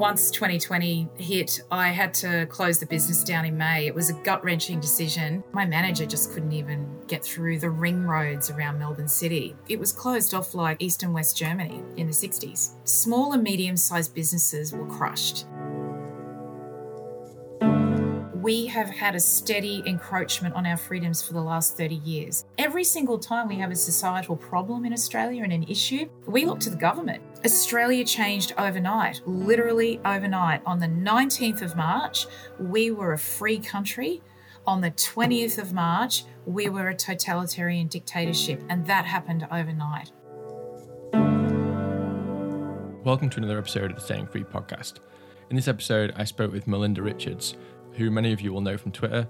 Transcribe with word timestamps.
once 0.00 0.30
2020 0.30 1.10
hit, 1.18 1.60
I 1.70 1.88
had 1.88 2.14
to 2.14 2.46
close 2.46 2.80
the 2.80 2.86
business 2.86 3.22
down 3.22 3.44
in 3.44 3.58
May. 3.58 3.86
It 3.86 3.94
was 3.94 4.08
a 4.08 4.14
gut 4.14 4.42
wrenching 4.42 4.80
decision. 4.80 5.44
My 5.52 5.66
manager 5.66 6.06
just 6.06 6.32
couldn't 6.32 6.52
even 6.52 6.88
get 7.06 7.22
through 7.22 7.58
the 7.58 7.68
ring 7.68 8.04
roads 8.04 8.48
around 8.50 8.78
Melbourne 8.78 9.08
City. 9.08 9.54
It 9.68 9.78
was 9.78 9.92
closed 9.92 10.32
off 10.32 10.54
like 10.54 10.80
East 10.80 11.02
and 11.02 11.12
West 11.12 11.36
Germany 11.36 11.82
in 11.98 12.06
the 12.06 12.14
60s. 12.14 12.76
Small 12.88 13.34
and 13.34 13.42
medium 13.42 13.76
sized 13.76 14.14
businesses 14.14 14.72
were 14.72 14.86
crushed 14.86 15.44
we 18.42 18.66
have 18.66 18.88
had 18.88 19.14
a 19.14 19.20
steady 19.20 19.82
encroachment 19.86 20.54
on 20.54 20.64
our 20.64 20.76
freedoms 20.76 21.20
for 21.20 21.34
the 21.34 21.40
last 21.40 21.76
30 21.76 21.96
years. 21.96 22.46
Every 22.56 22.84
single 22.84 23.18
time 23.18 23.48
we 23.48 23.56
have 23.56 23.70
a 23.70 23.76
societal 23.76 24.34
problem 24.34 24.84
in 24.86 24.92
Australia 24.92 25.44
and 25.44 25.52
an 25.52 25.64
issue, 25.64 26.08
we 26.26 26.46
look 26.46 26.58
to 26.60 26.70
the 26.70 26.76
government. 26.76 27.22
Australia 27.42 28.04
changed 28.04 28.52
overnight, 28.58 29.22
literally 29.24 29.98
overnight. 30.04 30.60
On 30.66 30.78
the 30.78 30.86
19th 30.86 31.62
of 31.62 31.74
March, 31.74 32.26
we 32.58 32.90
were 32.90 33.14
a 33.14 33.18
free 33.18 33.58
country. 33.58 34.20
On 34.66 34.82
the 34.82 34.90
20th 34.90 35.56
of 35.56 35.72
March, 35.72 36.24
we 36.44 36.68
were 36.68 36.90
a 36.90 36.94
totalitarian 36.94 37.86
dictatorship, 37.86 38.62
and 38.68 38.84
that 38.84 39.06
happened 39.06 39.48
overnight. 39.50 40.12
Welcome 43.04 43.30
to 43.30 43.38
another 43.38 43.58
episode 43.58 43.90
of 43.90 43.96
the 43.96 44.02
Staying 44.02 44.26
Free 44.26 44.44
podcast. 44.44 44.98
In 45.48 45.56
this 45.56 45.66
episode, 45.66 46.12
I 46.16 46.24
spoke 46.24 46.52
with 46.52 46.66
Melinda 46.66 47.00
Richards, 47.00 47.56
who 47.92 48.10
many 48.10 48.34
of 48.34 48.42
you 48.42 48.52
will 48.52 48.60
know 48.60 48.76
from 48.76 48.92
Twitter. 48.92 49.26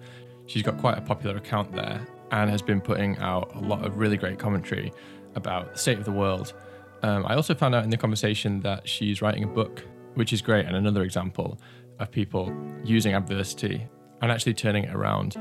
She's 0.46 0.64
got 0.64 0.78
quite 0.78 0.98
a 0.98 1.02
popular 1.02 1.36
account 1.36 1.70
there 1.70 2.04
and 2.32 2.50
has 2.50 2.60
been 2.60 2.80
putting 2.80 3.18
out 3.18 3.54
a 3.54 3.60
lot 3.60 3.86
of 3.86 3.98
really 3.98 4.16
great 4.16 4.40
commentary 4.40 4.92
about 5.36 5.74
the 5.74 5.78
state 5.78 5.98
of 5.98 6.04
the 6.04 6.10
world. 6.10 6.54
Um, 7.02 7.24
I 7.26 7.34
also 7.34 7.54
found 7.54 7.74
out 7.74 7.84
in 7.84 7.90
the 7.90 7.96
conversation 7.96 8.60
that 8.60 8.88
she's 8.88 9.22
writing 9.22 9.44
a 9.44 9.46
book, 9.46 9.84
which 10.14 10.32
is 10.32 10.42
great, 10.42 10.66
and 10.66 10.76
another 10.76 11.02
example 11.02 11.58
of 11.98 12.10
people 12.10 12.52
using 12.84 13.14
adversity 13.14 13.86
and 14.22 14.30
actually 14.30 14.54
turning 14.54 14.84
it 14.84 14.94
around 14.94 15.36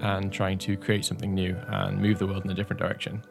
and 0.00 0.32
trying 0.32 0.58
to 0.58 0.76
create 0.76 1.04
something 1.04 1.34
new 1.34 1.56
and 1.68 2.00
move 2.00 2.18
the 2.18 2.26
world 2.26 2.44
in 2.44 2.50
a 2.50 2.54
different 2.54 2.80
direction. 2.80 3.22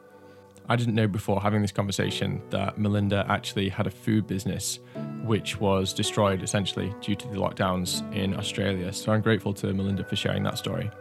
I 0.71 0.75
didn't 0.75 0.93
know 0.93 1.07
before 1.07 1.41
having 1.41 1.63
this 1.63 1.71
conversation 1.71 2.41
that 2.51 2.77
Melinda 2.77 3.25
actually 3.27 3.69
had 3.69 3.87
a 3.87 3.89
food 3.89 4.27
business 4.27 4.79
which 5.23 5.59
was 5.59 5.93
destroyed 5.93 6.43
essentially 6.43 6.93
due 7.01 7.15
to 7.15 7.27
the 7.27 7.37
lockdowns 7.37 8.03
in 8.13 8.35
Australia. 8.35 8.93
So 8.93 9.11
I'm 9.11 9.21
grateful 9.21 9.51
to 9.55 9.73
Melinda 9.73 10.03
for 10.03 10.15
sharing 10.15 10.43
that 10.43 10.59
story. 10.59 10.91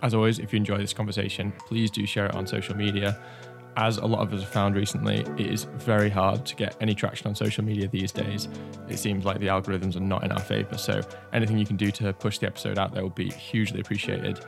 As 0.00 0.14
always, 0.14 0.38
if 0.38 0.52
you 0.52 0.56
enjoy 0.56 0.78
this 0.78 0.94
conversation, 0.94 1.52
please 1.66 1.90
do 1.90 2.06
share 2.06 2.26
it 2.26 2.34
on 2.34 2.46
social 2.46 2.74
media. 2.74 3.20
As 3.78 3.98
a 3.98 4.06
lot 4.06 4.22
of 4.22 4.32
us 4.32 4.40
have 4.40 4.50
found 4.50 4.74
recently, 4.74 5.18
it 5.38 5.52
is 5.52 5.62
very 5.62 6.10
hard 6.10 6.44
to 6.46 6.56
get 6.56 6.76
any 6.80 6.96
traction 6.96 7.28
on 7.28 7.36
social 7.36 7.62
media 7.62 7.86
these 7.86 8.10
days. 8.10 8.48
It 8.88 8.98
seems 8.98 9.24
like 9.24 9.38
the 9.38 9.46
algorithms 9.46 9.94
are 9.94 10.00
not 10.00 10.24
in 10.24 10.32
our 10.32 10.40
favor. 10.40 10.76
So 10.76 11.00
anything 11.32 11.58
you 11.58 11.64
can 11.64 11.76
do 11.76 11.92
to 11.92 12.12
push 12.12 12.38
the 12.38 12.48
episode 12.48 12.76
out 12.76 12.92
there 12.92 13.04
will 13.04 13.10
be 13.10 13.30
hugely 13.30 13.78
appreciated. 13.78 14.40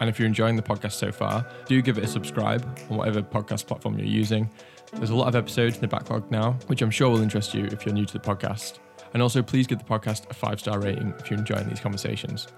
And 0.00 0.10
if 0.10 0.18
you're 0.18 0.28
enjoying 0.28 0.56
the 0.56 0.62
podcast 0.62 0.92
so 0.92 1.10
far, 1.10 1.46
do 1.64 1.80
give 1.80 1.96
it 1.96 2.04
a 2.04 2.06
subscribe 2.06 2.62
on 2.90 2.98
whatever 2.98 3.22
podcast 3.22 3.66
platform 3.66 3.98
you're 3.98 4.06
using. 4.06 4.50
There's 4.92 5.08
a 5.08 5.16
lot 5.16 5.28
of 5.28 5.34
episodes 5.34 5.76
in 5.76 5.80
the 5.80 5.88
backlog 5.88 6.30
now, 6.30 6.58
which 6.66 6.82
I'm 6.82 6.90
sure 6.90 7.08
will 7.08 7.22
interest 7.22 7.54
you 7.54 7.64
if 7.64 7.86
you're 7.86 7.94
new 7.94 8.04
to 8.04 8.12
the 8.12 8.20
podcast. 8.20 8.80
And 9.14 9.22
also, 9.22 9.42
please 9.42 9.66
give 9.66 9.78
the 9.78 9.84
podcast 9.84 10.28
a 10.28 10.34
five 10.34 10.60
star 10.60 10.78
rating 10.78 11.14
if 11.18 11.30
you're 11.30 11.38
enjoying 11.38 11.70
these 11.70 11.80
conversations. 11.80 12.48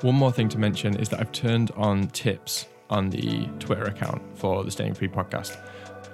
One 0.00 0.16
more 0.16 0.32
thing 0.32 0.48
to 0.48 0.58
mention 0.58 0.96
is 0.96 1.08
that 1.10 1.20
I've 1.20 1.30
turned 1.30 1.70
on 1.76 2.08
tips 2.08 2.66
on 2.90 3.10
the 3.10 3.46
Twitter 3.58 3.84
account 3.84 4.22
for 4.38 4.64
the 4.64 4.70
Staying 4.70 4.94
Free 4.94 5.08
podcast. 5.08 5.56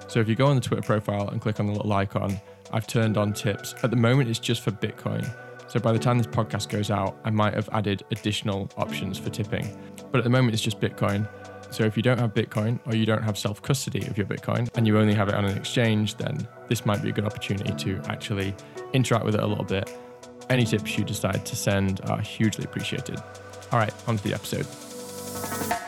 So 0.07 0.19
if 0.19 0.27
you 0.27 0.35
go 0.35 0.47
on 0.47 0.55
the 0.55 0.61
Twitter 0.61 0.81
profile 0.81 1.29
and 1.29 1.41
click 1.41 1.59
on 1.59 1.67
the 1.67 1.73
little 1.73 1.91
icon, 1.91 2.39
I've 2.71 2.87
turned 2.87 3.17
on 3.17 3.33
tips. 3.33 3.75
At 3.83 3.89
the 3.89 3.95
moment, 3.95 4.29
it's 4.29 4.39
just 4.39 4.61
for 4.61 4.71
Bitcoin. 4.71 5.27
So 5.67 5.79
by 5.79 5.91
the 5.91 5.99
time 5.99 6.17
this 6.17 6.27
podcast 6.27 6.69
goes 6.69 6.91
out, 6.91 7.17
I 7.23 7.29
might 7.29 7.53
have 7.53 7.69
added 7.71 8.03
additional 8.11 8.69
options 8.77 9.17
for 9.17 9.29
tipping. 9.29 9.67
But 10.11 10.19
at 10.19 10.23
the 10.23 10.29
moment, 10.29 10.53
it's 10.53 10.61
just 10.61 10.79
Bitcoin. 10.79 11.27
So 11.71 11.83
if 11.83 11.97
you 11.97 12.03
don't 12.03 12.19
have 12.19 12.35
Bitcoin 12.35 12.79
or 12.85 12.95
you 12.95 13.07
don't 13.07 13.23
have 13.23 13.37
self 13.37 13.61
custody 13.61 14.05
of 14.05 14.17
your 14.17 14.27
Bitcoin 14.27 14.69
and 14.75 14.85
you 14.85 14.99
only 14.99 15.15
have 15.15 15.29
it 15.29 15.35
on 15.35 15.45
an 15.45 15.57
exchange, 15.57 16.15
then 16.17 16.47
this 16.69 16.85
might 16.85 17.01
be 17.01 17.09
a 17.09 17.11
good 17.11 17.25
opportunity 17.25 17.73
to 17.73 17.99
actually 18.07 18.53
interact 18.93 19.25
with 19.25 19.33
it 19.33 19.41
a 19.41 19.47
little 19.47 19.65
bit. 19.65 19.89
Any 20.49 20.65
tips 20.65 20.97
you 20.97 21.03
decide 21.03 21.45
to 21.47 21.55
send 21.55 22.01
are 22.09 22.21
hugely 22.21 22.65
appreciated. 22.65 23.19
All 23.71 23.79
right, 23.79 23.93
on 24.07 24.17
to 24.17 24.23
the 24.23 24.35
episode. 24.35 25.82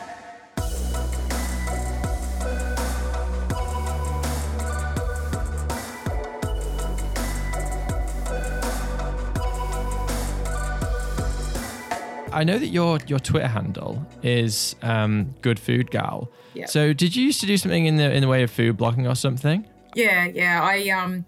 I 12.36 12.44
know 12.44 12.58
that 12.58 12.68
your 12.68 12.98
your 13.06 13.18
Twitter 13.18 13.48
handle 13.48 14.06
is 14.22 14.76
um, 14.82 15.34
Good 15.40 15.58
Food 15.58 15.90
Gal. 15.90 16.30
Yeah. 16.52 16.66
So 16.66 16.92
did 16.92 17.16
you 17.16 17.24
used 17.24 17.40
to 17.40 17.46
do 17.46 17.56
something 17.56 17.86
in 17.86 17.96
the 17.96 18.12
in 18.12 18.20
the 18.20 18.28
way 18.28 18.42
of 18.42 18.50
food 18.50 18.76
blogging 18.76 19.08
or 19.10 19.14
something? 19.14 19.66
Yeah, 19.94 20.26
yeah. 20.26 20.62
I 20.62 20.90
um 20.90 21.24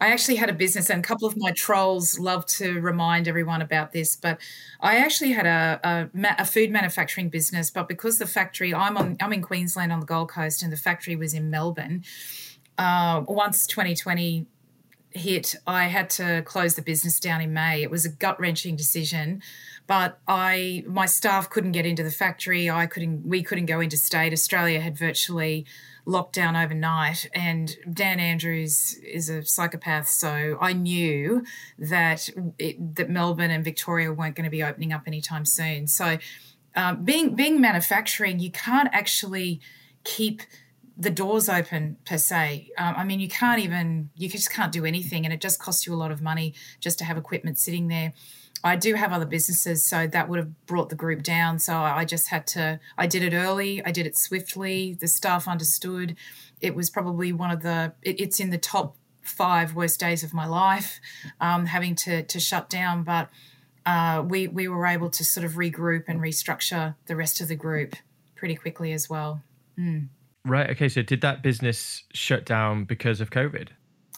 I 0.00 0.08
actually 0.08 0.36
had 0.36 0.48
a 0.48 0.54
business, 0.54 0.88
and 0.88 1.04
a 1.04 1.06
couple 1.06 1.28
of 1.28 1.36
my 1.36 1.52
trolls 1.52 2.18
love 2.18 2.46
to 2.46 2.80
remind 2.80 3.28
everyone 3.28 3.60
about 3.60 3.92
this. 3.92 4.16
But 4.16 4.40
I 4.80 4.96
actually 4.96 5.32
had 5.32 5.44
a, 5.44 5.80
a, 5.84 6.36
a, 6.38 6.44
food 6.46 6.70
manufacturing 6.70 7.28
business, 7.28 7.70
but 7.70 7.86
because 7.86 8.18
the 8.18 8.26
factory, 8.26 8.74
I'm 8.74 8.96
on, 8.96 9.16
I'm 9.20 9.32
in 9.32 9.42
Queensland 9.42 9.92
on 9.92 10.00
the 10.00 10.06
Gold 10.06 10.30
Coast, 10.30 10.62
and 10.62 10.72
the 10.72 10.76
factory 10.76 11.16
was 11.16 11.34
in 11.34 11.50
Melbourne. 11.50 12.02
Uh, 12.78 13.24
once 13.26 13.66
2020 13.66 14.46
hit, 15.10 15.54
I 15.66 15.84
had 15.84 16.10
to 16.10 16.42
close 16.42 16.74
the 16.74 16.82
business 16.82 17.18
down 17.18 17.40
in 17.40 17.52
May. 17.52 17.82
It 17.82 17.90
was 17.90 18.04
a 18.04 18.10
gut 18.10 18.38
wrenching 18.38 18.76
decision 18.76 19.42
but 19.86 20.18
I 20.26 20.84
my 20.86 21.06
staff 21.06 21.48
couldn't 21.50 21.72
get 21.72 21.86
into 21.86 22.02
the 22.02 22.10
factory. 22.10 22.68
I 22.68 22.86
couldn't 22.86 23.26
we 23.26 23.42
couldn't 23.42 23.66
go 23.66 23.80
interstate. 23.80 24.32
Australia 24.32 24.80
had 24.80 24.98
virtually 24.98 25.66
locked 26.06 26.34
down 26.34 26.56
overnight, 26.56 27.28
and 27.34 27.76
Dan 27.92 28.20
Andrews 28.20 28.94
is 29.02 29.28
a 29.28 29.44
psychopath, 29.44 30.08
so 30.08 30.56
I 30.60 30.72
knew 30.72 31.44
that 31.78 32.28
it, 32.58 32.96
that 32.96 33.10
Melbourne 33.10 33.50
and 33.50 33.64
Victoria 33.64 34.12
weren't 34.12 34.36
going 34.36 34.44
to 34.44 34.50
be 34.50 34.62
opening 34.62 34.92
up 34.92 35.02
anytime 35.06 35.44
soon. 35.44 35.88
So, 35.88 36.18
um, 36.74 37.04
being 37.04 37.34
being 37.34 37.60
manufacturing, 37.60 38.38
you 38.38 38.50
can't 38.50 38.88
actually 38.92 39.60
keep 40.04 40.42
the 40.96 41.10
doors 41.10 41.48
open 41.48 41.98
per 42.06 42.16
se. 42.16 42.70
Um, 42.78 42.94
I 42.96 43.04
mean, 43.04 43.20
you 43.20 43.28
can't 43.28 43.60
even 43.60 44.10
you 44.16 44.28
just 44.28 44.52
can't 44.52 44.72
do 44.72 44.84
anything, 44.84 45.24
and 45.24 45.34
it 45.34 45.40
just 45.40 45.60
costs 45.60 45.86
you 45.86 45.94
a 45.94 45.96
lot 45.96 46.10
of 46.10 46.22
money 46.22 46.54
just 46.80 46.98
to 46.98 47.04
have 47.04 47.18
equipment 47.18 47.58
sitting 47.58 47.88
there. 47.88 48.14
I 48.66 48.76
do 48.76 48.94
have 48.94 49.12
other 49.12 49.26
businesses, 49.26 49.84
so 49.84 50.06
that 50.06 50.28
would 50.28 50.38
have 50.38 50.66
brought 50.66 50.88
the 50.88 50.96
group 50.96 51.22
down. 51.22 51.58
So 51.58 51.76
I 51.76 52.04
just 52.04 52.28
had 52.28 52.46
to, 52.48 52.80
I 52.98 53.06
did 53.06 53.22
it 53.22 53.34
early, 53.34 53.84
I 53.84 53.92
did 53.92 54.06
it 54.06 54.16
swiftly. 54.16 54.96
The 55.00 55.08
staff 55.08 55.46
understood. 55.46 56.16
It 56.60 56.74
was 56.74 56.90
probably 56.90 57.32
one 57.32 57.50
of 57.50 57.62
the, 57.62 57.92
it, 58.02 58.20
it's 58.20 58.40
in 58.40 58.50
the 58.50 58.58
top 58.58 58.96
five 59.22 59.74
worst 59.74 60.00
days 60.00 60.22
of 60.24 60.34
my 60.34 60.46
life, 60.46 61.00
um, 61.40 61.66
having 61.66 61.94
to, 61.96 62.22
to 62.24 62.40
shut 62.40 62.68
down. 62.68 63.04
But 63.04 63.28
uh, 63.84 64.24
we, 64.26 64.48
we 64.48 64.66
were 64.68 64.86
able 64.86 65.10
to 65.10 65.24
sort 65.24 65.44
of 65.44 65.52
regroup 65.52 66.04
and 66.08 66.20
restructure 66.20 66.96
the 67.06 67.14
rest 67.14 67.40
of 67.40 67.48
the 67.48 67.56
group 67.56 67.94
pretty 68.34 68.56
quickly 68.56 68.92
as 68.92 69.08
well. 69.08 69.42
Mm. 69.78 70.08
Right. 70.44 70.70
Okay. 70.70 70.88
So 70.88 71.02
did 71.02 71.20
that 71.20 71.42
business 71.42 72.04
shut 72.12 72.44
down 72.44 72.84
because 72.84 73.20
of 73.20 73.30
COVID? 73.30 73.68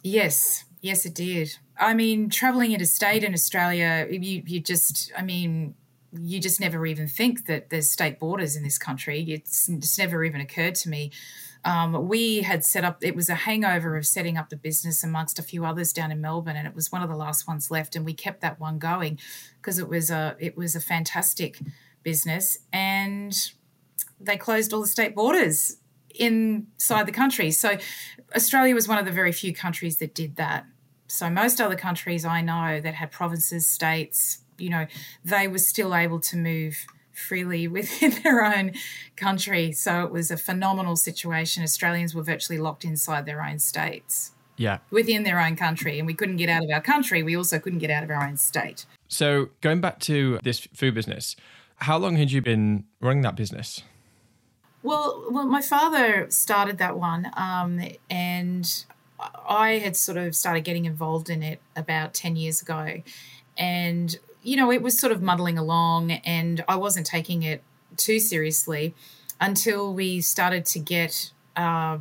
Yes. 0.03 0.65
Yes, 0.80 1.04
it 1.04 1.15
did. 1.15 1.59
I 1.78 1.94
mean, 1.94 2.28
traveling 2.31 2.72
interstate 2.72 3.25
in 3.25 3.33
Australia, 3.34 4.06
you, 4.11 4.43
you 4.47 4.61
just, 4.61 5.12
I 5.16 5.22
mean, 5.22 5.75
you 6.12 6.41
just 6.41 6.61
never 6.61 6.87
even 6.87 7.06
think 7.06 7.47
that 7.47 7.71
there's 7.71 7.91
state 7.91 8.19
borders 8.19 8.57
in 8.57 8.63
this 8.63 8.78
country. 8.78 9.22
It's, 9.30 9.69
never 9.98 10.25
even 10.25 10.41
occurred 10.41 10.75
to 10.77 10.89
me. 10.89 11.13
Um, 11.65 12.09
we 12.09 12.42
had 12.42 12.65
set 12.65 12.84
up, 12.84 13.04
it 13.04 13.15
was 13.15 13.28
a 13.28 13.34
hangover 13.34 13.97
of 13.97 14.07
setting 14.07 14.36
up 14.36 14.48
the 14.48 14.57
business 14.57 15.04
amongst 15.04 15.39
a 15.39 15.42
few 15.42 15.65
others 15.65 15.92
down 15.92 16.10
in 16.10 16.21
Melbourne, 16.21 16.57
and 16.57 16.66
it 16.66 16.75
was 16.75 16.91
one 16.91 17.03
of 17.03 17.09
the 17.09 17.16
last 17.16 17.47
ones 17.47 17.71
left. 17.71 17.95
And 17.95 18.04
we 18.04 18.15
kept 18.15 18.41
that 18.41 18.59
one 18.59 18.78
going 18.78 19.19
because 19.60 19.78
it 19.78 19.89
was 19.89 20.10
a, 20.10 20.36
it 20.39 20.57
was 20.57 20.74
a 20.74 20.81
fantastic 20.81 21.59
business. 22.03 22.59
And 22.72 23.36
they 24.21 24.36
closed 24.36 24.72
all 24.72 24.81
the 24.81 24.86
state 24.86 25.15
borders 25.15 25.77
inside 26.15 27.07
the 27.07 27.13
country. 27.13 27.51
So 27.51 27.77
Australia 28.34 28.74
was 28.74 28.89
one 28.89 28.98
of 28.98 29.04
the 29.04 29.13
very 29.13 29.33
few 29.33 29.53
countries 29.53 29.98
that 29.98 30.15
did 30.15 30.36
that. 30.36 30.65
So 31.09 31.28
most 31.28 31.60
other 31.60 31.75
countries 31.75 32.25
I 32.25 32.41
know 32.43 32.81
that 32.81 32.95
had 32.95 33.10
provinces, 33.10 33.66
states, 33.66 34.39
you 34.59 34.71
know, 34.71 34.87
they 35.25 35.49
were 35.49 35.59
still 35.59 35.95
able 35.95 36.21
to 36.21 36.37
move 36.37 36.87
freely 37.13 37.66
within 37.78 38.13
their 38.22 38.45
own 38.45 38.72
country. 39.16 39.72
So 39.72 40.05
it 40.05 40.13
was 40.13 40.31
a 40.31 40.37
phenomenal 40.37 40.97
situation. 40.97 41.63
Australians 41.63 42.15
were 42.15 42.22
virtually 42.22 42.59
locked 42.59 42.84
inside 42.84 43.27
their 43.27 43.43
own 43.43 43.59
states. 43.59 44.33
Yeah. 44.57 44.78
Within 44.91 45.22
their 45.22 45.41
own 45.41 45.57
country. 45.57 45.99
And 45.99 46.07
we 46.07 46.15
couldn't 46.15 46.37
get 46.37 46.49
out 46.49 46.65
of 46.65 46.71
our 46.71 46.81
country. 46.81 47.22
We 47.22 47.37
also 47.37 47.59
couldn't 47.59 47.78
get 47.78 47.91
out 47.91 48.03
of 48.03 48.10
our 48.10 48.25
own 48.25 48.37
state. 48.37 48.87
So 49.07 49.51
going 49.60 49.81
back 49.81 50.01
to 50.01 50.39
this 50.43 50.60
food 50.75 50.95
business, 50.95 51.37
how 51.77 51.97
long 51.97 52.16
had 52.16 52.33
you 52.33 52.43
been 52.43 52.84
running 53.01 53.22
that 53.22 53.37
business? 53.37 53.83
Well, 54.83 55.27
well, 55.31 55.47
my 55.47 55.63
father 55.63 56.27
started 56.31 56.78
that 56.78 56.97
one, 56.97 57.31
um, 57.37 57.81
and 58.09 58.84
I 59.20 59.78
had 59.78 59.97
sort 59.97 60.18
of 60.18 60.34
started 60.36 60.62
getting 60.62 60.84
involved 60.84 61.30
in 61.30 61.42
it 61.42 61.60
about 61.74 62.15
ten 62.15 62.36
years 62.36 62.62
ago, 62.62 63.03
and 63.56 64.18
you 64.42 64.56
know, 64.56 64.70
it 64.70 64.82
was 64.82 64.98
sort 64.98 65.12
of 65.12 65.20
muddling 65.20 65.59
along, 65.59 66.12
and 66.12 66.65
I 66.68 66.76
wasn't 66.76 67.06
taking 67.06 67.42
it 67.42 67.62
too 67.97 68.20
seriously 68.20 68.94
until 69.41 69.92
we 69.92 70.20
started 70.20 70.65
to 70.66 70.78
get. 70.78 71.32
Uh, 71.56 71.98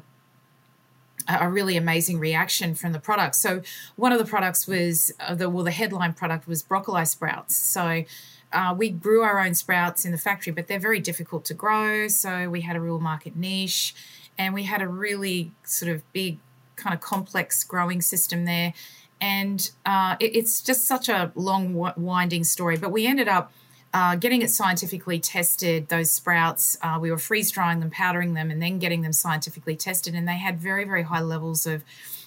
a 1.27 1.49
really 1.49 1.75
amazing 1.75 2.19
reaction 2.19 2.73
from 2.73 2.93
the 2.93 2.99
product. 2.99 3.35
So 3.35 3.61
one 3.97 4.13
of 4.13 4.17
the 4.17 4.23
products 4.23 4.65
was 4.65 5.11
uh, 5.19 5.35
the 5.35 5.49
well, 5.49 5.65
the 5.65 5.71
headline 5.71 6.13
product 6.13 6.47
was 6.47 6.63
broccoli 6.63 7.03
sprouts. 7.05 7.53
So 7.53 8.05
uh, 8.53 8.75
we 8.77 8.89
grew 8.89 9.23
our 9.23 9.39
own 9.39 9.53
sprouts 9.53 10.05
in 10.05 10.11
the 10.11 10.17
factory, 10.17 10.53
but 10.53 10.67
they're 10.67 10.79
very 10.79 10.99
difficult 10.99 11.43
to 11.45 11.53
grow. 11.53 12.07
So 12.07 12.49
we 12.49 12.61
had 12.61 12.75
a 12.75 12.79
real 12.79 12.99
market 12.99 13.35
niche, 13.35 13.93
and 14.37 14.53
we 14.53 14.63
had 14.63 14.81
a 14.81 14.87
really 14.87 15.51
sort 15.63 15.91
of 15.91 16.01
big, 16.13 16.37
kind 16.77 16.93
of 16.93 17.01
complex 17.01 17.63
growing 17.63 18.01
system 18.01 18.45
there. 18.45 18.73
And 19.19 19.69
uh, 19.85 20.15
it, 20.19 20.35
it's 20.35 20.61
just 20.61 20.85
such 20.85 21.09
a 21.09 21.31
long, 21.35 21.73
winding 21.73 22.43
story. 22.43 22.77
But 22.77 22.91
we 22.91 23.05
ended 23.05 23.27
up 23.27 23.51
uh, 23.93 24.15
getting 24.15 24.41
it 24.41 24.51
scientifically 24.51 25.19
tested, 25.19 25.89
those 25.89 26.11
sprouts. 26.11 26.77
Uh, 26.81 26.97
we 27.01 27.09
were 27.11 27.17
freeze 27.17 27.51
drying 27.51 27.79
them, 27.79 27.89
powdering 27.89 28.33
them, 28.33 28.51
and 28.51 28.61
then 28.61 28.79
getting 28.79 29.01
them 29.01 29.13
scientifically 29.13 29.75
tested. 29.75 30.13
And 30.13 30.27
they 30.27 30.37
had 30.37 30.59
very, 30.59 30.85
very 30.85 31.03
high 31.03 31.21
levels 31.21 31.65
of, 31.65 31.83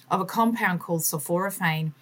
of 0.09 0.19
a 0.19 0.25
compound 0.25 0.81
called 0.81 1.01
sulforaphane 1.01 1.93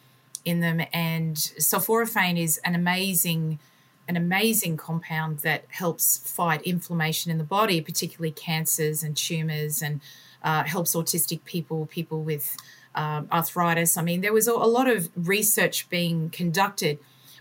in 0.43 0.59
them. 0.59 0.81
And 0.91 1.35
sulforaphane 1.35 2.37
is 2.37 2.59
an 2.65 2.75
amazing 2.75 3.59
an 4.07 4.17
amazing 4.17 4.75
compound 4.75 5.37
that 5.41 5.65
helps 5.69 6.17
fight 6.17 6.63
inflammation 6.63 7.31
in 7.31 7.37
the 7.37 7.43
body, 7.43 7.79
particularly 7.79 8.31
cancers 8.31 9.03
and 9.03 9.15
tumors, 9.15 9.83
and 9.83 10.01
uh, 10.43 10.63
helps 10.63 10.95
autistic 10.95 11.43
people, 11.45 11.85
people 11.87 12.21
with 12.23 12.55
um, 12.95 13.27
arthritis. 13.31 13.97
I 13.97 14.01
mean, 14.01 14.21
there 14.21 14.33
was 14.33 14.47
a 14.47 14.53
lot 14.53 14.89
of 14.89 15.09
research 15.15 15.89
being 15.89 16.29
conducted 16.29 16.99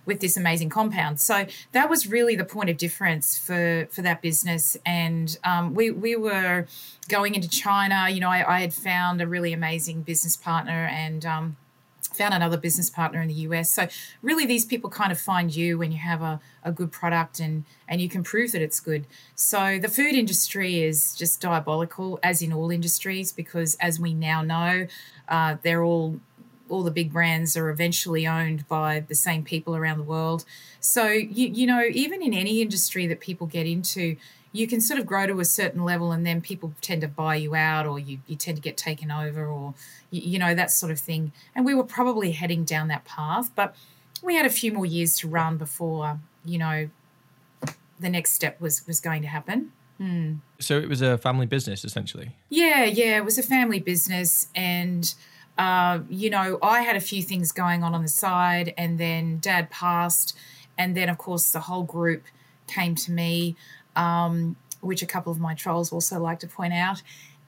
with 0.09 0.21
this 0.21 0.37
amazing 0.37 0.71
compound. 0.71 1.21
So 1.21 1.47
that 1.73 1.91
was 1.91 2.07
really 2.07 2.35
the 2.35 2.45
point 2.45 2.71
of 2.71 2.77
difference 2.77 3.37
for 3.39 3.87
for 3.91 4.03
that 4.03 4.23
business. 4.23 4.77
And 4.85 5.39
um, 5.45 5.75
we 5.75 5.91
we 5.91 6.17
were 6.17 6.67
going 7.09 7.35
into 7.35 7.49
China. 7.49 8.09
You 8.09 8.21
know, 8.21 8.31
I, 8.31 8.57
I, 8.57 8.61
had 8.61 8.75
found 8.75 9.21
a 9.21 9.27
really 9.27 9.53
amazing 9.53 10.03
business 10.03 10.37
partner 10.37 10.87
and. 10.87 11.25
Um, 11.25 11.57
found 12.19 12.35
another 12.35 12.59
business 12.59 12.91
partner 12.91 13.23
in 13.23 13.29
the 13.29 13.41
US. 13.49 13.71
So 13.71 13.89
really 14.21 14.45
these 14.45 14.67
people 14.67 14.91
kind 14.91 15.13
of 15.13 15.19
find 15.19 15.55
you 15.55 15.79
when 15.79 15.93
you 15.93 15.99
have 15.99 16.21
a, 16.21 16.41
a 16.63 16.73
good 16.73 16.93
product 16.93 17.41
and 17.41 17.65
and 17.89 18.01
you 18.01 18.09
can 18.09 18.23
prove 18.23 18.53
that 18.53 18.61
it's 18.61 18.81
good. 18.81 19.07
So 19.35 19.79
the 19.79 19.89
food 19.89 20.15
industry 20.15 20.83
is 20.83 21.15
just 21.15 21.41
diabolical, 21.41 22.19
as 22.23 22.43
in 22.43 22.53
all 22.53 22.71
industries, 22.71 23.33
because 23.33 23.77
as 23.77 23.99
we 23.99 24.13
now 24.13 24.43
know, 24.43 24.87
uh, 25.29 25.57
they're 25.63 25.85
all 25.85 26.21
all 26.69 26.83
the 26.83 26.91
big 26.91 27.11
brands 27.11 27.57
are 27.57 27.71
eventually 27.71 28.27
owned 28.27 28.69
by 28.69 29.01
the 29.01 29.15
same 29.15 29.43
people 29.43 29.75
around 29.75 29.97
the 29.99 30.05
world. 30.05 30.45
So 30.81 31.05
you 31.09 31.49
you 31.49 31.67
know 31.67 31.83
even 31.91 32.23
in 32.23 32.35
any 32.35 32.61
industry 32.61 33.07
that 33.07 33.21
people 33.21 33.47
get 33.47 33.67
into, 33.67 34.17
you 34.53 34.67
can 34.67 34.81
sort 34.81 34.99
of 34.99 35.07
grow 35.07 35.27
to 35.27 35.41
a 35.41 35.45
certain 35.45 35.85
level 35.85 36.13
and 36.13 36.27
then 36.27 36.41
people 36.41 36.73
tend 36.81 37.03
to 37.03 37.09
buy 37.09 37.35
you 37.37 37.55
out 37.55 37.87
or 37.87 37.99
you, 37.99 38.19
you 38.27 38.37
tend 38.37 38.57
to 38.57 38.63
get 38.63 38.77
taken 38.77 39.11
over 39.11 39.47
or 39.47 39.75
you, 40.11 40.23
you 40.33 40.39
know 40.39 40.55
that 40.55 40.71
sort 40.71 40.91
of 40.91 40.99
thing. 40.99 41.33
And 41.55 41.65
we 41.65 41.75
were 41.75 41.85
probably 41.85 42.33
heading 42.33 42.65
down 42.65 42.89
that 42.89 43.05
path 43.05 43.51
but 43.55 43.75
we 44.23 44.35
had 44.35 44.47
a 44.47 44.51
few 44.51 44.73
more 44.73 44.87
years 44.87 45.17
to 45.19 45.29
run 45.29 45.57
before 45.57 46.19
you 46.45 46.59
know 46.59 46.89
the 48.01 48.09
next 48.09 48.33
step 48.33 48.61
was 48.61 48.87
was 48.87 49.01
going 49.01 49.23
to 49.23 49.29
happen. 49.29 49.73
Hmm. 49.99 50.35
so 50.61 50.79
it 50.79 50.89
was 50.89 51.03
a 51.03 51.19
family 51.19 51.47
business 51.47 51.85
essentially? 51.85 52.37
Yeah 52.49 52.85
yeah 52.85 53.17
it 53.17 53.25
was 53.25 53.37
a 53.37 53.43
family 53.43 53.81
business 53.81 54.49
and 54.55 55.13
uh, 55.59 55.99
you 56.09 56.31
know 56.31 56.61
i 56.63 56.83
had 56.83 56.95
a 56.95 57.01
few 57.01 57.21
things 57.21 57.51
going 57.51 57.83
on 57.83 57.95
on 57.95 58.03
the 58.03 58.09
side 58.09 58.73
and 58.79 58.97
then 58.99 59.39
dad 59.41 59.71
passed 59.71 60.37
and 60.79 60.97
then 60.97 61.09
of 61.09 61.19
course 61.19 61.51
the 61.51 61.59
whole 61.61 61.83
group 61.83 62.23
came 62.69 62.95
to 62.95 63.11
me 63.11 63.57
um, 63.97 64.57
which 64.81 65.03
a 65.03 65.07
couple 65.07 65.33
of 65.33 65.41
my 65.41 65.55
trolls 65.55 65.93
also 65.93 66.19
like 66.21 66.41
to 66.41 66.49
point 66.49 66.73
out. 66.73 67.03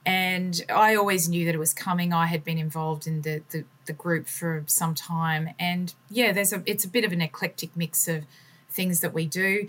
And 0.05 0.59
I 0.73 0.95
always 0.95 1.29
knew 1.29 1.45
that 1.45 1.53
it 1.53 1.59
was 1.59 1.73
coming. 1.73 2.11
I 2.11 2.25
had 2.25 2.43
been 2.43 2.57
involved 2.57 3.05
in 3.05 3.21
the, 3.21 3.43
the, 3.51 3.65
the 3.85 3.93
group 3.93 4.27
for 4.27 4.63
some 4.65 4.95
time. 4.95 5.51
And 5.59 5.93
yeah, 6.09 6.31
there's 6.31 6.51
a 6.51 6.63
it's 6.65 6.83
a 6.83 6.87
bit 6.89 7.05
of 7.05 7.11
an 7.11 7.21
eclectic 7.21 7.75
mix 7.77 8.07
of 8.07 8.25
things 8.69 9.01
that 9.01 9.13
we 9.13 9.27
do. 9.27 9.67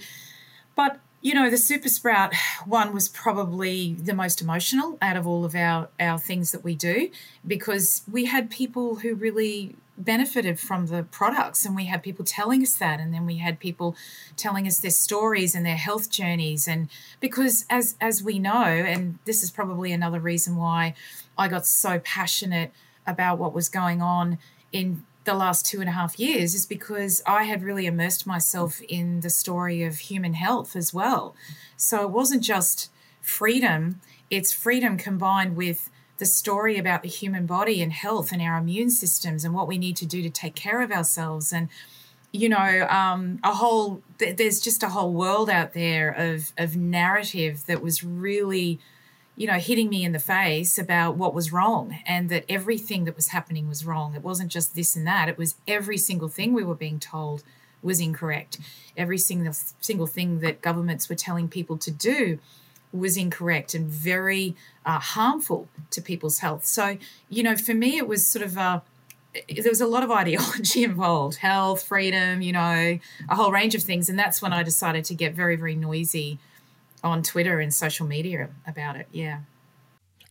But 0.74 1.00
you 1.20 1.34
know, 1.34 1.48
the 1.48 1.58
Super 1.58 1.88
Sprout 1.88 2.34
one 2.66 2.92
was 2.92 3.08
probably 3.08 3.94
the 3.94 4.14
most 4.14 4.40
emotional 4.40 4.98
out 5.00 5.16
of 5.16 5.26
all 5.26 5.44
of 5.44 5.54
our, 5.54 5.88
our 6.00 6.18
things 6.18 6.50
that 6.50 6.64
we 6.64 6.74
do 6.74 7.10
because 7.46 8.02
we 8.10 8.24
had 8.24 8.50
people 8.50 8.96
who 8.96 9.14
really 9.14 9.76
benefited 10.04 10.58
from 10.58 10.86
the 10.86 11.02
products. 11.04 11.64
And 11.64 11.76
we 11.76 11.86
had 11.86 12.02
people 12.02 12.24
telling 12.24 12.62
us 12.62 12.74
that. 12.74 13.00
And 13.00 13.12
then 13.12 13.26
we 13.26 13.38
had 13.38 13.58
people 13.58 13.96
telling 14.36 14.66
us 14.66 14.78
their 14.78 14.90
stories 14.90 15.54
and 15.54 15.64
their 15.64 15.76
health 15.76 16.10
journeys. 16.10 16.68
And 16.68 16.88
because 17.20 17.64
as 17.70 17.96
as 18.00 18.22
we 18.22 18.38
know 18.38 18.64
and 18.64 19.18
this 19.24 19.42
is 19.42 19.50
probably 19.50 19.92
another 19.92 20.20
reason 20.20 20.56
why 20.56 20.94
I 21.38 21.48
got 21.48 21.66
so 21.66 21.98
passionate 22.00 22.72
about 23.06 23.38
what 23.38 23.54
was 23.54 23.68
going 23.68 24.00
on 24.02 24.38
in 24.72 25.04
the 25.24 25.34
last 25.34 25.64
two 25.64 25.80
and 25.80 25.88
a 25.88 25.92
half 25.92 26.18
years 26.18 26.54
is 26.54 26.66
because 26.66 27.22
I 27.26 27.44
had 27.44 27.62
really 27.62 27.86
immersed 27.86 28.26
myself 28.26 28.80
in 28.82 29.20
the 29.20 29.30
story 29.30 29.82
of 29.84 29.98
human 29.98 30.34
health 30.34 30.74
as 30.74 30.92
well. 30.92 31.34
So 31.76 32.02
it 32.02 32.10
wasn't 32.10 32.42
just 32.42 32.90
freedom, 33.20 34.00
it's 34.30 34.52
freedom 34.52 34.96
combined 34.96 35.56
with 35.56 35.90
the 36.22 36.26
story 36.26 36.78
about 36.78 37.02
the 37.02 37.08
human 37.08 37.46
body 37.46 37.82
and 37.82 37.92
health 37.92 38.30
and 38.30 38.40
our 38.40 38.56
immune 38.56 38.90
systems 38.90 39.44
and 39.44 39.52
what 39.52 39.66
we 39.66 39.76
need 39.76 39.96
to 39.96 40.06
do 40.06 40.22
to 40.22 40.30
take 40.30 40.54
care 40.54 40.80
of 40.80 40.92
ourselves. 40.92 41.52
And 41.52 41.68
you 42.30 42.48
know 42.48 42.86
um, 42.88 43.40
a 43.42 43.52
whole 43.54 44.02
there's 44.18 44.60
just 44.60 44.84
a 44.84 44.90
whole 44.90 45.12
world 45.12 45.50
out 45.50 45.72
there 45.74 46.10
of 46.10 46.52
of 46.56 46.76
narrative 46.76 47.66
that 47.66 47.82
was 47.82 48.04
really 48.04 48.78
you 49.34 49.48
know 49.48 49.58
hitting 49.58 49.88
me 49.88 50.04
in 50.04 50.12
the 50.12 50.20
face 50.20 50.78
about 50.78 51.16
what 51.16 51.34
was 51.34 51.52
wrong 51.52 51.98
and 52.06 52.28
that 52.28 52.44
everything 52.48 53.04
that 53.04 53.16
was 53.16 53.28
happening 53.28 53.68
was 53.68 53.84
wrong. 53.84 54.14
It 54.14 54.22
wasn't 54.22 54.52
just 54.52 54.76
this 54.76 54.94
and 54.94 55.04
that. 55.08 55.28
It 55.28 55.36
was 55.36 55.56
every 55.66 55.98
single 55.98 56.28
thing 56.28 56.52
we 56.52 56.62
were 56.62 56.76
being 56.76 57.00
told 57.00 57.42
was 57.82 57.98
incorrect. 57.98 58.60
Every 58.96 59.18
single 59.18 59.54
single 59.80 60.06
thing 60.06 60.38
that 60.38 60.62
governments 60.62 61.08
were 61.08 61.16
telling 61.16 61.48
people 61.48 61.78
to 61.78 61.90
do 61.90 62.38
was 62.92 63.16
incorrect 63.16 63.74
and 63.74 63.88
very 63.88 64.54
uh, 64.84 64.98
harmful 64.98 65.68
to 65.90 66.00
people's 66.00 66.38
health. 66.38 66.66
So, 66.66 66.98
you 67.28 67.42
know, 67.42 67.56
for 67.56 67.74
me, 67.74 67.96
it 67.96 68.08
was 68.08 68.26
sort 68.26 68.44
of 68.44 68.56
a 68.56 68.82
there 69.48 69.70
was 69.70 69.80
a 69.80 69.86
lot 69.86 70.02
of 70.02 70.10
ideology 70.10 70.84
involved 70.92 71.38
health, 71.38 71.82
freedom, 71.82 72.42
you 72.42 72.52
know, 72.52 72.98
a 73.28 73.34
whole 73.34 73.50
range 73.50 73.74
of 73.74 73.82
things. 73.82 74.08
And 74.08 74.18
that's 74.18 74.42
when 74.42 74.52
I 74.52 74.62
decided 74.62 75.04
to 75.06 75.14
get 75.14 75.34
very, 75.34 75.56
very 75.56 75.74
noisy 75.74 76.38
on 77.02 77.22
Twitter 77.22 77.58
and 77.58 77.72
social 77.72 78.06
media 78.06 78.50
about 78.66 78.96
it. 78.96 79.08
Yeah. 79.10 79.40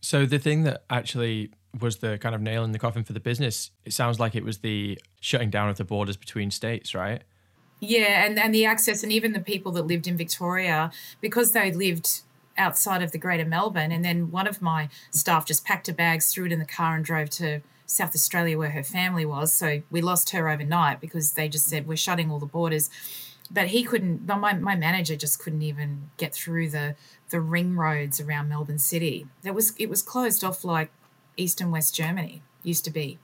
So, 0.00 0.26
the 0.26 0.38
thing 0.38 0.64
that 0.64 0.84
actually 0.90 1.50
was 1.80 1.98
the 1.98 2.18
kind 2.18 2.34
of 2.34 2.40
nail 2.40 2.64
in 2.64 2.72
the 2.72 2.78
coffin 2.78 3.02
for 3.02 3.12
the 3.12 3.20
business, 3.20 3.70
it 3.84 3.92
sounds 3.92 4.20
like 4.20 4.34
it 4.34 4.44
was 4.44 4.58
the 4.58 4.98
shutting 5.20 5.50
down 5.50 5.68
of 5.68 5.76
the 5.78 5.84
borders 5.84 6.16
between 6.16 6.50
states, 6.50 6.94
right? 6.94 7.22
Yeah, 7.80 8.24
and, 8.24 8.38
and 8.38 8.54
the 8.54 8.64
access, 8.64 9.02
and 9.02 9.10
even 9.10 9.32
the 9.32 9.40
people 9.40 9.72
that 9.72 9.86
lived 9.86 10.06
in 10.06 10.16
Victoria, 10.16 10.92
because 11.20 11.52
they 11.52 11.72
lived 11.72 12.20
outside 12.56 13.02
of 13.02 13.12
the 13.12 13.18
greater 13.18 13.44
Melbourne. 13.44 13.92
And 13.92 14.04
then 14.04 14.30
one 14.30 14.46
of 14.46 14.62
my 14.62 14.88
staff 15.10 15.46
just 15.46 15.64
packed 15.64 15.86
her 15.86 15.92
bags, 15.92 16.32
threw 16.32 16.46
it 16.46 16.52
in 16.52 16.58
the 16.58 16.64
car, 16.64 16.96
and 16.96 17.04
drove 17.04 17.30
to 17.30 17.60
South 17.86 18.14
Australia 18.14 18.58
where 18.58 18.70
her 18.70 18.82
family 18.82 19.26
was. 19.26 19.52
So 19.52 19.82
we 19.90 20.00
lost 20.00 20.30
her 20.30 20.48
overnight 20.48 21.00
because 21.00 21.32
they 21.32 21.48
just 21.48 21.66
said, 21.66 21.86
We're 21.86 21.96
shutting 21.96 22.30
all 22.30 22.38
the 22.38 22.46
borders. 22.46 22.90
But 23.50 23.68
he 23.68 23.84
couldn't, 23.84 24.26
my, 24.26 24.54
my 24.54 24.76
manager 24.76 25.14
just 25.14 25.38
couldn't 25.38 25.62
even 25.62 26.10
get 26.16 26.32
through 26.34 26.70
the, 26.70 26.96
the 27.28 27.40
ring 27.40 27.76
roads 27.76 28.18
around 28.18 28.48
Melbourne 28.48 28.78
City. 28.78 29.26
That 29.42 29.54
was, 29.54 29.74
it 29.78 29.90
was 29.90 30.00
closed 30.00 30.42
off 30.42 30.64
like 30.64 30.90
East 31.36 31.60
and 31.60 31.70
West 31.70 31.94
Germany 31.94 32.42
used 32.62 32.84
to 32.86 32.90
be 32.90 33.18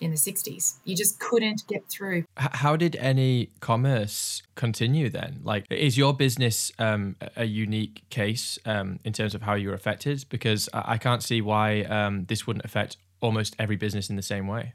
in 0.00 0.10
the 0.10 0.16
60s. 0.16 0.76
You 0.84 0.96
just 0.96 1.18
couldn't 1.18 1.66
get 1.66 1.88
through. 1.88 2.24
How 2.36 2.76
did 2.76 2.96
any 2.96 3.50
commerce 3.60 4.42
continue 4.54 5.08
then? 5.08 5.40
Like, 5.42 5.66
is 5.70 5.98
your 5.98 6.14
business 6.14 6.72
um, 6.78 7.16
a 7.36 7.44
unique 7.44 8.02
case 8.10 8.58
um, 8.64 9.00
in 9.04 9.12
terms 9.12 9.34
of 9.34 9.42
how 9.42 9.54
you 9.54 9.68
were 9.68 9.74
affected? 9.74 10.24
Because 10.28 10.68
I 10.72 10.98
can't 10.98 11.22
see 11.22 11.40
why 11.40 11.82
um, 11.82 12.24
this 12.26 12.46
wouldn't 12.46 12.64
affect 12.64 12.96
almost 13.20 13.56
every 13.58 13.76
business 13.76 14.08
in 14.10 14.16
the 14.16 14.22
same 14.22 14.46
way. 14.46 14.74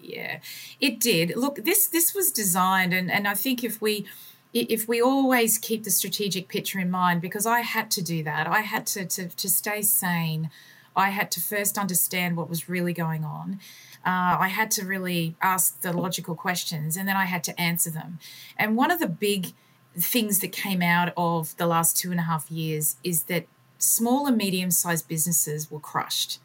Yeah, 0.00 0.38
it 0.80 1.00
did. 1.00 1.36
Look, 1.36 1.56
this 1.64 1.86
this 1.86 2.14
was 2.14 2.32
designed, 2.32 2.94
and, 2.94 3.10
and 3.10 3.28
I 3.28 3.34
think 3.34 3.62
if 3.62 3.82
we 3.82 4.06
if 4.54 4.88
we 4.88 5.02
always 5.02 5.58
keep 5.58 5.84
the 5.84 5.90
strategic 5.90 6.48
picture 6.48 6.78
in 6.78 6.90
mind, 6.90 7.20
because 7.20 7.44
I 7.44 7.60
had 7.60 7.90
to 7.92 8.02
do 8.02 8.22
that, 8.22 8.46
I 8.46 8.60
had 8.60 8.86
to 8.88 9.04
to, 9.04 9.28
to 9.28 9.48
stay 9.48 9.82
sane. 9.82 10.50
I 10.96 11.10
had 11.10 11.30
to 11.32 11.40
first 11.40 11.78
understand 11.78 12.36
what 12.36 12.48
was 12.48 12.68
really 12.68 12.92
going 12.92 13.24
on 13.24 13.60
uh, 14.08 14.38
I 14.40 14.48
had 14.48 14.70
to 14.70 14.86
really 14.86 15.36
ask 15.42 15.82
the 15.82 15.92
logical 15.92 16.34
questions 16.34 16.96
and 16.96 17.06
then 17.06 17.14
I 17.14 17.26
had 17.26 17.44
to 17.44 17.60
answer 17.60 17.90
them. 17.90 18.18
And 18.56 18.74
one 18.74 18.90
of 18.90 19.00
the 19.00 19.06
big 19.06 19.52
things 19.98 20.38
that 20.38 20.50
came 20.50 20.80
out 20.80 21.12
of 21.14 21.54
the 21.58 21.66
last 21.66 21.94
two 21.94 22.10
and 22.10 22.18
a 22.18 22.22
half 22.22 22.50
years 22.50 22.96
is 23.04 23.24
that 23.24 23.44
small 23.76 24.26
and 24.26 24.38
medium 24.38 24.70
sized 24.70 25.08
businesses 25.08 25.70
were 25.70 25.78
crushed. 25.78 26.40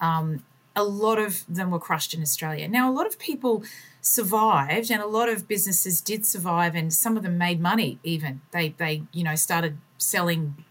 Um, 0.00 0.42
a 0.74 0.82
lot 0.82 1.20
of 1.20 1.44
them 1.48 1.70
were 1.70 1.78
crushed 1.78 2.14
in 2.14 2.20
Australia. 2.20 2.66
Now, 2.66 2.90
a 2.90 2.92
lot 2.92 3.06
of 3.06 3.16
people 3.16 3.62
survived 4.00 4.90
and 4.90 5.00
a 5.00 5.06
lot 5.06 5.28
of 5.28 5.46
businesses 5.46 6.00
did 6.00 6.26
survive 6.26 6.74
and 6.74 6.92
some 6.92 7.16
of 7.16 7.22
them 7.22 7.38
made 7.38 7.60
money 7.60 8.00
even. 8.02 8.40
They 8.50 8.70
they, 8.70 9.04
you 9.12 9.22
know, 9.22 9.36
started 9.36 9.78
selling 9.98 10.64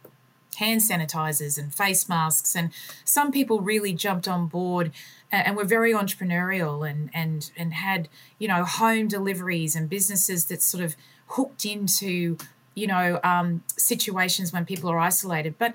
hand 0.57 0.81
sanitizers 0.81 1.57
and 1.57 1.73
face 1.73 2.09
masks 2.09 2.53
and 2.53 2.71
some 3.05 3.31
people 3.31 3.61
really 3.61 3.93
jumped 3.93 4.27
on 4.27 4.47
board 4.47 4.91
and 5.33 5.57
were 5.57 5.65
very 5.65 5.93
entrepreneurial 5.93 6.89
and 6.89 7.09
and 7.13 7.51
and 7.57 7.73
had, 7.73 8.07
you 8.39 8.47
know, 8.47 8.63
home 8.63 9.07
deliveries 9.07 9.75
and 9.75 9.89
businesses 9.89 10.45
that 10.45 10.61
sort 10.61 10.83
of 10.83 10.95
hooked 11.27 11.65
into, 11.65 12.37
you 12.75 12.87
know, 12.87 13.19
um, 13.23 13.63
situations 13.77 14.53
when 14.53 14.65
people 14.65 14.89
are 14.89 14.99
isolated. 14.99 15.55
But 15.57 15.73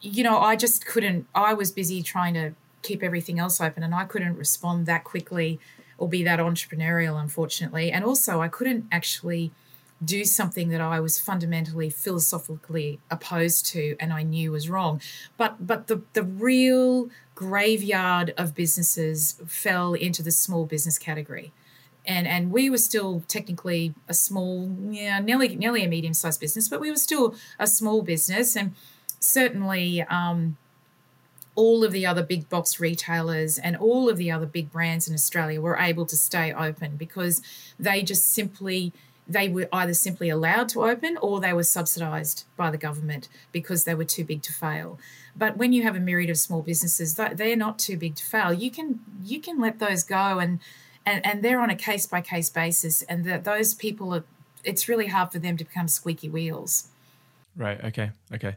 you 0.00 0.24
know, 0.24 0.38
I 0.38 0.56
just 0.56 0.86
couldn't 0.86 1.26
I 1.34 1.54
was 1.54 1.70
busy 1.70 2.02
trying 2.02 2.34
to 2.34 2.52
keep 2.82 3.02
everything 3.02 3.38
else 3.38 3.60
open 3.60 3.82
and 3.82 3.94
I 3.94 4.04
couldn't 4.04 4.36
respond 4.36 4.86
that 4.86 5.04
quickly 5.04 5.60
or 5.98 6.08
be 6.08 6.24
that 6.24 6.38
entrepreneurial, 6.38 7.20
unfortunately. 7.20 7.92
And 7.92 8.04
also, 8.04 8.40
I 8.40 8.48
couldn't 8.48 8.86
actually 8.90 9.52
do 10.04 10.24
something 10.24 10.70
that 10.70 10.80
I 10.80 11.00
was 11.00 11.18
fundamentally 11.18 11.90
philosophically 11.90 13.00
opposed 13.10 13.66
to 13.66 13.96
and 14.00 14.12
I 14.12 14.22
knew 14.22 14.52
was 14.52 14.68
wrong. 14.68 15.00
But 15.36 15.66
but 15.66 15.86
the 15.86 16.02
the 16.14 16.22
real 16.22 17.10
graveyard 17.34 18.34
of 18.36 18.54
businesses 18.54 19.40
fell 19.46 19.94
into 19.94 20.22
the 20.22 20.30
small 20.30 20.66
business 20.66 20.98
category. 20.98 21.52
And 22.06 22.26
and 22.26 22.50
we 22.50 22.70
were 22.70 22.78
still 22.78 23.22
technically 23.28 23.94
a 24.08 24.14
small, 24.14 24.70
yeah, 24.90 25.20
nearly 25.20 25.54
nearly 25.56 25.84
a 25.84 25.88
medium 25.88 26.14
sized 26.14 26.40
business, 26.40 26.68
but 26.68 26.80
we 26.80 26.90
were 26.90 26.96
still 26.96 27.34
a 27.58 27.66
small 27.66 28.02
business 28.02 28.56
and 28.56 28.74
certainly 29.20 30.02
um, 30.02 30.56
all 31.54 31.84
of 31.84 31.92
the 31.92 32.06
other 32.06 32.22
big 32.22 32.48
box 32.48 32.80
retailers 32.80 33.58
and 33.58 33.76
all 33.76 34.08
of 34.08 34.16
the 34.16 34.30
other 34.30 34.46
big 34.46 34.72
brands 34.72 35.06
in 35.06 35.14
Australia 35.14 35.60
were 35.60 35.76
able 35.76 36.06
to 36.06 36.16
stay 36.16 36.52
open 36.52 36.96
because 36.96 37.42
they 37.78 38.02
just 38.02 38.32
simply 38.32 38.92
they 39.32 39.48
were 39.48 39.68
either 39.72 39.94
simply 39.94 40.28
allowed 40.28 40.68
to 40.70 40.84
open 40.84 41.16
or 41.18 41.40
they 41.40 41.52
were 41.52 41.62
subsidized 41.62 42.44
by 42.56 42.70
the 42.70 42.78
government 42.78 43.28
because 43.52 43.84
they 43.84 43.94
were 43.94 44.04
too 44.04 44.24
big 44.24 44.42
to 44.42 44.52
fail. 44.52 44.98
But 45.36 45.56
when 45.56 45.72
you 45.72 45.82
have 45.84 45.94
a 45.94 46.00
myriad 46.00 46.30
of 46.30 46.38
small 46.38 46.62
businesses, 46.62 47.14
they're 47.14 47.56
not 47.56 47.78
too 47.78 47.96
big 47.96 48.16
to 48.16 48.24
fail. 48.24 48.52
You 48.52 48.70
can 48.70 49.00
you 49.22 49.40
can 49.40 49.60
let 49.60 49.78
those 49.78 50.02
go 50.02 50.38
and 50.38 50.58
and, 51.06 51.24
and 51.24 51.42
they're 51.42 51.60
on 51.60 51.70
a 51.70 51.76
case 51.76 52.06
by 52.06 52.20
case 52.20 52.50
basis 52.50 53.02
and 53.02 53.24
that 53.24 53.44
those 53.44 53.74
people 53.74 54.14
are 54.14 54.24
it's 54.64 54.88
really 54.88 55.06
hard 55.06 55.32
for 55.32 55.38
them 55.38 55.56
to 55.56 55.64
become 55.64 55.88
squeaky 55.88 56.28
wheels. 56.28 56.88
Right. 57.56 57.82
Okay. 57.84 58.10
Okay. 58.34 58.56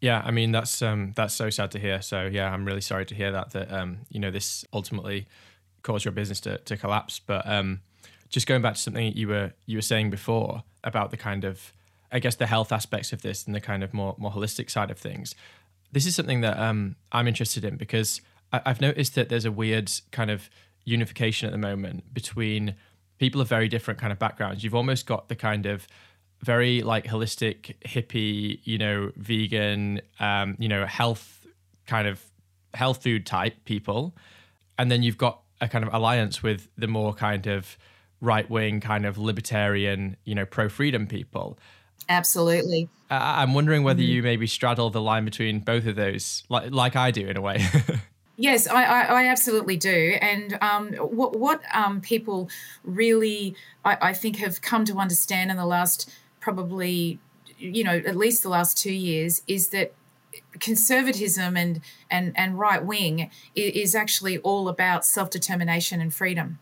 Yeah, 0.00 0.20
I 0.24 0.32
mean 0.32 0.52
that's 0.52 0.82
um, 0.82 1.12
that's 1.14 1.34
so 1.34 1.48
sad 1.48 1.70
to 1.72 1.78
hear. 1.78 2.02
So 2.02 2.26
yeah, 2.26 2.52
I'm 2.52 2.64
really 2.64 2.80
sorry 2.80 3.06
to 3.06 3.14
hear 3.14 3.32
that 3.32 3.52
that 3.52 3.72
um, 3.72 4.00
you 4.10 4.20
know 4.20 4.30
this 4.30 4.64
ultimately 4.72 5.26
caused 5.82 6.04
your 6.04 6.12
business 6.12 6.40
to, 6.40 6.58
to 6.58 6.76
collapse. 6.76 7.20
But 7.20 7.48
um, 7.48 7.80
just 8.32 8.46
going 8.46 8.62
back 8.62 8.74
to 8.74 8.80
something 8.80 9.04
that 9.04 9.16
you 9.16 9.28
were 9.28 9.52
you 9.66 9.78
were 9.78 9.82
saying 9.82 10.10
before 10.10 10.64
about 10.82 11.12
the 11.12 11.16
kind 11.16 11.44
of 11.44 11.72
I 12.10 12.18
guess 12.18 12.34
the 12.34 12.46
health 12.46 12.72
aspects 12.72 13.12
of 13.12 13.22
this 13.22 13.46
and 13.46 13.54
the 13.54 13.60
kind 13.60 13.84
of 13.84 13.94
more 13.94 14.16
more 14.18 14.32
holistic 14.32 14.70
side 14.70 14.90
of 14.90 14.98
things. 14.98 15.36
This 15.92 16.06
is 16.06 16.16
something 16.16 16.40
that 16.40 16.58
um, 16.58 16.96
I'm 17.12 17.28
interested 17.28 17.64
in 17.64 17.76
because 17.76 18.22
I, 18.52 18.62
I've 18.66 18.80
noticed 18.80 19.14
that 19.14 19.28
there's 19.28 19.44
a 19.44 19.52
weird 19.52 19.92
kind 20.10 20.30
of 20.30 20.48
unification 20.84 21.46
at 21.46 21.52
the 21.52 21.58
moment 21.58 22.12
between 22.12 22.74
people 23.18 23.40
of 23.40 23.48
very 23.48 23.68
different 23.68 24.00
kind 24.00 24.12
of 24.12 24.18
backgrounds. 24.18 24.64
You've 24.64 24.74
almost 24.74 25.06
got 25.06 25.28
the 25.28 25.36
kind 25.36 25.66
of 25.66 25.86
very 26.40 26.82
like 26.82 27.04
holistic 27.04 27.74
hippie 27.84 28.58
you 28.64 28.76
know 28.76 29.12
vegan 29.14 30.00
um 30.18 30.56
you 30.58 30.68
know 30.68 30.84
health 30.84 31.46
kind 31.86 32.08
of 32.08 32.20
health 32.74 33.00
food 33.00 33.24
type 33.24 33.54
people 33.64 34.12
and 34.76 34.90
then 34.90 35.04
you've 35.04 35.18
got 35.18 35.40
a 35.60 35.68
kind 35.68 35.84
of 35.84 35.94
alliance 35.94 36.42
with 36.42 36.68
the 36.76 36.88
more 36.88 37.14
kind 37.14 37.46
of 37.46 37.78
right 38.22 38.48
wing 38.48 38.80
kind 38.80 39.04
of 39.04 39.18
libertarian 39.18 40.16
you 40.24 40.34
know 40.34 40.46
pro 40.46 40.70
freedom 40.70 41.06
people 41.06 41.58
absolutely 42.08 42.88
uh, 43.10 43.18
i'm 43.20 43.52
wondering 43.52 43.82
whether 43.82 44.00
mm-hmm. 44.00 44.12
you 44.12 44.22
maybe 44.22 44.46
straddle 44.46 44.88
the 44.88 45.02
line 45.02 45.26
between 45.26 45.60
both 45.60 45.86
of 45.86 45.96
those 45.96 46.44
like 46.48 46.70
like 46.70 46.96
i 46.96 47.10
do 47.10 47.26
in 47.26 47.36
a 47.36 47.42
way 47.42 47.62
Yes, 48.36 48.66
I, 48.66 48.84
I, 48.84 49.00
I, 49.02 49.24
absolutely 49.26 49.76
do. 49.76 50.16
And 50.20 50.58
um, 50.62 50.94
what, 50.94 51.38
what 51.38 51.60
um, 51.72 52.00
people 52.00 52.48
really, 52.82 53.54
I, 53.84 53.98
I, 54.00 54.12
think, 54.14 54.38
have 54.38 54.62
come 54.62 54.86
to 54.86 54.96
understand 54.96 55.50
in 55.50 55.58
the 55.58 55.66
last 55.66 56.10
probably, 56.40 57.20
you 57.58 57.84
know, 57.84 57.98
at 57.98 58.16
least 58.16 58.42
the 58.42 58.48
last 58.48 58.78
two 58.78 58.92
years, 58.92 59.42
is 59.46 59.68
that 59.68 59.92
conservatism 60.60 61.56
and 61.56 61.80
and 62.10 62.32
and 62.36 62.58
right 62.58 62.84
wing 62.84 63.30
is 63.54 63.94
actually 63.94 64.38
all 64.38 64.68
about 64.68 65.04
self 65.04 65.30
determination 65.30 66.00
and 66.00 66.14
freedom. 66.14 66.58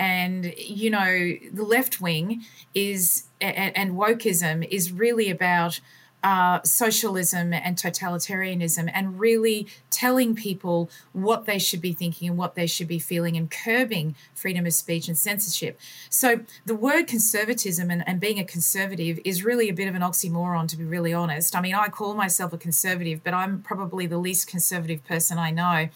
And 0.00 0.54
you 0.56 0.90
know, 0.90 1.36
the 1.52 1.62
left 1.62 2.00
wing 2.00 2.42
is 2.74 3.24
and, 3.40 3.76
and 3.76 3.92
wokeism 3.92 4.66
is 4.68 4.90
really 4.90 5.30
about 5.30 5.80
uh, 6.22 6.60
socialism 6.62 7.52
and 7.52 7.76
totalitarianism 7.76 8.90
and 8.92 9.18
really 9.18 9.66
telling 9.90 10.34
people 10.34 10.90
what 11.12 11.46
they 11.46 11.58
should 11.58 11.80
be 11.80 11.92
thinking 11.92 12.28
and 12.28 12.38
what 12.38 12.54
they 12.54 12.66
should 12.66 12.88
be 12.88 12.98
feeling 12.98 13.36
and 13.36 13.50
curbing 13.50 14.14
freedom 14.34 14.66
of 14.66 14.74
speech 14.74 15.08
and 15.08 15.16
censorship. 15.16 15.80
So, 16.10 16.40
the 16.66 16.74
word 16.74 17.06
conservatism 17.06 17.90
and, 17.90 18.06
and 18.06 18.20
being 18.20 18.38
a 18.38 18.44
conservative 18.44 19.18
is 19.24 19.44
really 19.44 19.68
a 19.68 19.74
bit 19.74 19.88
of 19.88 19.94
an 19.94 20.02
oxymoron, 20.02 20.68
to 20.68 20.76
be 20.76 20.84
really 20.84 21.14
honest. 21.14 21.56
I 21.56 21.60
mean, 21.60 21.74
I 21.74 21.88
call 21.88 22.14
myself 22.14 22.52
a 22.52 22.58
conservative, 22.58 23.22
but 23.24 23.34
I'm 23.34 23.62
probably 23.62 24.06
the 24.06 24.18
least 24.18 24.46
conservative 24.46 25.04
person 25.04 25.38
I 25.38 25.50
know. 25.50 25.88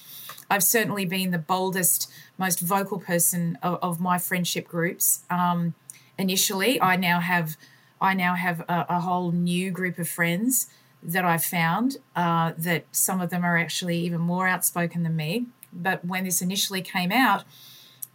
I've 0.50 0.62
certainly 0.62 1.04
been 1.04 1.30
the 1.30 1.38
boldest, 1.38 2.10
most 2.38 2.60
vocal 2.60 2.98
person 2.98 3.58
of, 3.62 3.78
of 3.82 4.00
my 4.00 4.18
friendship 4.18 4.68
groups. 4.68 5.24
Um, 5.30 5.74
initially, 6.18 6.80
I 6.80 6.96
now 6.96 7.20
have 7.20 7.56
I 8.00 8.14
now 8.14 8.34
have 8.34 8.60
a, 8.60 8.86
a 8.88 9.00
whole 9.00 9.32
new 9.32 9.70
group 9.70 9.98
of 9.98 10.08
friends 10.08 10.68
that 11.02 11.24
I've 11.24 11.44
found 11.44 11.98
uh, 12.16 12.52
that 12.58 12.84
some 12.92 13.20
of 13.20 13.30
them 13.30 13.44
are 13.44 13.56
actually 13.58 13.98
even 13.98 14.20
more 14.20 14.48
outspoken 14.48 15.02
than 15.02 15.16
me. 15.16 15.46
But 15.72 16.04
when 16.04 16.24
this 16.24 16.40
initially 16.42 16.82
came 16.82 17.12
out, 17.12 17.44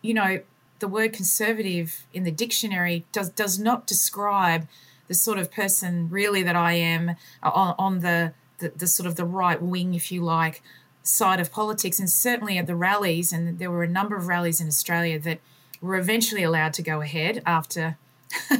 you 0.01 0.13
know, 0.13 0.41
the 0.79 0.87
word 0.87 1.13
conservative 1.13 2.05
in 2.13 2.23
the 2.23 2.31
dictionary 2.31 3.05
does 3.11 3.29
does 3.29 3.59
not 3.59 3.85
describe 3.85 4.67
the 5.07 5.13
sort 5.13 5.39
of 5.39 5.51
person 5.51 6.09
really 6.09 6.43
that 6.43 6.55
I 6.55 6.73
am 6.73 7.15
on, 7.41 7.75
on 7.77 7.99
the, 7.99 8.33
the, 8.59 8.71
the 8.75 8.87
sort 8.87 9.07
of 9.07 9.15
the 9.15 9.25
right 9.25 9.61
wing, 9.61 9.95
if 9.95 10.11
you 10.11 10.23
like, 10.23 10.61
side 11.09 11.39
of 11.39 11.51
politics. 11.51 11.99
And 11.99 12.09
certainly 12.09 12.57
at 12.57 12.67
the 12.67 12.75
rallies, 12.75 13.33
and 13.33 13.59
there 13.59 13.71
were 13.71 13.83
a 13.83 13.87
number 13.87 14.15
of 14.15 14.27
rallies 14.27 14.61
in 14.61 14.67
Australia 14.67 15.19
that 15.19 15.39
were 15.81 15.95
eventually 15.95 16.43
allowed 16.43 16.73
to 16.73 16.81
go 16.81 17.01
ahead 17.01 17.41
after 17.45 17.97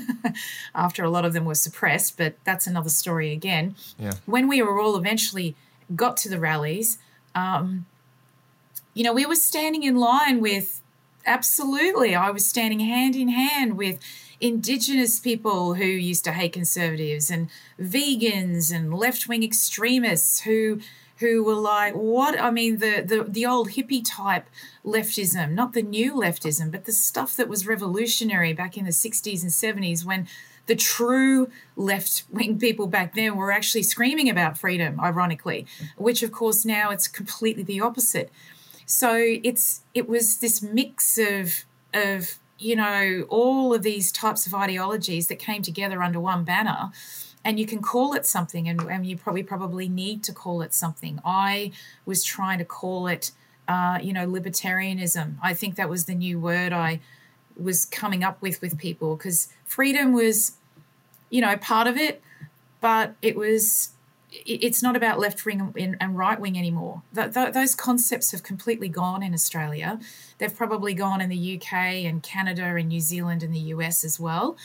after 0.76 1.04
a 1.04 1.10
lot 1.10 1.26
of 1.26 1.34
them 1.34 1.46
were 1.46 1.56
suppressed, 1.56 2.18
but 2.18 2.36
that's 2.44 2.66
another 2.66 2.90
story 2.90 3.32
again. 3.32 3.76
Yeah. 4.00 4.14
When 4.26 4.48
we 4.48 4.62
were 4.64 4.80
all 4.80 4.96
eventually 4.96 5.56
got 5.96 6.18
to 6.18 6.30
the 6.30 6.40
rallies, 6.40 6.98
um, 7.36 7.86
you 8.96 9.04
know, 9.04 9.14
we 9.14 9.28
were 9.28 9.36
standing 9.36 9.84
in 9.84 9.96
line 9.96 10.42
with 10.42 10.82
absolutely, 11.26 12.16
I 12.16 12.32
was 12.32 12.46
standing 12.48 12.80
hand 12.80 13.16
in 13.16 13.30
hand 13.30 13.78
with 13.78 14.00
indigenous 14.42 15.20
people 15.20 15.76
who 15.76 15.86
used 15.86 16.24
to 16.24 16.32
hate 16.32 16.54
conservatives 16.54 17.30
and 17.30 17.50
vegans 17.80 18.74
and 18.74 18.94
left 18.94 19.28
wing 19.28 19.44
extremists 19.44 20.42
who 20.42 20.80
who 21.20 21.44
were 21.44 21.56
like, 21.56 21.94
what? 21.94 22.40
I 22.40 22.50
mean, 22.50 22.78
the, 22.78 23.02
the, 23.02 23.26
the 23.28 23.46
old 23.46 23.72
hippie 23.72 24.04
type 24.06 24.48
leftism, 24.86 25.52
not 25.52 25.74
the 25.74 25.82
new 25.82 26.14
leftism, 26.14 26.72
but 26.72 26.86
the 26.86 26.92
stuff 26.92 27.36
that 27.36 27.50
was 27.50 27.68
revolutionary 27.68 28.54
back 28.54 28.78
in 28.78 28.86
the 28.86 28.92
60s 28.92 29.42
and 29.42 29.52
70s 29.52 30.06
when 30.06 30.28
the 30.68 30.76
true 30.76 31.50
left 31.76 32.24
wing 32.30 32.58
people 32.58 32.88
back 32.88 33.16
then 33.16 33.36
were 33.36 33.52
actually 33.52 33.84
screaming 33.84 34.30
about 34.30 34.58
freedom, 34.58 35.00
ironically, 35.00 35.66
which 35.98 36.24
of 36.24 36.32
course 36.32 36.64
now 36.64 36.92
it's 36.92 37.08
completely 37.08 37.64
the 37.64 37.82
opposite. 37.82 38.32
So 38.86 39.16
it's 39.16 39.82
it 39.94 40.08
was 40.08 40.38
this 40.38 40.62
mix 40.62 41.18
of 41.18 41.66
of 41.94 42.38
you 42.60 42.76
know 42.76 43.26
all 43.30 43.74
of 43.74 43.82
these 43.82 44.12
types 44.12 44.46
of 44.46 44.54
ideologies 44.54 45.28
that 45.28 45.40
came 45.40 45.64
together 45.64 46.04
under 46.04 46.20
one 46.20 46.44
banner 46.44 46.92
and 47.44 47.60
you 47.60 47.66
can 47.66 47.82
call 47.82 48.14
it 48.14 48.26
something 48.26 48.68
and, 48.68 48.82
and 48.82 49.06
you 49.06 49.18
probably 49.18 49.44
probably 49.44 49.88
need 49.88 50.24
to 50.24 50.34
call 50.34 50.62
it 50.62 50.74
something 50.74 51.20
i 51.26 51.72
was 52.06 52.24
trying 52.24 52.58
to 52.58 52.66
call 52.66 53.08
it 53.08 53.32
uh, 53.68 54.00
you 54.02 54.14
know 54.14 54.28
libertarianism 54.28 55.36
i 55.42 55.54
think 55.54 55.76
that 55.76 55.90
was 55.90 56.06
the 56.06 56.16
new 56.16 56.40
word 56.40 56.74
i 56.74 57.00
was 57.56 57.86
coming 57.86 58.24
up 58.24 58.42
with 58.42 58.62
with 58.62 58.78
people 58.78 59.16
because 59.16 59.50
freedom 59.66 60.14
was 60.14 60.58
you 61.30 61.42
know 61.42 61.56
part 61.58 61.88
of 61.88 61.98
it 61.98 62.22
but 62.82 63.16
it 63.22 63.36
was 63.36 63.92
it's 64.32 64.84
not 64.84 64.96
about 64.96 65.20
left 65.20 65.44
wing 65.46 65.74
and 66.00 66.18
right 66.18 66.40
wing 66.40 66.58
anymore. 66.58 67.02
those 67.14 67.74
concepts 67.74 68.32
have 68.32 68.44
completely 68.44 68.88
gone 68.88 69.24
in 69.24 69.34
Australia. 69.34 70.00
They've 70.38 70.56
probably 70.56 70.94
gone 70.94 71.20
in 71.20 71.30
the 71.30 71.56
UK 71.60 71.74
and 72.06 72.22
Canada 72.22 72.64
and 72.64 72.90
New 72.90 73.00
Zealand 73.00 73.42
and 73.42 73.54
the 73.54 73.60
US 73.60 74.04
as 74.04 74.20
well 74.20 74.56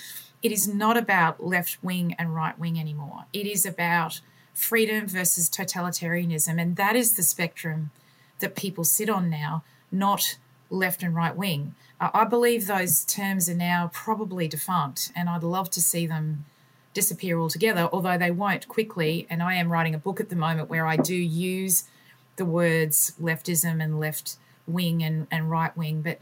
it 0.44 0.52
is 0.52 0.68
not 0.68 0.96
about 0.96 1.44
left 1.44 1.78
wing 1.82 2.14
and 2.18 2.34
right 2.34 2.56
wing 2.58 2.78
anymore. 2.78 3.24
It 3.32 3.46
is 3.46 3.66
about 3.66 4.20
freedom 4.52 5.08
versus 5.08 5.50
totalitarianism. 5.50 6.60
And 6.60 6.76
that 6.76 6.94
is 6.94 7.16
the 7.16 7.22
spectrum 7.24 7.90
that 8.38 8.54
people 8.54 8.84
sit 8.84 9.08
on 9.08 9.28
now. 9.30 9.64
not 9.90 10.38
left 10.70 11.02
and 11.02 11.14
right 11.14 11.36
wing. 11.36 11.74
Uh, 12.00 12.10
I 12.12 12.24
believe 12.24 12.66
those 12.66 13.04
terms 13.04 13.48
are 13.48 13.54
now 13.54 13.90
probably 13.92 14.48
defunct, 14.48 15.12
and 15.14 15.28
I'd 15.28 15.44
love 15.44 15.70
to 15.70 15.80
see 15.80 16.06
them 16.06 16.44
disappear 16.92 17.38
altogether, 17.38 17.88
although 17.92 18.18
they 18.18 18.30
won't 18.30 18.66
quickly. 18.66 19.26
And 19.30 19.42
I 19.42 19.54
am 19.54 19.70
writing 19.70 19.94
a 19.94 19.98
book 19.98 20.20
at 20.20 20.30
the 20.30 20.36
moment 20.36 20.68
where 20.68 20.86
I 20.86 20.96
do 20.96 21.14
use 21.14 21.84
the 22.36 22.44
words 22.44 23.14
leftism 23.20 23.82
and 23.82 24.00
left 24.00 24.36
wing 24.66 25.02
and, 25.02 25.26
and 25.30 25.50
right 25.50 25.76
wing, 25.76 26.02
but 26.02 26.18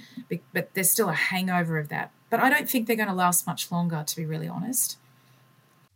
but 0.52 0.75
there's 0.75 0.91
still 0.91 1.09
a 1.09 1.14
hangover 1.14 1.79
of 1.79 1.88
that. 1.88 2.11
But 2.33 2.41
I 2.41 2.49
don't 2.49 2.67
think 2.67 2.87
they're 2.87 2.97
going 2.97 3.11
to 3.11 3.15
last 3.15 3.47
much 3.47 3.71
longer, 3.71 4.03
to 4.07 4.17
be 4.17 4.25
really 4.25 4.49
honest. 4.49 4.97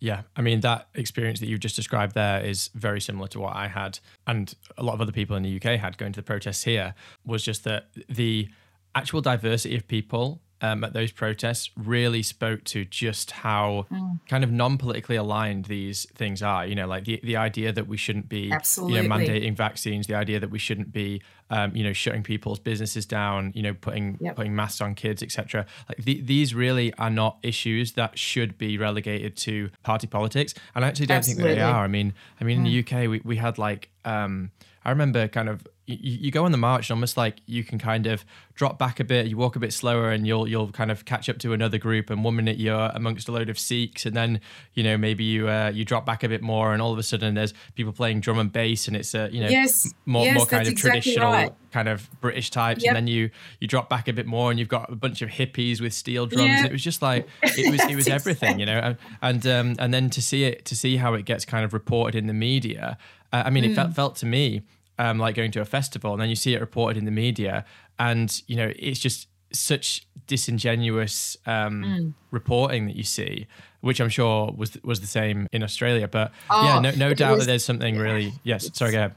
Yeah, 0.00 0.20
I 0.36 0.42
mean 0.42 0.60
that 0.60 0.88
experience 0.94 1.40
that 1.40 1.46
you've 1.46 1.60
just 1.60 1.76
described 1.76 2.14
there 2.14 2.44
is 2.44 2.68
very 2.74 3.00
similar 3.00 3.26
to 3.28 3.40
what 3.40 3.56
I 3.56 3.68
had, 3.68 4.00
and 4.26 4.54
a 4.76 4.82
lot 4.82 4.92
of 4.92 5.00
other 5.00 5.12
people 5.12 5.34
in 5.36 5.42
the 5.42 5.56
UK 5.56 5.80
had 5.80 5.96
going 5.96 6.12
to 6.12 6.20
the 6.20 6.24
protests 6.24 6.64
here. 6.64 6.94
Was 7.24 7.42
just 7.42 7.64
that 7.64 7.86
the 8.06 8.50
actual 8.94 9.22
diversity 9.22 9.76
of 9.76 9.88
people 9.88 10.42
um, 10.60 10.84
at 10.84 10.92
those 10.92 11.12
protests 11.12 11.70
really 11.76 12.22
spoke 12.22 12.64
to 12.64 12.84
just 12.84 13.30
how 13.30 13.86
mm. 13.90 14.18
kind 14.28 14.42
of 14.42 14.50
non-politically 14.50 15.16
aligned 15.16 15.66
these 15.66 16.06
things 16.14 16.42
are. 16.42 16.66
You 16.66 16.74
know, 16.74 16.86
like 16.86 17.04
the, 17.04 17.20
the 17.22 17.36
idea 17.36 17.72
that 17.72 17.86
we 17.86 17.96
shouldn't 17.96 18.28
be, 18.28 18.50
Absolutely. 18.50 19.02
you 19.02 19.08
know, 19.08 19.14
mandating 19.14 19.56
vaccines, 19.56 20.06
the 20.06 20.14
idea 20.14 20.40
that 20.40 20.50
we 20.50 20.58
shouldn't 20.58 20.92
be, 20.92 21.20
um, 21.50 21.76
you 21.76 21.84
know, 21.84 21.92
shutting 21.92 22.22
people's 22.22 22.58
businesses 22.58 23.04
down, 23.04 23.52
you 23.54 23.62
know, 23.62 23.74
putting 23.74 24.16
yep. 24.20 24.36
putting 24.36 24.56
masks 24.56 24.80
on 24.80 24.94
kids, 24.94 25.22
etc. 25.22 25.66
Like 25.88 25.98
the, 25.98 26.20
these 26.22 26.54
really 26.54 26.92
are 26.94 27.10
not 27.10 27.38
issues 27.42 27.92
that 27.92 28.18
should 28.18 28.56
be 28.56 28.78
relegated 28.78 29.36
to 29.38 29.70
party 29.82 30.06
politics, 30.06 30.54
and 30.74 30.84
I 30.84 30.88
actually 30.88 31.06
don't 31.06 31.18
Absolutely. 31.18 31.44
think 31.44 31.58
that 31.58 31.66
they 31.66 31.70
are. 31.70 31.84
I 31.84 31.88
mean, 31.88 32.14
I 32.40 32.44
mean, 32.44 32.56
mm. 32.56 32.66
in 32.66 32.72
the 32.72 32.82
mm. 32.82 33.04
UK, 33.04 33.10
we 33.10 33.20
we 33.24 33.36
had 33.36 33.58
like. 33.58 33.90
Um, 34.04 34.52
I 34.84 34.90
remember 34.90 35.26
kind 35.26 35.48
of 35.48 35.66
you, 35.86 36.18
you, 36.20 36.30
go 36.30 36.44
on 36.44 36.52
the 36.52 36.58
march 36.58 36.90
and 36.90 36.96
almost 36.96 37.16
like 37.16 37.40
you 37.46 37.62
can 37.62 37.78
kind 37.78 38.06
of 38.06 38.24
drop 38.54 38.78
back 38.78 38.98
a 38.98 39.04
bit, 39.04 39.26
you 39.26 39.36
walk 39.36 39.54
a 39.54 39.60
bit 39.60 39.72
slower, 39.72 40.10
and 40.10 40.26
you'll 40.26 40.48
you'll 40.48 40.72
kind 40.72 40.90
of 40.90 41.04
catch 41.04 41.28
up 41.28 41.38
to 41.38 41.52
another 41.52 41.78
group. 41.78 42.10
And 42.10 42.24
one 42.24 42.34
minute 42.34 42.58
you're 42.58 42.90
amongst 42.94 43.28
a 43.28 43.32
load 43.32 43.48
of 43.48 43.58
Sikhs, 43.58 44.04
and 44.04 44.16
then 44.16 44.40
you 44.74 44.82
know 44.82 44.96
maybe 44.96 45.22
you 45.22 45.48
uh, 45.48 45.70
you 45.72 45.84
drop 45.84 46.04
back 46.04 46.24
a 46.24 46.28
bit 46.28 46.42
more, 46.42 46.72
and 46.72 46.82
all 46.82 46.92
of 46.92 46.98
a 46.98 47.04
sudden 47.04 47.34
there's 47.34 47.54
people 47.76 47.92
playing 47.92 48.20
drum 48.20 48.38
and 48.38 48.52
bass, 48.52 48.88
and 48.88 48.96
it's 48.96 49.14
a 49.14 49.24
uh, 49.24 49.28
you 49.28 49.40
know 49.40 49.48
yes, 49.48 49.92
more 50.06 50.24
yes, 50.24 50.36
more 50.36 50.46
kind 50.46 50.66
of 50.66 50.72
exactly 50.72 51.00
traditional 51.00 51.32
right. 51.32 51.52
kind 51.70 51.88
of 51.88 52.08
British 52.20 52.50
types, 52.50 52.82
yep. 52.82 52.90
and 52.90 52.96
then 52.96 53.06
you 53.06 53.30
you 53.60 53.68
drop 53.68 53.88
back 53.88 54.08
a 54.08 54.12
bit 54.12 54.26
more, 54.26 54.50
and 54.50 54.58
you've 54.58 54.68
got 54.68 54.92
a 54.92 54.96
bunch 54.96 55.22
of 55.22 55.28
hippies 55.28 55.80
with 55.80 55.92
steel 55.92 56.26
drums. 56.26 56.50
And 56.50 56.66
it 56.66 56.72
was 56.72 56.82
just 56.82 57.00
like 57.00 57.28
it 57.42 57.70
was 57.70 57.84
it 57.88 57.94
was 57.94 58.08
everything, 58.08 58.58
you 58.58 58.66
know, 58.66 58.78
and 58.78 58.96
and, 59.22 59.46
um, 59.46 59.76
and 59.78 59.94
then 59.94 60.10
to 60.10 60.20
see 60.20 60.44
it 60.44 60.64
to 60.64 60.74
see 60.74 60.96
how 60.96 61.14
it 61.14 61.24
gets 61.24 61.44
kind 61.44 61.64
of 61.64 61.72
reported 61.72 62.16
in 62.16 62.26
the 62.26 62.34
media. 62.34 62.98
Uh, 63.32 63.44
I 63.46 63.50
mean, 63.50 63.64
mm. 63.64 63.70
it 63.70 63.74
felt 63.74 63.94
felt 63.94 64.16
to 64.16 64.26
me 64.26 64.62
um, 64.98 65.18
like 65.18 65.34
going 65.34 65.50
to 65.52 65.60
a 65.60 65.64
festival, 65.64 66.12
and 66.12 66.20
then 66.20 66.28
you 66.28 66.36
see 66.36 66.54
it 66.54 66.60
reported 66.60 66.98
in 66.98 67.04
the 67.04 67.10
media, 67.10 67.64
and 67.98 68.42
you 68.46 68.56
know 68.56 68.72
it's 68.76 69.00
just 69.00 69.28
such 69.52 70.06
disingenuous 70.26 71.36
um, 71.46 71.82
mm. 71.82 72.12
reporting 72.30 72.86
that 72.86 72.96
you 72.96 73.04
see, 73.04 73.46
which 73.80 74.00
I'm 74.00 74.08
sure 74.08 74.52
was 74.56 74.76
was 74.82 75.00
the 75.00 75.06
same 75.06 75.48
in 75.52 75.62
Australia. 75.62 76.08
But 76.08 76.32
oh, 76.50 76.64
yeah, 76.64 76.80
no, 76.80 76.90
no 76.92 77.14
doubt 77.14 77.32
was, 77.32 77.40
that 77.40 77.46
there's 77.46 77.64
something 77.64 77.96
really. 77.96 78.32
Yes, 78.42 78.70
sorry, 78.76 78.92
go 78.92 78.98
ahead. 78.98 79.14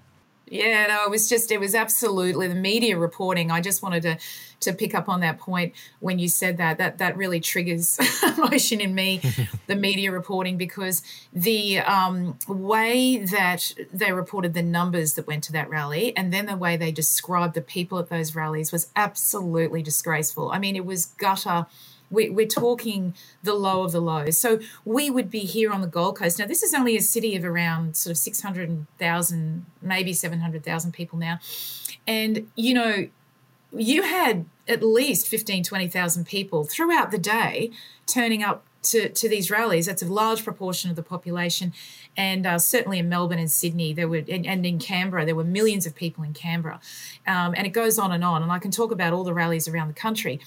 Yeah, 0.50 0.88
no, 0.88 1.04
it 1.06 1.12
was 1.12 1.30
just 1.30 1.52
it 1.52 1.60
was 1.60 1.76
absolutely 1.76 2.48
the 2.48 2.56
media 2.56 2.98
reporting. 2.98 3.52
I 3.52 3.62
just 3.62 3.84
wanted 3.84 4.02
to 4.04 4.18
to 4.62 4.74
pick 4.74 4.94
up 4.94 5.08
on 5.08 5.22
that 5.22 5.40
point 5.40 5.74
when 6.00 6.18
you 6.18 6.28
said 6.28 6.58
that. 6.58 6.80
That 6.80 6.98
that 6.98 7.16
really 7.16 7.40
triggers 7.40 8.00
emotion 8.24 8.82
in 8.82 8.96
me, 8.96 9.22
the 9.68 9.76
media 9.76 10.12
reporting, 10.12 10.58
because 10.58 11.04
the 11.32 11.80
um, 11.80 12.38
way 12.48 13.18
that 13.18 13.74
they 13.94 14.12
reported 14.12 14.56
the 14.56 14.64
numbers 14.64 15.14
that 15.14 15.28
went 15.28 15.44
to 15.46 15.52
that 15.52 15.70
rally, 15.70 16.18
and 16.18 16.34
then 16.34 16.48
the 16.48 16.58
way 16.58 16.78
they 16.78 16.92
described 16.92 17.54
the 17.54 17.62
people 17.62 18.00
at 18.00 18.10
those 18.10 18.34
rallies 18.34 18.72
was 18.72 18.90
absolutely 18.96 19.84
disgraceful. 19.84 20.52
I 20.52 20.58
mean, 20.58 20.76
it 20.76 20.86
was 20.86 21.06
gutter 21.06 21.68
we, 22.12 22.30
we're 22.30 22.48
talking 22.48 23.14
the 23.44 23.54
low 23.54 23.84
of 23.84 23.92
the 23.92 24.02
low. 24.02 24.30
So 24.32 24.60
we 24.86 25.10
would 25.10 25.30
be 25.30 25.42
here 25.42 25.72
on 25.72 25.82
the 25.82 25.88
Gold 25.88 26.18
Coast. 26.18 26.40
Now, 26.40 26.46
this 26.46 26.64
is 26.64 26.74
only 26.74 26.96
a 26.96 27.02
city 27.02 27.36
of 27.36 27.46
around 27.46 27.96
sort 27.96 28.12
of 28.12 28.18
600,000, 28.18 29.66
maybe 29.82 30.14
700,000 30.14 30.92
people 30.92 31.20
now. 31.20 31.40
And, 32.08 32.50
you 32.56 32.74
know, 32.74 33.10
you 33.72 34.02
had 34.04 34.46
at 34.68 34.82
least 34.82 35.28
15, 35.28 35.64
20,000 35.64 36.26
people 36.26 36.64
throughout 36.64 37.12
the 37.12 37.18
day 37.18 37.72
turning 38.06 38.44
up 38.44 38.66
to, 38.82 39.10
to 39.10 39.30
these 39.30 39.52
rallies. 39.52 39.86
That's 39.86 40.02
a 40.02 40.08
large 40.08 40.44
proportion 40.44 40.90
of 40.90 40.96
the 40.96 41.04
population. 41.04 41.74
And 42.16 42.46
uh, 42.46 42.60
certainly 42.60 43.00
in 43.00 43.10
Melbourne 43.10 43.40
and 43.40 43.52
Sydney, 43.52 43.94
there 43.94 44.08
were, 44.08 44.24
and, 44.28 44.46
and 44.46 44.66
in 44.66 44.80
Canberra, 44.80 45.26
there 45.26 45.36
were 45.36 45.44
millions 45.44 45.86
of 45.86 45.96
people 45.96 46.24
in 46.24 46.34
Canberra. 46.34 46.80
Um, 47.28 47.54
and 47.58 47.68
it 47.68 47.72
goes 47.72 48.00
on 48.00 48.12
and 48.12 48.24
on. 48.24 48.42
And 48.42 48.52
I 48.52 48.60
can 48.60 48.72
talk 48.72 48.92
about 48.92 49.14
all 49.14 49.24
the 49.24 49.34
rallies 49.34 49.68
around 49.68 49.90
the 49.90 49.94
country 49.94 50.40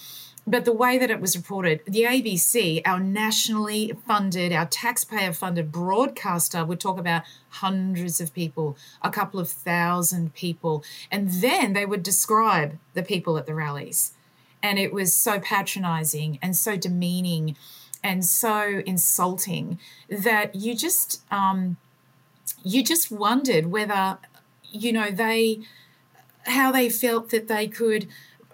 but 0.46 0.64
the 0.64 0.72
way 0.72 0.98
that 0.98 1.10
it 1.10 1.20
was 1.20 1.36
reported, 1.36 1.82
the 1.86 2.02
ABC, 2.02 2.82
our 2.84 2.98
nationally 2.98 3.92
funded, 4.06 4.52
our 4.52 4.66
taxpayer 4.66 5.32
funded 5.32 5.70
broadcaster, 5.70 6.64
would 6.64 6.80
talk 6.80 6.98
about 6.98 7.22
hundreds 7.48 8.20
of 8.20 8.34
people, 8.34 8.76
a 9.02 9.10
couple 9.10 9.38
of 9.38 9.48
thousand 9.48 10.34
people, 10.34 10.82
and 11.10 11.28
then 11.30 11.74
they 11.74 11.86
would 11.86 12.02
describe 12.02 12.76
the 12.94 13.02
people 13.04 13.38
at 13.38 13.46
the 13.46 13.54
rallies. 13.54 14.14
And 14.62 14.78
it 14.78 14.92
was 14.92 15.14
so 15.14 15.38
patronizing 15.38 16.38
and 16.42 16.56
so 16.56 16.76
demeaning 16.76 17.56
and 18.02 18.24
so 18.24 18.82
insulting 18.84 19.78
that 20.08 20.54
you 20.56 20.74
just 20.74 21.22
um, 21.30 21.76
you 22.64 22.82
just 22.82 23.10
wondered 23.10 23.66
whether 23.66 24.18
you 24.64 24.92
know 24.92 25.10
they 25.10 25.60
how 26.46 26.72
they 26.72 26.88
felt 26.88 27.30
that 27.30 27.46
they 27.46 27.68
could 27.68 28.08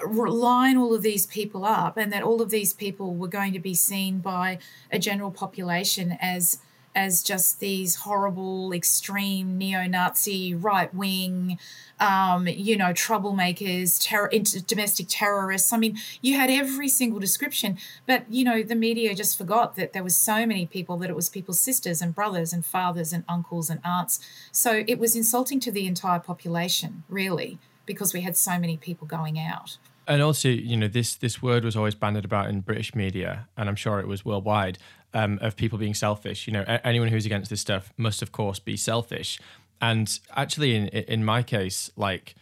line 0.06 0.76
all 0.76 0.94
of 0.94 1.02
these 1.02 1.26
people 1.26 1.64
up 1.64 1.96
and 1.96 2.12
that 2.12 2.22
all 2.22 2.40
of 2.40 2.50
these 2.50 2.72
people 2.72 3.14
were 3.14 3.28
going 3.28 3.52
to 3.52 3.58
be 3.58 3.74
seen 3.74 4.18
by 4.18 4.58
a 4.90 4.98
general 4.98 5.30
population 5.30 6.16
as 6.20 6.58
as 6.94 7.22
just 7.22 7.60
these 7.60 7.96
horrible 7.96 8.72
extreme 8.72 9.58
neo-nazi 9.58 10.54
right-wing 10.54 11.58
um, 12.00 12.46
you 12.48 12.76
know 12.76 12.92
troublemakers 12.92 13.98
terror 14.02 14.30
domestic 14.66 15.06
terrorists 15.08 15.72
i 15.72 15.76
mean 15.76 15.96
you 16.22 16.34
had 16.34 16.50
every 16.50 16.88
single 16.88 17.20
description 17.20 17.76
but 18.06 18.24
you 18.30 18.42
know 18.42 18.62
the 18.62 18.74
media 18.74 19.14
just 19.14 19.36
forgot 19.36 19.76
that 19.76 19.92
there 19.92 20.02
was 20.02 20.16
so 20.16 20.46
many 20.46 20.66
people 20.66 20.96
that 20.96 21.10
it 21.10 21.16
was 21.16 21.28
people's 21.28 21.60
sisters 21.60 22.00
and 22.00 22.14
brothers 22.14 22.52
and 22.52 22.64
fathers 22.64 23.12
and 23.12 23.22
uncles 23.28 23.68
and 23.68 23.80
aunts 23.84 24.18
so 24.50 24.82
it 24.86 24.98
was 24.98 25.14
insulting 25.14 25.60
to 25.60 25.70
the 25.70 25.86
entire 25.86 26.20
population 26.20 27.04
really 27.08 27.58
because 27.88 28.12
we 28.14 28.20
had 28.20 28.36
so 28.36 28.56
many 28.58 28.76
people 28.76 29.08
going 29.08 29.40
out. 29.40 29.78
And 30.08 30.22
also, 30.22 30.48
you 30.48 30.76
know, 30.76 30.88
this 30.88 31.14
this 31.14 31.42
word 31.42 31.64
was 31.64 31.76
always 31.76 31.94
banded 31.94 32.24
about 32.24 32.48
in 32.48 32.60
British 32.60 32.94
media, 32.94 33.46
and 33.56 33.68
I'm 33.68 33.76
sure 33.76 34.00
it 34.00 34.08
was 34.08 34.24
worldwide, 34.24 34.78
um, 35.14 35.38
of 35.42 35.54
people 35.54 35.78
being 35.78 35.94
selfish. 35.94 36.46
You 36.46 36.54
know, 36.54 36.64
anyone 36.82 37.08
who's 37.08 37.26
against 37.26 37.50
this 37.50 37.60
stuff 37.60 37.92
must, 37.96 38.22
of 38.22 38.32
course, 38.32 38.58
be 38.58 38.76
selfish. 38.76 39.38
And 39.80 40.18
actually, 40.34 40.74
in 40.74 40.88
in 40.88 41.24
my 41.24 41.42
case, 41.42 41.90
like 41.96 42.34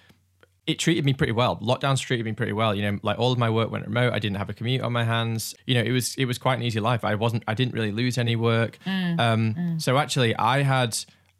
it 0.66 0.78
treated 0.78 1.04
me 1.04 1.12
pretty 1.12 1.32
well. 1.32 1.56
Lockdowns 1.56 2.00
treated 2.00 2.24
me 2.24 2.32
pretty 2.32 2.52
well. 2.52 2.74
You 2.74 2.82
know, 2.82 2.98
like 3.02 3.18
all 3.18 3.32
of 3.32 3.38
my 3.38 3.50
work 3.50 3.70
went 3.70 3.86
remote. 3.86 4.12
I 4.12 4.18
didn't 4.18 4.36
have 4.38 4.50
a 4.50 4.54
commute 4.54 4.82
on 4.82 4.92
my 4.92 5.04
hands. 5.04 5.54
You 5.66 5.74
know, 5.74 5.82
it 5.82 5.92
was 5.92 6.14
it 6.16 6.24
was 6.24 6.38
quite 6.38 6.54
an 6.54 6.62
easy 6.62 6.80
life. 6.80 7.04
I 7.04 7.14
wasn't. 7.14 7.44
I 7.46 7.54
didn't 7.54 7.74
really 7.74 7.92
lose 7.92 8.18
any 8.18 8.36
work. 8.36 8.78
Mm, 8.84 9.20
um, 9.20 9.54
mm. 9.54 9.82
So 9.82 9.98
actually, 9.98 10.34
I 10.36 10.62
had 10.62 10.96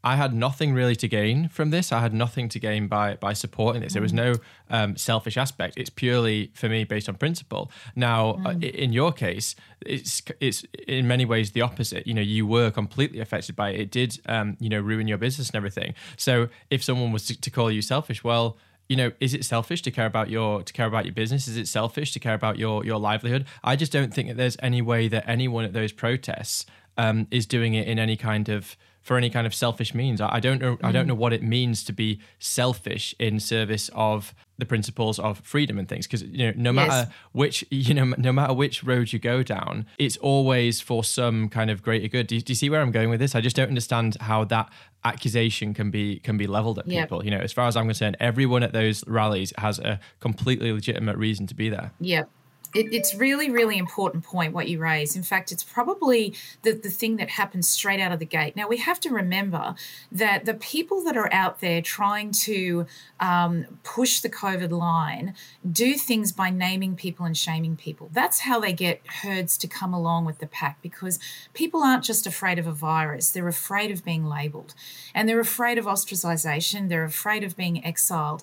I 0.06 0.14
had 0.14 0.32
nothing 0.32 0.72
really 0.72 0.94
to 0.96 1.08
gain 1.08 1.48
from 1.48 1.70
this. 1.70 1.90
I 1.90 1.98
had 1.98 2.14
nothing 2.14 2.48
to 2.50 2.60
gain 2.60 2.86
by 2.86 3.16
by 3.16 3.32
supporting 3.32 3.82
this. 3.82 3.94
There 3.94 4.00
was 4.00 4.12
no 4.12 4.34
um, 4.70 4.96
selfish 4.96 5.36
aspect. 5.36 5.76
It's 5.76 5.90
purely 5.90 6.52
for 6.54 6.68
me 6.68 6.84
based 6.84 7.08
on 7.08 7.16
principle. 7.16 7.72
Now, 7.96 8.30
uh, 8.30 8.54
mm. 8.54 8.70
in 8.70 8.92
your 8.92 9.10
case, 9.10 9.56
it's 9.84 10.22
it's 10.38 10.64
in 10.86 11.08
many 11.08 11.24
ways 11.24 11.50
the 11.50 11.62
opposite. 11.62 12.06
You 12.06 12.14
know, 12.14 12.22
you 12.22 12.46
were 12.46 12.70
completely 12.70 13.18
affected 13.18 13.56
by 13.56 13.70
it. 13.70 13.80
It 13.80 13.90
did, 13.90 14.20
um, 14.26 14.56
you 14.60 14.68
know, 14.68 14.78
ruin 14.78 15.08
your 15.08 15.18
business 15.18 15.48
and 15.48 15.56
everything. 15.56 15.92
So, 16.16 16.50
if 16.70 16.84
someone 16.84 17.10
was 17.10 17.26
to, 17.26 17.40
to 17.40 17.50
call 17.50 17.68
you 17.72 17.82
selfish, 17.82 18.22
well, 18.22 18.58
you 18.88 18.94
know, 18.94 19.10
is 19.18 19.34
it 19.34 19.44
selfish 19.44 19.82
to 19.82 19.90
care 19.90 20.06
about 20.06 20.30
your 20.30 20.62
to 20.62 20.72
care 20.72 20.86
about 20.86 21.04
your 21.04 21.14
business? 21.14 21.48
Is 21.48 21.56
it 21.56 21.66
selfish 21.66 22.12
to 22.12 22.20
care 22.20 22.34
about 22.34 22.60
your 22.60 22.84
your 22.84 23.00
livelihood? 23.00 23.44
I 23.64 23.74
just 23.74 23.90
don't 23.90 24.14
think 24.14 24.28
that 24.28 24.36
there's 24.36 24.56
any 24.62 24.82
way 24.82 25.08
that 25.08 25.28
anyone 25.28 25.64
at 25.64 25.72
those 25.72 25.90
protests 25.90 26.64
um, 26.96 27.26
is 27.32 27.44
doing 27.44 27.74
it 27.74 27.88
in 27.88 27.98
any 27.98 28.16
kind 28.16 28.48
of 28.48 28.76
for 29.06 29.16
any 29.16 29.30
kind 29.30 29.46
of 29.46 29.54
selfish 29.54 29.94
means. 29.94 30.20
I, 30.20 30.40
don't 30.40 30.60
know. 30.60 30.78
I 30.82 30.90
don't 30.90 31.04
mm. 31.04 31.10
know 31.10 31.14
what 31.14 31.32
it 31.32 31.40
means 31.40 31.84
to 31.84 31.92
be 31.92 32.18
selfish 32.40 33.14
in 33.20 33.38
service 33.38 33.88
of 33.94 34.34
the 34.58 34.66
principles 34.66 35.20
of 35.20 35.38
freedom 35.44 35.78
and 35.78 35.88
things. 35.88 36.08
Because 36.08 36.24
you 36.24 36.48
know, 36.48 36.52
no 36.56 36.72
matter 36.72 37.06
yes. 37.06 37.08
which 37.30 37.64
you 37.70 37.94
know, 37.94 38.14
no 38.18 38.32
matter 38.32 38.52
which 38.52 38.82
road 38.82 39.12
you 39.12 39.20
go 39.20 39.44
down, 39.44 39.86
it's 39.96 40.16
always 40.16 40.80
for 40.80 41.04
some 41.04 41.48
kind 41.48 41.70
of 41.70 41.84
greater 41.84 42.08
good. 42.08 42.26
Do 42.26 42.34
you, 42.34 42.40
do 42.40 42.50
you 42.50 42.56
see 42.56 42.68
where 42.68 42.80
I'm 42.80 42.90
going 42.90 43.08
with 43.08 43.20
this? 43.20 43.36
I 43.36 43.40
just 43.40 43.54
don't 43.54 43.68
understand 43.68 44.16
how 44.20 44.42
that 44.46 44.72
accusation 45.04 45.72
can 45.72 45.92
be 45.92 46.18
can 46.18 46.36
be 46.36 46.48
leveled 46.48 46.80
at 46.80 46.88
yep. 46.88 47.04
people. 47.04 47.24
You 47.24 47.30
know, 47.30 47.38
as 47.38 47.52
far 47.52 47.68
as 47.68 47.76
I'm 47.76 47.86
concerned, 47.86 48.16
everyone 48.18 48.64
at 48.64 48.72
those 48.72 49.06
rallies 49.06 49.52
has 49.58 49.78
a 49.78 50.00
completely 50.18 50.72
legitimate 50.72 51.16
reason 51.16 51.46
to 51.46 51.54
be 51.54 51.68
there. 51.68 51.92
Yep 52.00 52.28
it, 52.76 52.92
it's 52.92 53.14
really, 53.14 53.50
really 53.50 53.78
important 53.78 54.24
point 54.24 54.52
what 54.52 54.68
you 54.68 54.78
raise. 54.78 55.16
In 55.16 55.22
fact, 55.22 55.50
it's 55.50 55.64
probably 55.64 56.34
the, 56.62 56.72
the 56.72 56.90
thing 56.90 57.16
that 57.16 57.30
happens 57.30 57.68
straight 57.68 58.00
out 58.00 58.12
of 58.12 58.18
the 58.18 58.26
gate. 58.26 58.54
Now, 58.54 58.68
we 58.68 58.76
have 58.78 59.00
to 59.00 59.10
remember 59.10 59.74
that 60.12 60.44
the 60.44 60.54
people 60.54 61.02
that 61.04 61.16
are 61.16 61.32
out 61.32 61.60
there 61.60 61.80
trying 61.80 62.32
to 62.32 62.86
um, 63.18 63.66
push 63.82 64.20
the 64.20 64.28
COVID 64.28 64.70
line 64.70 65.34
do 65.70 65.94
things 65.94 66.32
by 66.32 66.50
naming 66.50 66.96
people 66.96 67.24
and 67.24 67.36
shaming 67.36 67.76
people. 67.76 68.10
That's 68.12 68.40
how 68.40 68.60
they 68.60 68.72
get 68.72 69.00
herds 69.22 69.56
to 69.58 69.66
come 69.66 69.94
along 69.94 70.26
with 70.26 70.38
the 70.38 70.46
pack 70.46 70.80
because 70.82 71.18
people 71.54 71.82
aren't 71.82 72.04
just 72.04 72.26
afraid 72.26 72.58
of 72.58 72.66
a 72.66 72.72
virus, 72.72 73.30
they're 73.30 73.48
afraid 73.48 73.90
of 73.90 74.04
being 74.04 74.26
labeled 74.26 74.74
and 75.14 75.28
they're 75.28 75.40
afraid 75.40 75.78
of 75.78 75.86
ostracization, 75.86 76.88
they're 76.88 77.04
afraid 77.04 77.42
of 77.42 77.56
being 77.56 77.84
exiled. 77.84 78.42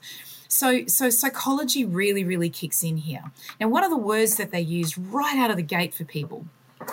So, 0.54 0.86
so 0.86 1.10
psychology 1.10 1.84
really, 1.84 2.24
really 2.24 2.50
kicks 2.50 2.84
in 2.84 2.98
here. 2.98 3.32
Now, 3.60 3.70
one 3.70 3.84
of 3.84 3.90
the 3.90 3.98
words 3.98 4.38
that 4.38 4.52
they 4.52 4.62
used 4.62 4.96
right 4.98 5.36
out 5.36 5.50
of 5.50 5.58
the 5.58 5.64
gate 5.64 5.96
for 5.96 6.04
people 6.04 6.46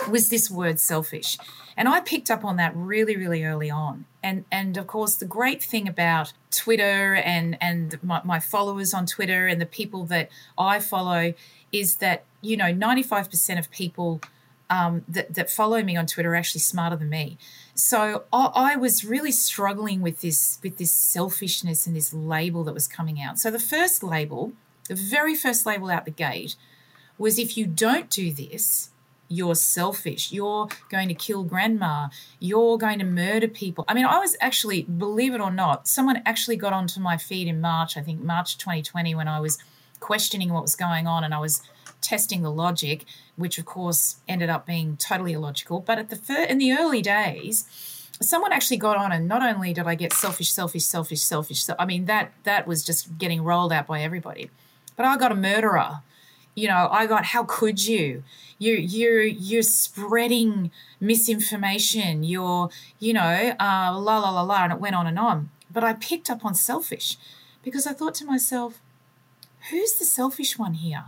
was 0.08 0.30
this 0.30 0.50
word 0.50 0.80
selfish. 0.80 1.36
And 1.76 1.86
I 1.86 2.00
picked 2.00 2.30
up 2.30 2.42
on 2.42 2.56
that 2.56 2.74
really, 2.74 3.16
really 3.16 3.44
early 3.44 3.70
on. 3.70 4.06
And 4.22 4.44
and 4.50 4.78
of 4.78 4.86
course, 4.86 5.14
the 5.14 5.26
great 5.26 5.62
thing 5.62 5.86
about 5.86 6.32
Twitter 6.50 7.14
and 7.16 7.58
and 7.60 8.02
my, 8.02 8.22
my 8.24 8.40
followers 8.40 8.94
on 8.94 9.04
Twitter 9.04 9.46
and 9.46 9.60
the 9.60 9.66
people 9.66 10.04
that 10.06 10.30
I 10.56 10.80
follow 10.80 11.34
is 11.70 11.96
that 11.96 12.24
you 12.40 12.56
know 12.56 12.72
95% 12.72 13.58
of 13.58 13.70
people 13.70 14.20
um, 14.70 15.04
that, 15.08 15.34
that 15.34 15.50
follow 15.50 15.82
me 15.82 15.96
on 15.96 16.06
Twitter 16.06 16.32
are 16.32 16.36
actually 16.36 16.60
smarter 16.60 16.96
than 16.96 17.10
me. 17.10 17.36
So 17.80 18.24
I, 18.30 18.50
I, 18.54 18.76
was 18.76 19.04
really 19.04 19.32
struggling 19.32 20.02
with 20.02 20.20
this 20.20 20.58
with 20.62 20.76
this 20.76 20.92
selfishness 20.92 21.86
and 21.86 21.96
this 21.96 22.12
label 22.12 22.62
that 22.64 22.74
was 22.74 22.86
coming 22.86 23.20
out. 23.20 23.38
So 23.38 23.50
the 23.50 23.58
first 23.58 24.02
label, 24.02 24.52
the 24.88 24.94
very 24.94 25.34
first 25.34 25.64
label 25.64 25.90
out 25.90 26.04
the 26.04 26.10
gate, 26.10 26.56
was 27.16 27.38
if 27.38 27.56
you 27.56 27.66
don't 27.66 28.10
do 28.10 28.32
this, 28.32 28.90
you're 29.28 29.54
selfish. 29.54 30.30
You're 30.30 30.68
going 30.90 31.08
to 31.08 31.14
kill 31.14 31.42
grandma. 31.42 32.08
You're 32.38 32.76
going 32.76 32.98
to 32.98 33.04
murder 33.04 33.48
people. 33.48 33.86
I 33.88 33.94
mean, 33.94 34.04
I 34.04 34.18
was 34.18 34.36
actually, 34.40 34.82
believe 34.82 35.32
it 35.32 35.40
or 35.40 35.50
not, 35.50 35.88
someone 35.88 36.22
actually 36.26 36.56
got 36.56 36.74
onto 36.74 37.00
my 37.00 37.16
feed 37.16 37.48
in 37.48 37.60
March, 37.60 37.96
I 37.96 38.02
think 38.02 38.20
March 38.20 38.58
2020, 38.58 39.14
when 39.14 39.28
I 39.28 39.40
was 39.40 39.58
questioning 40.00 40.52
what 40.52 40.62
was 40.62 40.76
going 40.76 41.06
on 41.06 41.24
and 41.24 41.32
I 41.32 41.38
was 41.38 41.62
testing 42.00 42.42
the 42.42 42.50
logic, 42.50 43.04
which 43.36 43.58
of 43.58 43.64
course 43.64 44.16
ended 44.28 44.50
up 44.50 44.66
being 44.66 44.96
totally 44.96 45.32
illogical. 45.32 45.80
But 45.80 45.98
at 45.98 46.10
the 46.10 46.16
fir- 46.16 46.44
in 46.44 46.58
the 46.58 46.72
early 46.72 47.02
days, 47.02 47.64
someone 48.20 48.52
actually 48.52 48.76
got 48.76 48.96
on, 48.96 49.12
and 49.12 49.26
not 49.26 49.42
only 49.42 49.72
did 49.72 49.86
I 49.86 49.94
get 49.94 50.12
selfish, 50.12 50.52
selfish, 50.52 50.84
selfish, 50.84 51.22
selfish. 51.22 51.64
So, 51.64 51.74
I 51.78 51.86
mean 51.86 52.04
that 52.06 52.32
that 52.44 52.66
was 52.66 52.84
just 52.84 53.18
getting 53.18 53.42
rolled 53.42 53.72
out 53.72 53.86
by 53.86 54.02
everybody. 54.02 54.50
But 54.96 55.06
I 55.06 55.16
got 55.16 55.32
a 55.32 55.36
murderer. 55.36 56.02
You 56.54 56.68
know, 56.68 56.88
I 56.90 57.06
got 57.06 57.26
how 57.26 57.44
could 57.44 57.86
you? 57.86 58.22
You 58.58 58.74
you're 58.74 59.22
you're 59.22 59.62
spreading 59.62 60.70
misinformation. 61.00 62.24
You're 62.24 62.70
you 62.98 63.12
know 63.12 63.54
uh, 63.58 63.98
la 63.98 64.18
la 64.18 64.30
la 64.30 64.42
la, 64.42 64.64
and 64.64 64.72
it 64.72 64.80
went 64.80 64.94
on 64.94 65.06
and 65.06 65.18
on. 65.18 65.50
But 65.72 65.84
I 65.84 65.94
picked 65.94 66.28
up 66.28 66.44
on 66.44 66.54
selfish 66.54 67.16
because 67.62 67.86
I 67.86 67.92
thought 67.92 68.14
to 68.16 68.24
myself, 68.24 68.80
who's 69.70 69.94
the 69.94 70.04
selfish 70.04 70.58
one 70.58 70.74
here? 70.74 71.04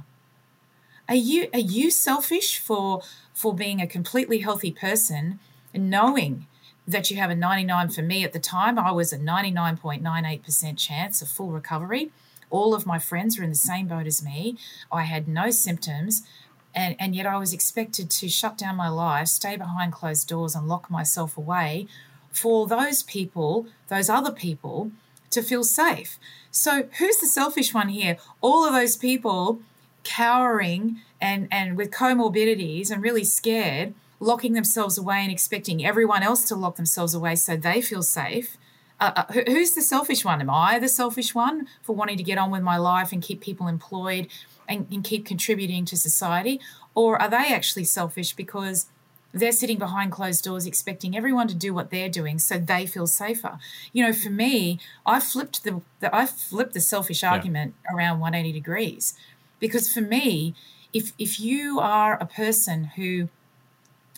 Are 1.13 1.25
you 1.33 1.49
are 1.53 1.59
you 1.59 1.91
selfish 1.91 2.59
for 2.59 3.03
for 3.35 3.55
being 3.55 3.83
a 3.83 3.87
completely 3.87 4.39
healthy 4.39 4.71
person 4.73 5.41
and 5.75 5.91
knowing 5.91 6.47
that 6.89 7.11
you 7.11 7.19
have 7.19 7.29
a 7.29 7.35
99 7.35 7.91
for 7.91 8.01
me 8.01 8.25
at 8.25 8.33
the 8.33 8.39
time 8.39 8.79
I 8.79 8.93
was 8.93 9.13
a 9.13 9.19
99.98% 9.19 10.79
chance 10.79 11.21
of 11.21 11.29
full 11.29 11.51
recovery. 11.51 12.13
All 12.49 12.75
of 12.75 12.87
my 12.87 12.99
friends 12.99 13.37
were 13.37 13.45
in 13.45 13.51
the 13.51 13.57
same 13.57 13.89
boat 13.89 14.07
as 14.07 14.25
me. 14.25 14.57
I 14.91 15.03
had 15.03 15.29
no 15.29 15.51
symptoms 15.51 16.23
and, 16.75 16.97
and 16.99 17.15
yet 17.15 17.27
I 17.27 17.37
was 17.37 17.53
expected 17.53 18.09
to 18.09 18.31
shut 18.31 18.57
down 18.57 18.77
my 18.77 18.89
life, 18.89 19.29
stay 19.29 19.57
behind 19.57 19.93
closed 19.93 20.27
doors 20.29 20.55
and 20.55 20.67
lock 20.67 20.91
myself 20.91 21.37
away 21.37 21.89
for 22.31 22.67
those 22.67 23.03
people, 23.03 23.67
those 23.89 24.09
other 24.09 24.33
people 24.33 24.91
to 25.29 25.43
feel 25.43 25.63
safe. 25.63 26.19
So 26.51 26.85
who's 26.99 27.19
the 27.19 27.27
selfish 27.27 27.75
one 27.75 27.91
here? 27.91 28.17
All 28.41 28.65
of 28.65 28.73
those 28.73 28.97
people 28.97 29.61
cowering 30.05 31.01
and, 31.21 31.49
and 31.51 31.77
with 31.77 31.91
comorbidities 31.91 32.91
and 32.91 33.03
really 33.03 33.25
scared, 33.25 33.95
locking 34.21 34.53
themselves 34.53 34.99
away 34.99 35.19
and 35.19 35.33
expecting 35.33 35.85
everyone 35.85 36.23
else 36.23 36.45
to 36.45 36.55
lock 36.55 36.77
themselves 36.77 37.15
away 37.15 37.37
so 37.37 37.57
they 37.57 37.81
feel 37.81 38.03
safe. 38.03 38.57
Uh, 39.01 39.13
uh, 39.17 39.33
who's 39.33 39.73
the 39.73 39.83
selfish 39.83 40.25
one? 40.25 40.41
Am 40.41 40.51
I 40.51 40.79
the 40.79 40.89
selfish 40.89 41.35
one 41.35 41.67
for 41.83 41.95
wanting 41.95 42.17
to 42.19 42.23
get 42.23 42.39
on 42.39 42.51
with 42.51 42.63
my 42.63 42.77
life 42.77 43.11
and 43.13 43.21
keep 43.21 43.41
people 43.41 43.67
employed 43.67 44.29
and, 44.69 44.87
and 44.93 45.03
keep 45.03 45.27
contributing 45.27 45.85
to 45.87 45.97
society? 45.97 46.61
Or 46.95 47.21
are 47.21 47.29
they 47.29 47.53
actually 47.53 47.85
selfish 47.85 48.35
because 48.35 48.87
they're 49.33 49.53
sitting 49.53 49.79
behind 49.79 50.13
closed 50.13 50.45
doors 50.45 50.67
expecting 50.67 51.17
everyone 51.17 51.49
to 51.49 51.55
do 51.55 51.73
what 51.73 51.91
they're 51.91 52.09
doing 52.09 52.39
so 52.39 52.59
they 52.59 52.87
feel 52.87 53.07
safer 53.07 53.59
you 53.93 54.05
know 54.05 54.13
for 54.13 54.31
me 54.31 54.79
i 55.07 55.19
flipped 55.19 55.65
the, 55.65 55.81
the 56.01 56.15
i 56.15 56.27
flipped 56.27 56.75
the 56.75 56.81
selfish 56.81 57.25
argument 57.25 57.75
yeah. 57.85 57.97
around 57.97 58.21
180 58.21 58.53
degrees 58.53 59.15
because 59.63 59.93
for 59.93 60.01
me, 60.01 60.55
if 60.93 61.13
if 61.19 61.39
you 61.39 61.79
are 61.79 62.15
a 62.21 62.27
person 62.27 62.85
who 62.97 63.29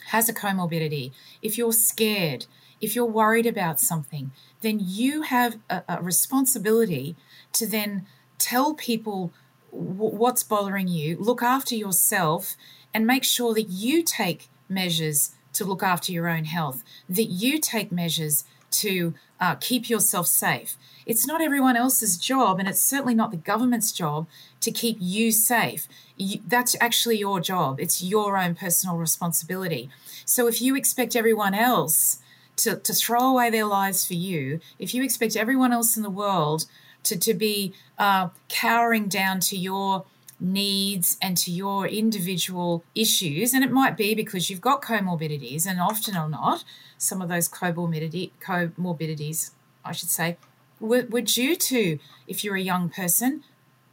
has 0.06 0.26
a 0.26 0.34
comorbidity, 0.34 1.12
if 1.42 1.58
you're 1.58 1.78
scared, 1.90 2.46
if 2.80 2.96
you're 2.96 3.04
worried 3.22 3.46
about 3.46 3.78
something, 3.78 4.32
then 4.62 4.80
you 4.80 5.22
have 5.22 5.58
a, 5.68 5.82
a 5.86 6.02
responsibility 6.02 7.14
to 7.52 7.66
then 7.66 8.06
tell 8.38 8.72
people 8.72 9.32
w- 9.70 10.16
what's 10.16 10.42
bothering 10.42 10.88
you, 10.88 11.18
look 11.18 11.42
after 11.42 11.74
yourself, 11.74 12.56
and 12.94 13.06
make 13.06 13.24
sure 13.24 13.52
that 13.52 13.68
you 13.68 14.02
take 14.02 14.48
measures 14.66 15.34
to 15.52 15.66
look 15.66 15.82
after 15.82 16.10
your 16.10 16.26
own 16.28 16.46
health, 16.46 16.82
that 17.06 17.24
you 17.24 17.58
take 17.58 17.92
measures 17.92 18.44
to 18.70 19.12
uh, 19.40 19.56
keep 19.56 19.90
yourself 19.90 20.26
safe. 20.26 20.76
It's 21.06 21.26
not 21.26 21.40
everyone 21.40 21.76
else's 21.76 22.16
job, 22.16 22.58
and 22.58 22.68
it's 22.68 22.80
certainly 22.80 23.14
not 23.14 23.30
the 23.30 23.36
government's 23.36 23.92
job 23.92 24.26
to 24.60 24.70
keep 24.70 24.96
you 25.00 25.32
safe. 25.32 25.86
You, 26.16 26.40
that's 26.46 26.76
actually 26.80 27.18
your 27.18 27.40
job. 27.40 27.78
It's 27.80 28.02
your 28.02 28.38
own 28.38 28.54
personal 28.54 28.96
responsibility. 28.96 29.90
So 30.24 30.46
if 30.46 30.62
you 30.62 30.76
expect 30.76 31.14
everyone 31.14 31.54
else 31.54 32.20
to, 32.56 32.76
to 32.76 32.92
throw 32.94 33.30
away 33.30 33.50
their 33.50 33.66
lives 33.66 34.06
for 34.06 34.14
you, 34.14 34.60
if 34.78 34.94
you 34.94 35.02
expect 35.02 35.36
everyone 35.36 35.72
else 35.72 35.96
in 35.96 36.02
the 36.02 36.10
world 36.10 36.66
to, 37.02 37.18
to 37.18 37.34
be 37.34 37.74
uh, 37.98 38.28
cowering 38.48 39.08
down 39.08 39.40
to 39.40 39.56
your 39.56 40.04
needs 40.40 41.16
and 41.20 41.36
to 41.36 41.50
your 41.50 41.86
individual 41.86 42.84
issues, 42.94 43.54
and 43.54 43.62
it 43.62 43.70
might 43.70 43.96
be 43.96 44.14
because 44.14 44.48
you've 44.48 44.60
got 44.60 44.82
comorbidities, 44.82 45.66
and 45.66 45.80
often 45.80 46.16
or 46.16 46.28
not, 46.28 46.64
some 46.96 47.20
of 47.20 47.28
those 47.28 47.48
comorbidity, 47.48 48.30
comorbidities, 48.40 49.50
I 49.84 49.92
should 49.92 50.10
say, 50.10 50.36
were, 50.80 51.06
were 51.08 51.20
due 51.20 51.56
to, 51.56 51.98
if 52.26 52.44
you're 52.44 52.56
a 52.56 52.60
young 52.60 52.88
person, 52.88 53.44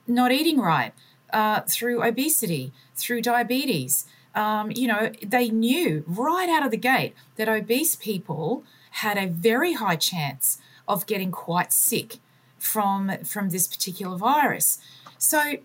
not 0.08 0.32
eating 0.32 0.60
right, 0.60 0.94
uh, 1.32 1.62
through 1.62 2.04
obesity, 2.04 2.72
through 2.96 3.22
diabetes. 3.22 4.06
Um, 4.36 4.72
you 4.72 4.88
know, 4.88 5.12
they 5.24 5.50
knew 5.50 6.04
right 6.08 6.50
out 6.50 6.64
of 6.64 6.72
the 6.72 6.78
gate 6.78 7.14
that 7.36 7.50
obese 7.50 7.96
people 7.96 8.64
had 8.92 9.18
a 9.18 9.28
very 9.28 9.74
high 9.74 9.96
chance 9.96 10.60
of 10.88 11.06
getting 11.06 11.32
quite 11.32 11.72
sick 11.74 12.18
from 12.58 13.12
from 13.24 13.50
this 13.50 13.68
particular 13.68 14.18
virus. 14.18 14.80
So, 15.18 15.58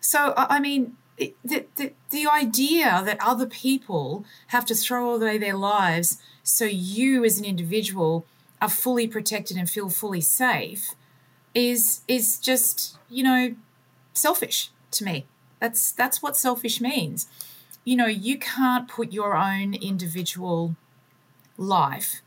so 0.00 0.34
I 0.36 0.58
mean, 0.60 0.96
the, 1.44 1.66
the, 1.76 1.92
the 2.10 2.26
idea 2.26 3.02
that 3.04 3.18
other 3.20 3.46
people 3.46 4.24
have 4.48 4.64
to 4.66 4.74
throw 4.74 5.14
away 5.14 5.38
their 5.38 5.56
lives 5.56 6.18
so 6.42 6.64
you 6.64 7.24
as 7.24 7.38
an 7.38 7.44
individual 7.44 8.24
are 8.60 8.68
fully 8.68 9.06
protected 9.06 9.56
and 9.56 9.68
feel 9.68 9.88
fully 9.88 10.20
safe 10.20 10.94
is 11.54 12.02
is 12.06 12.38
just 12.38 12.96
you 13.08 13.22
know 13.22 13.54
selfish 14.12 14.70
to 14.92 15.04
me. 15.04 15.26
That's 15.58 15.92
that's 15.92 16.22
what 16.22 16.36
selfish 16.36 16.80
means. 16.80 17.28
You 17.84 17.96
know, 17.96 18.06
you 18.06 18.38
can't 18.38 18.88
put 18.88 19.12
your 19.12 19.36
own 19.36 19.74
individual 19.74 20.76
life 21.56 22.22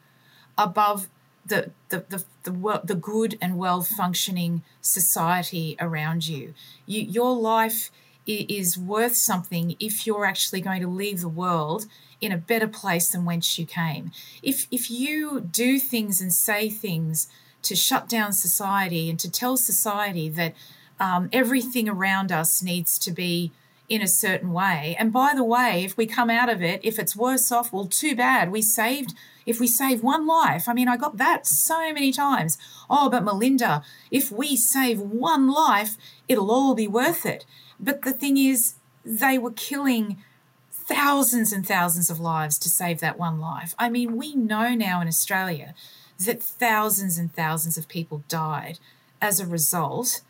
above 0.58 1.10
the 1.46 1.72
the 1.90 2.06
the 2.10 2.24
the, 2.44 2.82
the 2.84 2.96
good 2.96 3.38
and 3.42 3.58
well 3.58 3.82
functioning 3.82 4.64
society 4.82 5.76
around 5.80 6.28
you. 6.28 6.54
you. 6.86 7.02
Your 7.02 7.36
life 7.36 7.92
is 8.26 8.78
worth 8.78 9.16
something 9.16 9.76
if 9.80 10.08
you're 10.08 10.26
actually 10.26 10.62
going 10.62 10.82
to 10.82 10.88
leave 10.88 11.20
the 11.22 11.28
world 11.28 11.86
in 12.24 12.32
a 12.32 12.38
better 12.38 12.68
place 12.68 13.10
than 13.10 13.26
whence 13.26 13.60
you 13.60 13.66
came. 13.66 14.12
If 14.42 14.68
if 14.72 14.90
you 14.90 15.42
do 15.42 15.80
things 15.80 16.22
and 16.22 16.32
say 16.32 16.70
things 16.70 17.28
to 17.64 17.76
shut 17.76 18.08
down 18.10 18.34
society 18.34 19.10
and 19.10 19.20
to 19.20 19.32
tell 19.32 19.58
society 19.58 20.30
that 20.30 20.54
um, 21.00 21.30
everything 21.32 21.90
around 21.90 22.32
us 22.32 22.62
needs 22.62 22.98
to 23.00 23.12
be 23.12 23.52
in 23.90 24.02
a 24.02 24.08
certain 24.08 24.52
way. 24.54 24.96
And 24.98 25.12
by 25.12 25.34
the 25.36 25.44
way, 25.44 25.84
if 25.84 25.98
we 25.98 26.06
come 26.06 26.30
out 26.30 26.50
of 26.50 26.62
it, 26.62 26.80
if 26.84 26.98
it's 26.98 27.16
worse 27.16 27.52
off, 27.52 27.72
well, 27.74 27.86
too 27.86 28.16
bad. 28.16 28.52
We 28.52 28.62
saved, 28.62 29.14
if 29.46 29.60
we 29.60 29.68
save 29.68 30.02
one 30.02 30.26
life, 30.26 30.68
I 30.68 30.74
mean, 30.74 30.88
I 30.88 30.98
got 30.98 31.18
that 31.18 31.46
so 31.46 31.94
many 31.94 32.12
times. 32.12 32.58
Oh, 32.90 33.10
but 33.10 33.24
Melinda, 33.24 33.84
if 34.10 34.32
we 34.32 34.56
save 34.56 35.00
one 35.00 35.50
life, 35.50 35.98
it'll 36.28 36.52
all 36.52 36.74
be 36.74 36.88
worth 36.88 37.26
it. 37.26 37.46
But 37.80 38.02
the 38.04 38.14
thing 38.14 38.38
is, 38.38 38.76
they 39.04 39.38
were 39.38 39.52
killing 39.52 40.24
thousands 40.86 41.52
and 41.54 41.66
thousands 41.66 42.10
of 42.10 42.20
lives 42.20 42.58
to 42.60 42.70
save 42.70 43.00
that 43.00 43.18
one 43.18 43.40
life. 43.40 43.74
I 43.80 43.90
mean, 43.90 44.16
we 44.18 44.36
know 44.36 44.74
now 44.76 45.02
in 45.02 45.08
Australia 45.08 45.74
that 46.26 46.44
thousands 46.44 47.18
and 47.18 47.34
thousands 47.34 47.78
of 47.78 47.88
people 47.88 48.24
died 48.28 48.80
as 49.22 49.40
a 49.40 49.48
result 49.48 50.22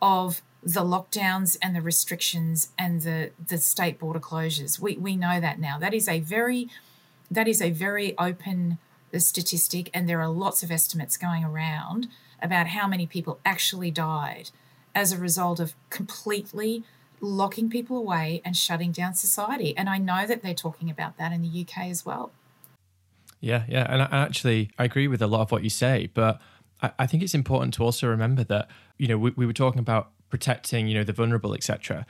of 0.00 0.42
the 0.62 0.84
lockdowns 0.84 1.56
and 1.60 1.74
the 1.74 1.80
restrictions 1.80 2.68
and 2.78 3.02
the, 3.02 3.30
the 3.44 3.58
state 3.58 3.98
border 3.98 4.20
closures. 4.20 4.78
We, 4.78 4.96
we 4.96 5.16
know 5.16 5.40
that 5.40 5.58
now. 5.58 5.78
That 5.78 5.94
is 5.94 6.08
a 6.08 6.20
very 6.20 6.68
that 7.30 7.48
is 7.48 7.62
a 7.62 7.70
very 7.70 8.16
open 8.18 8.76
statistic, 9.16 9.88
and 9.94 10.06
there 10.06 10.20
are 10.20 10.28
lots 10.28 10.62
of 10.62 10.70
estimates 10.70 11.16
going 11.16 11.44
around 11.44 12.08
about 12.42 12.68
how 12.68 12.86
many 12.86 13.06
people 13.06 13.40
actually 13.44 13.90
died 13.90 14.50
as 14.94 15.12
a 15.12 15.18
result 15.18 15.58
of 15.58 15.74
completely 15.88 16.84
locking 17.22 17.70
people 17.70 17.96
away 17.96 18.42
and 18.44 18.56
shutting 18.56 18.92
down 18.92 19.14
society. 19.14 19.74
And 19.76 19.88
I 19.88 19.96
know 19.96 20.26
that 20.26 20.42
they're 20.42 20.52
talking 20.52 20.90
about 20.90 21.16
that 21.16 21.32
in 21.32 21.40
the 21.40 21.62
UK 21.62 21.86
as 21.86 22.04
well. 22.04 22.32
Yeah, 23.40 23.64
yeah. 23.68 23.86
And 23.88 24.02
I, 24.02 24.08
actually, 24.10 24.70
I 24.78 24.84
agree 24.84 25.08
with 25.08 25.22
a 25.22 25.26
lot 25.26 25.40
of 25.40 25.50
what 25.50 25.62
you 25.62 25.70
say, 25.70 26.10
but 26.12 26.40
I, 26.82 26.90
I 26.98 27.06
think 27.06 27.22
it's 27.22 27.34
important 27.34 27.74
to 27.74 27.84
also 27.84 28.08
remember 28.08 28.44
that, 28.44 28.68
you 28.98 29.08
know, 29.08 29.16
we, 29.16 29.30
we 29.36 29.46
were 29.46 29.52
talking 29.52 29.78
about 29.78 30.10
protecting, 30.28 30.88
you 30.88 30.94
know, 30.94 31.04
the 31.04 31.12
vulnerable, 31.12 31.54
etc. 31.54 32.04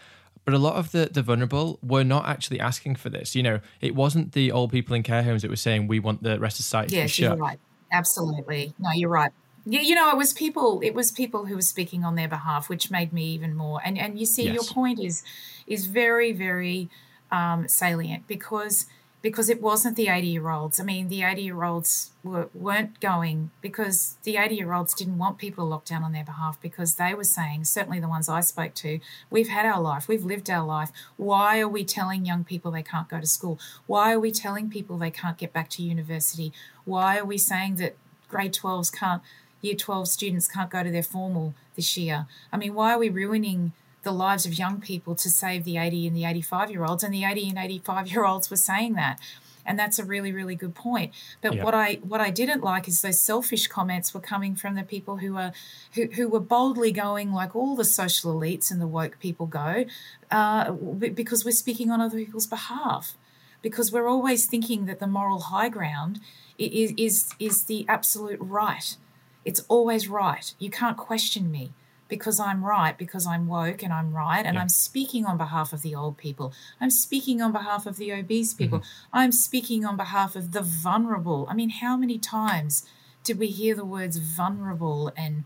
But 0.44 0.54
a 0.54 0.58
lot 0.58 0.76
of 0.76 0.92
the, 0.92 1.10
the 1.12 1.22
vulnerable 1.22 1.78
were 1.82 2.04
not 2.04 2.26
actually 2.26 2.58
asking 2.58 2.96
for 2.96 3.10
this. 3.10 3.34
You 3.34 3.42
know, 3.42 3.60
it 3.80 3.94
wasn't 3.94 4.32
the 4.32 4.50
old 4.50 4.72
people 4.72 4.96
in 4.96 5.02
care 5.02 5.22
homes 5.22 5.42
that 5.42 5.50
were 5.50 5.56
saying, 5.56 5.88
we 5.88 6.00
want 6.00 6.22
the 6.22 6.38
rest 6.40 6.58
of 6.58 6.64
society 6.64 6.96
yes, 6.96 7.18
you're 7.18 7.36
right. 7.36 7.58
Absolutely. 7.92 8.72
No, 8.78 8.90
you're 8.92 9.10
right. 9.10 9.32
Yeah, 9.64 9.80
you 9.80 9.94
know, 9.94 10.10
it 10.10 10.16
was 10.16 10.32
people. 10.32 10.80
It 10.82 10.94
was 10.94 11.12
people 11.12 11.46
who 11.46 11.54
were 11.54 11.62
speaking 11.62 12.04
on 12.04 12.16
their 12.16 12.28
behalf, 12.28 12.68
which 12.68 12.90
made 12.90 13.12
me 13.12 13.26
even 13.26 13.54
more. 13.54 13.80
And 13.84 13.98
and 13.98 14.18
you 14.18 14.26
see, 14.26 14.44
yes. 14.44 14.54
your 14.54 14.64
point 14.64 15.00
is 15.00 15.22
is 15.66 15.86
very 15.86 16.32
very 16.32 16.88
um, 17.30 17.68
salient 17.68 18.26
because 18.26 18.86
because 19.22 19.48
it 19.48 19.62
wasn't 19.62 19.96
the 19.96 20.08
80 20.08 20.26
year 20.26 20.50
olds. 20.50 20.80
I 20.80 20.82
mean, 20.82 21.08
the 21.08 21.22
80 21.22 21.42
year 21.42 21.62
olds 21.62 22.10
were, 22.24 22.48
weren't 22.52 23.00
going 23.00 23.50
because 23.60 24.16
the 24.24 24.36
80 24.36 24.56
year 24.56 24.72
olds 24.72 24.94
didn't 24.94 25.16
want 25.16 25.38
people 25.38 25.64
to 25.64 25.68
lock 25.68 25.84
down 25.84 26.02
on 26.02 26.12
their 26.12 26.24
behalf 26.24 26.60
because 26.60 26.96
they 26.96 27.14
were 27.14 27.24
saying, 27.24 27.64
certainly 27.64 28.00
the 28.00 28.08
ones 28.08 28.28
I 28.28 28.40
spoke 28.40 28.74
to, 28.74 28.98
we've 29.30 29.48
had 29.48 29.64
our 29.64 29.80
life, 29.80 30.08
we've 30.08 30.24
lived 30.24 30.50
our 30.50 30.66
life. 30.66 30.90
Why 31.16 31.60
are 31.60 31.68
we 31.68 31.84
telling 31.84 32.26
young 32.26 32.42
people 32.42 32.72
they 32.72 32.82
can't 32.82 33.08
go 33.08 33.20
to 33.20 33.26
school? 33.26 33.58
Why 33.86 34.12
are 34.12 34.20
we 34.20 34.32
telling 34.32 34.68
people 34.68 34.98
they 34.98 35.12
can't 35.12 35.38
get 35.38 35.52
back 35.52 35.70
to 35.70 35.82
university? 35.82 36.52
Why 36.84 37.18
are 37.18 37.24
we 37.24 37.38
saying 37.38 37.76
that 37.76 37.96
grade 38.28 38.54
12s 38.54 38.92
can't 38.92 39.22
year 39.62 39.74
12 39.74 40.08
students 40.08 40.46
can't 40.46 40.68
go 40.68 40.82
to 40.82 40.90
their 40.90 41.02
formal 41.02 41.54
this 41.76 41.96
year. 41.96 42.26
I 42.52 42.58
mean, 42.58 42.74
why 42.74 42.92
are 42.92 42.98
we 42.98 43.08
ruining 43.08 43.72
the 44.02 44.12
lives 44.12 44.44
of 44.44 44.58
young 44.58 44.80
people 44.80 45.14
to 45.14 45.30
save 45.30 45.64
the 45.64 45.78
80 45.78 46.08
and 46.08 46.16
the 46.16 46.24
85 46.24 46.70
year 46.70 46.84
olds? 46.84 47.02
And 47.02 47.14
the 47.14 47.24
80 47.24 47.50
and 47.50 47.58
85 47.58 48.08
year 48.08 48.24
olds 48.24 48.50
were 48.50 48.56
saying 48.56 48.94
that. 48.94 49.18
And 49.64 49.78
that's 49.78 50.00
a 50.00 50.04
really, 50.04 50.32
really 50.32 50.56
good 50.56 50.74
point. 50.74 51.12
But 51.40 51.62
what 51.62 51.72
I 51.72 52.00
what 52.02 52.20
I 52.20 52.30
didn't 52.30 52.64
like 52.64 52.88
is 52.88 53.00
those 53.00 53.20
selfish 53.20 53.68
comments 53.68 54.12
were 54.12 54.18
coming 54.18 54.56
from 54.56 54.74
the 54.74 54.82
people 54.82 55.18
who 55.18 55.36
are 55.36 55.52
who, 55.94 56.06
who 56.06 56.28
were 56.28 56.40
boldly 56.40 56.90
going 56.90 57.32
like 57.32 57.54
all 57.54 57.76
the 57.76 57.84
social 57.84 58.34
elites 58.34 58.72
and 58.72 58.80
the 58.80 58.88
woke 58.88 59.20
people 59.20 59.46
go, 59.46 59.84
uh, 60.32 60.72
because 60.72 61.44
we're 61.44 61.52
speaking 61.52 61.92
on 61.92 62.00
other 62.00 62.18
people's 62.18 62.48
behalf. 62.48 63.16
Because 63.62 63.92
we're 63.92 64.08
always 64.08 64.46
thinking 64.46 64.86
that 64.86 64.98
the 64.98 65.06
moral 65.06 65.38
high 65.38 65.68
ground 65.68 66.18
is 66.58 66.92
is 66.96 67.32
is 67.38 67.62
the 67.66 67.86
absolute 67.88 68.40
right 68.40 68.96
it's 69.44 69.60
always 69.68 70.08
right. 70.08 70.54
You 70.58 70.70
can't 70.70 70.96
question 70.96 71.50
me 71.50 71.72
because 72.12 72.38
I'm 72.38 72.62
right, 72.62 72.98
because 72.98 73.26
I'm 73.26 73.46
woke 73.46 73.82
and 73.82 73.90
I'm 73.90 74.12
right, 74.12 74.44
and 74.44 74.56
yeah. 74.56 74.60
I'm 74.60 74.68
speaking 74.68 75.24
on 75.24 75.38
behalf 75.38 75.72
of 75.72 75.80
the 75.80 75.94
old 75.94 76.18
people. 76.18 76.52
I'm 76.78 76.90
speaking 76.90 77.40
on 77.40 77.52
behalf 77.52 77.86
of 77.86 77.96
the 77.96 78.12
obese 78.12 78.52
people. 78.52 78.80
Mm-hmm. 78.80 79.16
I'm 79.16 79.32
speaking 79.32 79.86
on 79.86 79.96
behalf 79.96 80.36
of 80.36 80.52
the 80.52 80.60
vulnerable. 80.60 81.46
I 81.48 81.54
mean, 81.54 81.70
how 81.70 81.96
many 81.96 82.18
times 82.18 82.86
did 83.24 83.38
we 83.38 83.46
hear 83.46 83.74
the 83.74 83.86
words 83.86 84.18
vulnerable 84.18 85.10
and 85.16 85.44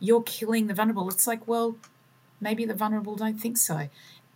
you're 0.00 0.22
killing 0.22 0.66
the 0.66 0.74
vulnerable? 0.74 1.08
It's 1.08 1.28
like, 1.28 1.46
well, 1.46 1.76
maybe 2.40 2.64
the 2.64 2.74
vulnerable 2.74 3.14
don't 3.14 3.38
think 3.38 3.56
so. 3.56 3.88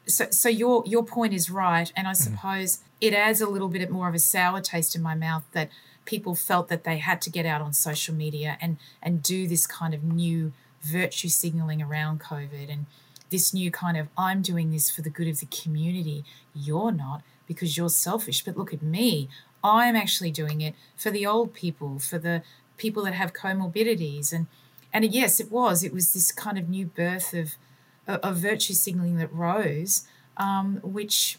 So, 0.07 0.27
so 0.31 0.48
your 0.48 0.85
your 0.87 1.05
point 1.05 1.33
is 1.33 1.51
right, 1.51 1.92
and 1.96 2.07
I 2.07 2.12
mm-hmm. 2.12 2.35
suppose 2.35 2.77
mm-hmm. 2.77 2.87
it 3.01 3.14
adds 3.14 3.40
a 3.40 3.48
little 3.48 3.68
bit 3.68 3.90
more 3.90 4.09
of 4.09 4.14
a 4.14 4.20
sour 4.20 4.61
taste 4.61 4.94
in 4.94 5.03
my 5.03 5.16
mouth 5.16 5.44
that 5.53 5.68
people 6.05 6.35
felt 6.35 6.69
that 6.69 6.85
they 6.85 6.99
had 6.99 7.23
to 7.23 7.31
get 7.31 7.47
out 7.47 7.61
on 7.61 7.73
social 7.73 8.15
media 8.15 8.57
and 8.61 8.77
and 9.03 9.23
do 9.23 9.47
this 9.47 9.67
kind 9.67 9.95
of 9.95 10.03
new 10.03 10.53
virtue 10.83 11.29
signaling 11.29 11.81
around 11.81 12.21
COVID 12.21 12.71
and 12.71 12.87
this 13.31 13.55
new 13.55 13.71
kind 13.71 13.97
of 13.97 14.09
I'm 14.17 14.43
doing 14.43 14.71
this 14.71 14.91
for 14.91 15.03
the 15.03 15.11
good 15.11 15.29
of 15.29 15.41
the 15.41 15.47
community. 15.47 16.25
You're 16.55 16.93
not 16.93 17.23
because 17.47 17.77
you're 17.77 17.88
selfish. 17.88 18.45
But 18.45 18.57
look 18.57 18.73
at 18.73 18.83
me. 18.83 19.29
I'm 19.65 19.97
actually 19.97 20.31
doing 20.31 20.61
it 20.61 20.75
for 20.97 21.11
the 21.11 21.27
old 21.27 21.55
people, 21.55 21.99
for 21.99 22.19
the 22.19 22.43
people 22.77 23.05
that 23.05 23.15
have 23.15 23.33
comorbidities. 23.33 24.33
And 24.33 24.47
and 24.93 25.05
yes, 25.05 25.41
it 25.41 25.51
was. 25.51 25.83
It 25.83 25.93
was 25.93 26.12
this 26.12 26.31
kind 26.31 26.59
of 26.59 26.69
new 26.69 26.87
birth 26.87 27.35
of 27.35 27.55
of 28.07 28.37
virtue 28.37 28.75
signaling 28.75 29.17
that 29.17 29.33
rose, 29.33 30.07
um, 30.37 30.81
which 30.83 31.38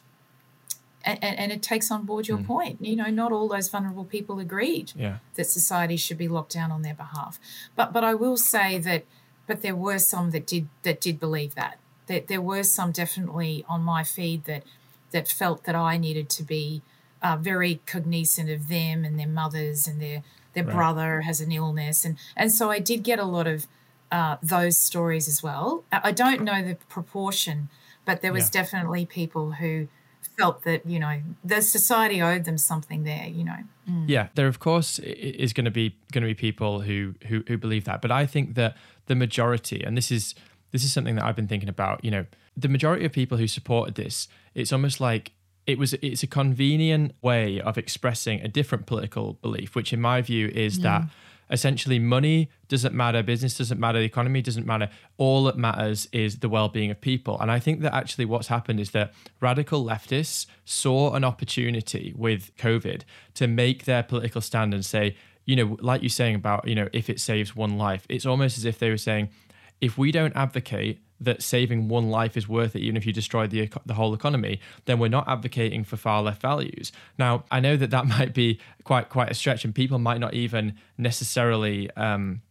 and, 1.05 1.19
and, 1.21 1.51
it 1.51 1.61
takes 1.61 1.91
on 1.91 2.05
board 2.05 2.27
your 2.27 2.37
mm. 2.37 2.47
point. 2.47 2.77
You 2.81 2.95
know, 2.95 3.09
not 3.09 3.31
all 3.31 3.47
those 3.47 3.69
vulnerable 3.69 4.05
people 4.05 4.39
agreed 4.39 4.93
yeah. 4.95 5.17
that 5.35 5.45
society 5.45 5.97
should 5.97 6.17
be 6.17 6.27
locked 6.27 6.53
down 6.53 6.71
on 6.71 6.81
their 6.81 6.93
behalf. 6.93 7.39
But 7.75 7.93
but 7.93 8.03
I 8.03 8.13
will 8.13 8.37
say 8.37 8.77
that, 8.79 9.05
but 9.47 9.61
there 9.61 9.75
were 9.75 9.99
some 9.99 10.31
that 10.31 10.47
did 10.47 10.67
that 10.83 11.01
did 11.01 11.19
believe 11.19 11.55
that. 11.55 11.77
That 12.07 12.27
there 12.27 12.41
were 12.41 12.63
some 12.63 12.91
definitely 12.91 13.65
on 13.67 13.81
my 13.83 14.03
feed 14.03 14.45
that 14.45 14.63
that 15.11 15.27
felt 15.27 15.63
that 15.65 15.75
I 15.75 15.97
needed 15.97 16.29
to 16.31 16.43
be 16.43 16.81
uh, 17.21 17.37
very 17.37 17.81
cognizant 17.85 18.49
of 18.49 18.67
them 18.67 19.05
and 19.05 19.19
their 19.19 19.27
mothers 19.27 19.87
and 19.87 20.01
their 20.01 20.23
their 20.53 20.65
right. 20.65 20.75
brother 20.75 21.21
has 21.21 21.41
an 21.41 21.51
illness 21.51 22.05
and 22.05 22.17
and 22.35 22.51
so 22.51 22.69
I 22.69 22.79
did 22.79 23.03
get 23.03 23.19
a 23.19 23.25
lot 23.25 23.47
of 23.47 23.67
uh, 24.13 24.37
those 24.43 24.77
stories 24.77 25.27
as 25.27 25.41
well. 25.41 25.83
I 25.91 26.11
don't 26.11 26.43
know 26.43 26.61
the 26.61 26.75
proportion, 26.87 27.69
but 28.05 28.21
there 28.21 28.31
was 28.31 28.45
yeah. 28.45 28.61
definitely 28.61 29.07
people 29.07 29.53
who 29.53 29.87
felt 30.37 30.63
that 30.63 30.85
you 30.85 30.99
know 30.99 31.21
the 31.43 31.61
society 31.61 32.21
owed 32.21 32.45
them 32.45 32.57
something 32.57 33.03
there 33.03 33.27
you 33.27 33.43
know 33.43 33.57
mm. 33.89 34.05
yeah 34.07 34.27
there 34.35 34.47
of 34.47 34.59
course 34.59 34.99
is 34.99 35.53
going 35.53 35.65
to 35.65 35.71
be 35.71 35.95
going 36.11 36.21
to 36.21 36.27
be 36.27 36.33
people 36.33 36.81
who, 36.81 37.13
who 37.27 37.43
who 37.47 37.57
believe 37.57 37.85
that 37.85 38.01
but 38.01 38.11
i 38.11 38.25
think 38.25 38.55
that 38.55 38.75
the 39.07 39.15
majority 39.15 39.83
and 39.83 39.97
this 39.97 40.11
is 40.11 40.35
this 40.71 40.83
is 40.83 40.91
something 40.91 41.15
that 41.15 41.23
i've 41.23 41.35
been 41.35 41.47
thinking 41.47 41.69
about 41.69 42.03
you 42.03 42.11
know 42.11 42.25
the 42.55 42.67
majority 42.67 43.05
of 43.05 43.11
people 43.11 43.37
who 43.37 43.47
supported 43.47 43.95
this 43.95 44.27
it's 44.53 44.71
almost 44.71 44.99
like 44.99 45.31
it 45.65 45.77
was 45.77 45.93
it's 45.95 46.23
a 46.23 46.27
convenient 46.27 47.13
way 47.21 47.59
of 47.61 47.77
expressing 47.77 48.41
a 48.41 48.47
different 48.47 48.85
political 48.85 49.33
belief 49.41 49.75
which 49.75 49.93
in 49.93 50.01
my 50.01 50.21
view 50.21 50.47
is 50.49 50.77
yeah. 50.77 50.83
that 50.99 51.09
essentially 51.49 51.99
money 51.99 52.49
doesn't 52.67 52.93
matter, 52.93 53.21
business 53.23 53.58
doesn't 53.58 53.79
matter, 53.79 53.99
the 53.99 54.06
economy 54.06 54.41
doesn't 54.41 54.65
matter. 54.65 54.89
All 55.17 55.43
that 55.45 55.58
matters 55.58 56.08
is 56.12 56.39
the 56.39 56.49
well-being 56.49 56.91
of 56.91 56.99
people. 57.01 57.39
And 57.39 57.51
I 57.51 57.60
think 57.60 57.82
that 57.82 57.93
actually 57.93 58.25
what's 58.25 58.47
happened 58.47 58.79
is 58.79 58.91
that 58.91 59.13
radical 59.39 59.84
leftists 59.84 60.45
saw 60.65 61.13
an 61.13 61.23
opportunity 61.23 62.13
with 62.15 62.56
COVID 62.58 63.03
to 63.36 63.47
make 63.47 63.86
their 63.86 64.03
political 64.03 64.41
stand 64.41 64.73
and 64.73 64.86
say, 64.86 65.15
you 65.45 65.56
know, 65.56 65.77
like 65.82 66.01
you're 66.01 66.10
saying 66.10 66.36
about, 66.36 66.67
you 66.67 66.75
know, 66.75 66.89
if 66.93 67.10
it 67.10 67.19
saves 67.19 67.56
one 67.56 67.77
life, 67.77 68.06
it's 68.10 68.25
almost 68.25 68.58
as 68.58 68.65
if 68.65 68.79
they 68.79 68.89
were 68.89 68.97
saying, 68.97 69.29
if 69.82 69.97
we 69.97 70.12
don't 70.12 70.36
advocate 70.36 71.01
that 71.23 71.41
saving 71.41 71.88
one 71.88 72.09
life 72.09 72.38
is 72.38 72.47
worth 72.47 72.75
it, 72.75 72.81
even 72.81 72.97
if 72.97 73.05
you 73.05 73.13
destroy 73.13 73.47
the 73.47 73.69
the 73.86 73.93
whole 73.93 74.13
economy, 74.13 74.59
then 74.86 74.99
we're 74.99 75.07
not 75.07 75.27
advocating 75.27 75.83
for 75.83 75.97
far 75.97 76.21
left 76.21 76.41
values. 76.41 76.91
Now, 77.17 77.45
I 77.51 77.59
know 77.59 77.77
that 77.77 77.89
that 77.91 78.05
might 78.17 78.33
be 78.33 78.59
quite 78.83 79.09
quite 79.09 79.31
a 79.31 79.33
stretch, 79.33 79.65
and 79.65 79.73
people 79.73 79.99
might 79.99 80.19
not 80.19 80.33
even 80.33 80.75
necessarily. 80.97 81.89
Um, 81.91 82.41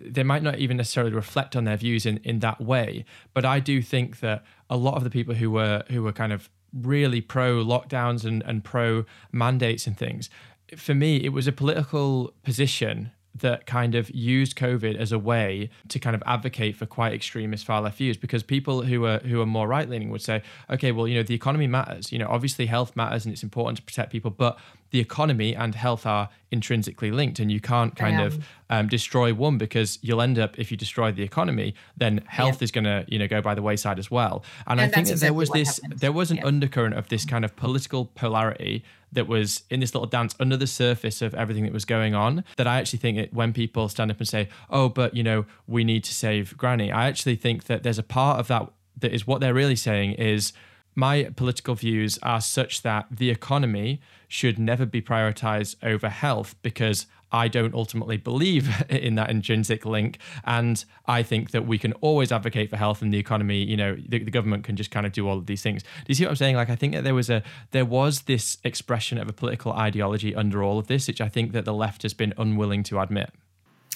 they 0.00 0.24
might 0.24 0.42
not 0.42 0.58
even 0.58 0.76
necessarily 0.76 1.12
reflect 1.12 1.54
on 1.54 1.62
their 1.62 1.76
views 1.76 2.06
in, 2.06 2.16
in 2.24 2.40
that 2.40 2.60
way, 2.60 3.04
but 3.34 3.44
I 3.44 3.60
do 3.60 3.80
think 3.80 4.18
that 4.18 4.42
a 4.68 4.76
lot 4.76 4.96
of 4.96 5.04
the 5.04 5.10
people 5.10 5.34
who 5.34 5.50
were 5.50 5.84
who 5.90 6.02
were 6.02 6.12
kind 6.12 6.32
of 6.32 6.50
really 6.72 7.20
pro 7.20 7.64
lockdowns 7.64 8.24
and, 8.24 8.42
and 8.42 8.64
pro 8.64 9.04
mandates 9.30 9.86
and 9.86 9.96
things, 9.96 10.28
for 10.76 10.94
me, 10.94 11.16
it 11.16 11.28
was 11.28 11.46
a 11.46 11.52
political 11.52 12.32
position 12.42 13.12
that 13.34 13.66
kind 13.66 13.94
of 13.94 14.10
used 14.10 14.56
COVID 14.56 14.96
as 14.96 15.12
a 15.12 15.18
way 15.18 15.70
to 15.88 15.98
kind 15.98 16.14
of 16.14 16.22
advocate 16.26 16.76
for 16.76 16.86
quite 16.86 17.12
extremist 17.12 17.64
far 17.64 17.80
left 17.80 17.98
views 17.98 18.16
because 18.16 18.42
people 18.42 18.82
who 18.82 19.06
are 19.06 19.18
who 19.20 19.40
are 19.40 19.46
more 19.46 19.66
right 19.66 19.88
leaning 19.88 20.10
would 20.10 20.22
say, 20.22 20.42
okay, 20.70 20.92
well, 20.92 21.08
you 21.08 21.14
know, 21.14 21.22
the 21.22 21.34
economy 21.34 21.66
matters. 21.66 22.12
You 22.12 22.18
know, 22.18 22.28
obviously 22.28 22.66
health 22.66 22.94
matters 22.94 23.24
and 23.24 23.32
it's 23.32 23.42
important 23.42 23.78
to 23.78 23.82
protect 23.82 24.12
people, 24.12 24.30
but 24.30 24.58
the 24.92 25.00
economy 25.00 25.56
and 25.56 25.74
health 25.74 26.06
are 26.06 26.28
intrinsically 26.50 27.10
linked, 27.10 27.38
and 27.40 27.50
you 27.50 27.60
can't 27.60 27.96
kind 27.96 28.20
of 28.20 28.44
um, 28.70 28.88
destroy 28.88 29.32
one 29.32 29.56
because 29.56 29.98
you'll 30.02 30.20
end 30.20 30.38
up 30.38 30.58
if 30.58 30.70
you 30.70 30.76
destroy 30.76 31.10
the 31.10 31.22
economy, 31.22 31.74
then 31.96 32.22
health 32.26 32.60
yeah. 32.60 32.64
is 32.64 32.70
going 32.70 32.84
to 32.84 33.04
you 33.08 33.18
know 33.18 33.26
go 33.26 33.40
by 33.40 33.54
the 33.54 33.62
wayside 33.62 33.98
as 33.98 34.10
well. 34.10 34.44
And, 34.66 34.78
and 34.78 34.80
I 34.82 34.84
think 34.94 35.06
that 35.06 35.14
exactly 35.14 35.26
there 35.26 35.34
was 35.34 35.50
this 35.50 35.80
happened. 35.80 36.00
there 36.00 36.12
was 36.12 36.30
an 36.30 36.36
yeah. 36.36 36.46
undercurrent 36.46 36.94
of 36.94 37.08
this 37.08 37.24
kind 37.24 37.44
of 37.44 37.56
political 37.56 38.04
polarity 38.04 38.84
that 39.10 39.26
was 39.26 39.62
in 39.70 39.80
this 39.80 39.94
little 39.94 40.06
dance 40.06 40.34
under 40.38 40.56
the 40.56 40.66
surface 40.66 41.22
of 41.22 41.34
everything 41.34 41.64
that 41.64 41.72
was 41.72 41.86
going 41.86 42.14
on 42.14 42.44
that 42.56 42.66
I 42.66 42.78
actually 42.78 42.98
think 42.98 43.18
it, 43.18 43.34
when 43.34 43.52
people 43.54 43.88
stand 43.88 44.10
up 44.10 44.18
and 44.18 44.28
say, 44.28 44.50
"Oh, 44.68 44.90
but 44.90 45.16
you 45.16 45.22
know, 45.22 45.46
we 45.66 45.84
need 45.84 46.04
to 46.04 46.12
save 46.14 46.56
Granny," 46.58 46.92
I 46.92 47.08
actually 47.08 47.36
think 47.36 47.64
that 47.64 47.82
there's 47.82 47.98
a 47.98 48.02
part 48.02 48.38
of 48.38 48.48
that 48.48 48.70
that 48.98 49.12
is 49.12 49.26
what 49.26 49.40
they're 49.40 49.54
really 49.54 49.76
saying 49.76 50.12
is 50.12 50.52
my 50.94 51.24
political 51.36 51.74
views 51.74 52.18
are 52.22 52.40
such 52.40 52.82
that 52.82 53.06
the 53.10 53.30
economy 53.30 54.00
should 54.32 54.58
never 54.58 54.86
be 54.86 55.02
prioritized 55.02 55.76
over 55.82 56.08
health 56.08 56.54
because 56.62 57.04
I 57.30 57.48
don't 57.48 57.74
ultimately 57.74 58.16
believe 58.16 58.82
in 58.88 59.14
that 59.16 59.28
intrinsic 59.28 59.84
link. 59.84 60.18
And 60.44 60.82
I 61.06 61.22
think 61.22 61.50
that 61.50 61.66
we 61.66 61.76
can 61.76 61.92
always 61.94 62.32
advocate 62.32 62.70
for 62.70 62.78
health 62.78 63.02
and 63.02 63.12
the 63.12 63.18
economy. 63.18 63.62
You 63.62 63.76
know, 63.76 63.94
the, 63.94 64.24
the, 64.24 64.30
government 64.30 64.64
can 64.64 64.74
just 64.74 64.90
kind 64.90 65.04
of 65.04 65.12
do 65.12 65.28
all 65.28 65.36
of 65.36 65.44
these 65.44 65.62
things. 65.62 65.82
Do 65.82 65.88
you 66.08 66.14
see 66.14 66.24
what 66.24 66.30
I'm 66.30 66.36
saying? 66.36 66.56
Like, 66.56 66.70
I 66.70 66.76
think 66.76 66.94
that 66.94 67.04
there 67.04 67.14
was 67.14 67.28
a 67.28 67.42
there 67.72 67.84
was 67.84 68.22
this 68.22 68.56
expression 68.64 69.18
of 69.18 69.28
a 69.28 69.34
political 69.34 69.74
ideology 69.74 70.34
under 70.34 70.62
all 70.62 70.78
of 70.78 70.86
this, 70.86 71.08
which 71.08 71.20
I 71.20 71.28
think 71.28 71.52
that 71.52 71.66
the 71.66 71.74
left 71.74 72.02
has 72.02 72.14
been 72.14 72.32
unwilling 72.38 72.84
to 72.84 73.00
admit. 73.00 73.34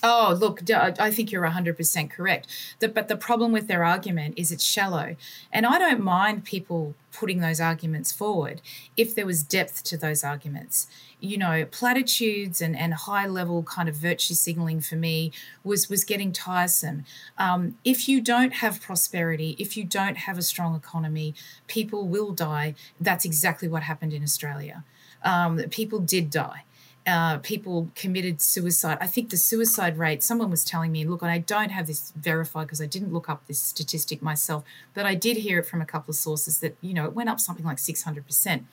Oh, 0.09 0.37
look, 0.39 0.71
I 0.71 1.11
think 1.11 1.33
you're 1.33 1.43
100% 1.43 2.11
correct. 2.11 2.47
The, 2.79 2.87
but 2.87 3.09
the 3.09 3.17
problem 3.17 3.51
with 3.51 3.67
their 3.67 3.83
argument 3.83 4.35
is 4.37 4.53
it's 4.53 4.63
shallow. 4.63 5.17
And 5.53 5.67
I 5.67 5.81
don't 5.81 6.01
mind 6.01 6.45
people 6.45 6.95
putting 7.13 7.41
those 7.41 7.61
arguments 7.61 8.13
forward 8.13 8.63
if 8.97 9.17
there 9.17 9.27
was 9.27 9.43
depth 9.43 9.83
to 9.83 9.97
those 9.97 10.23
arguments. 10.23 10.87
You 11.19 11.39
know, 11.39 11.65
platitudes 11.65 12.63
and, 12.63 12.79
and 12.79 12.95
high 12.95 13.27
level 13.27 13.65
kind 13.65 13.89
of 13.89 13.97
virtue 13.97 14.35
signaling 14.35 14.81
for 14.81 14.95
me 14.95 15.33
was, 15.65 15.91
was 15.91 16.05
getting 16.05 16.31
tiresome. 16.31 17.05
Um, 17.37 17.77
if 17.85 18.09
you 18.09 18.21
don't 18.21 18.53
have 18.53 18.81
prosperity, 18.81 19.57
if 19.59 19.77
you 19.77 19.83
don't 19.83 20.19
have 20.19 20.39
a 20.39 20.43
strong 20.43 20.77
economy, 20.77 21.35
people 21.67 22.07
will 22.07 22.31
die. 22.31 22.77
That's 23.01 23.25
exactly 23.25 23.67
what 23.67 23.83
happened 23.83 24.13
in 24.13 24.23
Australia. 24.23 24.85
Um, 25.25 25.59
people 25.71 25.99
did 25.99 26.31
die 26.31 26.63
uh, 27.07 27.39
people 27.39 27.91
committed 27.95 28.43
suicide. 28.43 28.99
I 29.01 29.07
think 29.07 29.31
the 29.31 29.37
suicide 29.37 29.97
rate, 29.97 30.23
someone 30.23 30.51
was 30.51 30.65
telling 30.65 30.91
me, 30.91 31.05
look, 31.05 31.23
and 31.23 31.31
I 31.31 31.39
don't 31.39 31.71
have 31.71 31.87
this 31.87 32.13
verified 32.17 32.67
because 32.67 32.81
I 32.81 32.87
didn't 32.87 33.13
look 33.13 33.29
up 33.29 33.47
this 33.47 33.61
statistic 33.61 34.23
myself, 34.23 34.65
but 34.93 35.07
I 35.07 35.15
did 35.15 35.37
hear 35.37 35.61
it 35.61 35.67
from 35.67 35.81
a 35.81 35.87
couple 35.87 36.11
of 36.11 36.17
sources 36.17 36.59
that, 36.61 36.77
you 36.81 36.93
know, 36.95 37.05
it 37.05 37.13
went 37.13 37.29
up 37.29 37.39
something 37.39 37.65
like 37.65 37.77
600% 37.77 38.65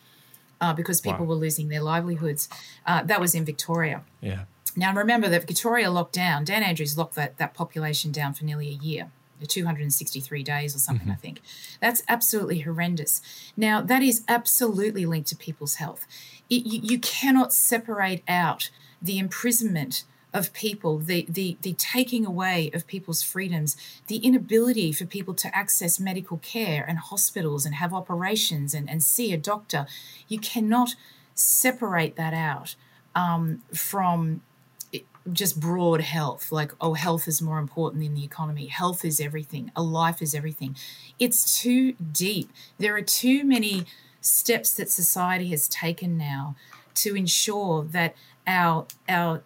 uh, 0.59 0.73
because 0.73 0.99
people 0.99 1.21
wow. 1.21 1.25
were 1.25 1.35
losing 1.35 1.67
their 1.67 1.81
livelihoods. 1.81 2.49
Uh, 2.87 3.03
that 3.03 3.21
was 3.21 3.35
in 3.35 3.45
Victoria. 3.45 4.01
Yeah. 4.19 4.45
Now, 4.75 4.93
remember 4.93 5.29
that 5.29 5.45
Victoria 5.45 5.91
locked 5.91 6.13
down, 6.13 6.45
Dan 6.45 6.63
Andrews 6.63 6.97
locked 6.97 7.13
that, 7.15 7.37
that 7.37 7.53
population 7.53 8.11
down 8.11 8.33
for 8.33 8.45
nearly 8.45 8.69
a 8.69 8.71
year. 8.71 9.11
263 9.47 10.43
days 10.43 10.75
or 10.75 10.79
something, 10.79 11.07
mm-hmm. 11.07 11.13
I 11.13 11.15
think. 11.15 11.41
That's 11.79 12.03
absolutely 12.07 12.59
horrendous. 12.59 13.21
Now, 13.57 13.81
that 13.81 14.01
is 14.01 14.23
absolutely 14.27 15.05
linked 15.05 15.29
to 15.29 15.35
people's 15.35 15.75
health 15.75 16.05
it, 16.49 16.65
you, 16.65 16.79
you 16.83 16.99
cannot 16.99 17.53
separate 17.53 18.23
out 18.27 18.69
the 19.01 19.19
imprisonment 19.19 20.03
of 20.33 20.51
people, 20.53 20.97
the, 20.97 21.25
the, 21.29 21.57
the 21.61 21.73
taking 21.73 22.25
away 22.25 22.71
of 22.73 22.87
people's 22.87 23.21
freedoms, 23.21 23.77
the 24.07 24.17
inability 24.17 24.91
for 24.91 25.05
people 25.05 25.33
to 25.35 25.55
access 25.55 25.99
medical 25.99 26.37
care 26.37 26.83
and 26.87 26.97
hospitals 26.97 27.65
and 27.65 27.75
have 27.75 27.93
operations 27.93 28.73
and, 28.73 28.89
and 28.89 29.03
see 29.03 29.31
a 29.31 29.37
doctor. 29.37 29.85
You 30.27 30.39
cannot 30.39 30.95
separate 31.35 32.15
that 32.15 32.33
out 32.33 32.75
um, 33.13 33.61
from 33.73 34.41
just 35.31 35.59
broad 35.59 36.01
health, 36.01 36.51
like, 36.51 36.73
oh, 36.81 36.93
health 36.93 37.27
is 37.27 37.41
more 37.41 37.59
important 37.59 38.03
than 38.03 38.13
the 38.13 38.25
economy. 38.25 38.67
Health 38.67 39.05
is 39.05 39.19
everything. 39.19 39.71
A 39.75 39.81
life 39.81 40.21
is 40.21 40.35
everything. 40.35 40.75
It's 41.19 41.61
too 41.61 41.93
deep. 41.93 42.51
There 42.77 42.95
are 42.95 43.01
too 43.01 43.43
many 43.43 43.85
steps 44.19 44.73
that 44.73 44.89
society 44.89 45.49
has 45.49 45.67
taken 45.67 46.17
now 46.17 46.55
to 46.95 47.15
ensure 47.15 47.83
that 47.83 48.15
our 48.45 48.85
our 49.07 49.41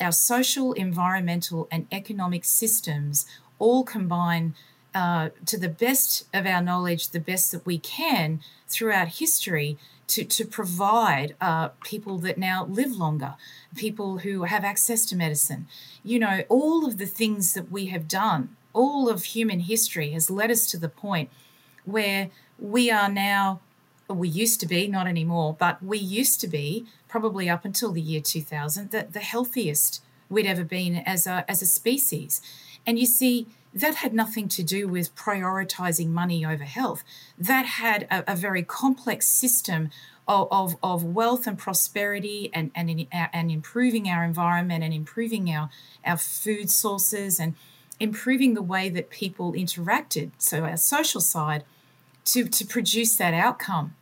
our 0.00 0.12
social, 0.12 0.72
environmental, 0.74 1.66
and 1.70 1.86
economic 1.90 2.44
systems 2.44 3.26
all 3.58 3.82
combine 3.82 4.54
uh, 4.94 5.30
to 5.46 5.58
the 5.58 5.68
best 5.68 6.26
of 6.34 6.46
our 6.46 6.62
knowledge, 6.62 7.10
the 7.10 7.20
best 7.20 7.52
that 7.52 7.64
we 7.66 7.78
can 7.78 8.40
throughout 8.68 9.08
history 9.08 9.78
to, 10.08 10.24
to 10.24 10.44
provide 10.44 11.34
uh, 11.40 11.68
people 11.84 12.18
that 12.18 12.38
now 12.38 12.64
live 12.66 12.92
longer, 12.92 13.34
people 13.76 14.18
who 14.18 14.44
have 14.44 14.64
access 14.64 15.04
to 15.06 15.16
medicine. 15.16 15.66
You 16.04 16.18
know, 16.18 16.44
all 16.48 16.86
of 16.86 16.98
the 16.98 17.06
things 17.06 17.54
that 17.54 17.70
we 17.70 17.86
have 17.86 18.06
done, 18.06 18.56
all 18.72 19.08
of 19.08 19.24
human 19.24 19.60
history 19.60 20.10
has 20.10 20.30
led 20.30 20.50
us 20.50 20.66
to 20.70 20.78
the 20.78 20.88
point 20.88 21.30
where 21.84 22.30
we 22.58 22.90
are 22.90 23.10
now 23.10 23.60
we 24.08 24.28
used 24.28 24.60
to 24.60 24.66
be, 24.66 24.86
not 24.86 25.06
anymore, 25.06 25.56
but 25.58 25.82
we 25.82 25.98
used 25.98 26.40
to 26.40 26.48
be 26.48 26.86
probably 27.08 27.48
up 27.48 27.64
until 27.64 27.92
the 27.92 28.00
year 28.00 28.20
2000 28.20 28.90
the, 28.90 29.06
the 29.10 29.20
healthiest 29.20 30.02
we'd 30.28 30.46
ever 30.46 30.64
been 30.64 30.96
as 30.96 31.26
a, 31.26 31.44
as 31.48 31.62
a 31.62 31.66
species. 31.66 32.40
And 32.86 32.98
you 32.98 33.06
see, 33.06 33.46
that 33.76 33.96
had 33.96 34.14
nothing 34.14 34.48
to 34.48 34.62
do 34.62 34.88
with 34.88 35.14
prioritizing 35.14 36.08
money 36.08 36.46
over 36.46 36.64
health. 36.64 37.04
That 37.36 37.66
had 37.66 38.04
a, 38.10 38.32
a 38.32 38.34
very 38.34 38.62
complex 38.62 39.28
system 39.28 39.90
of, 40.26 40.48
of, 40.50 40.76
of, 40.82 41.04
wealth 41.04 41.46
and 41.46 41.58
prosperity 41.58 42.50
and, 42.54 42.70
and, 42.74 42.88
in, 42.88 43.06
uh, 43.12 43.26
and 43.34 43.50
improving 43.50 44.08
our 44.08 44.24
environment 44.24 44.82
and 44.82 44.94
improving 44.94 45.50
our, 45.50 45.68
our 46.04 46.16
food 46.16 46.70
sources 46.70 47.38
and 47.38 47.54
improving 48.00 48.54
the 48.54 48.62
way 48.62 48.88
that 48.88 49.10
people 49.10 49.52
interacted. 49.52 50.30
So, 50.38 50.64
our 50.64 50.78
social 50.78 51.20
side 51.20 51.62
to, 52.24 52.48
to 52.48 52.66
produce 52.66 53.16
that 53.18 53.34
outcome. 53.34 53.94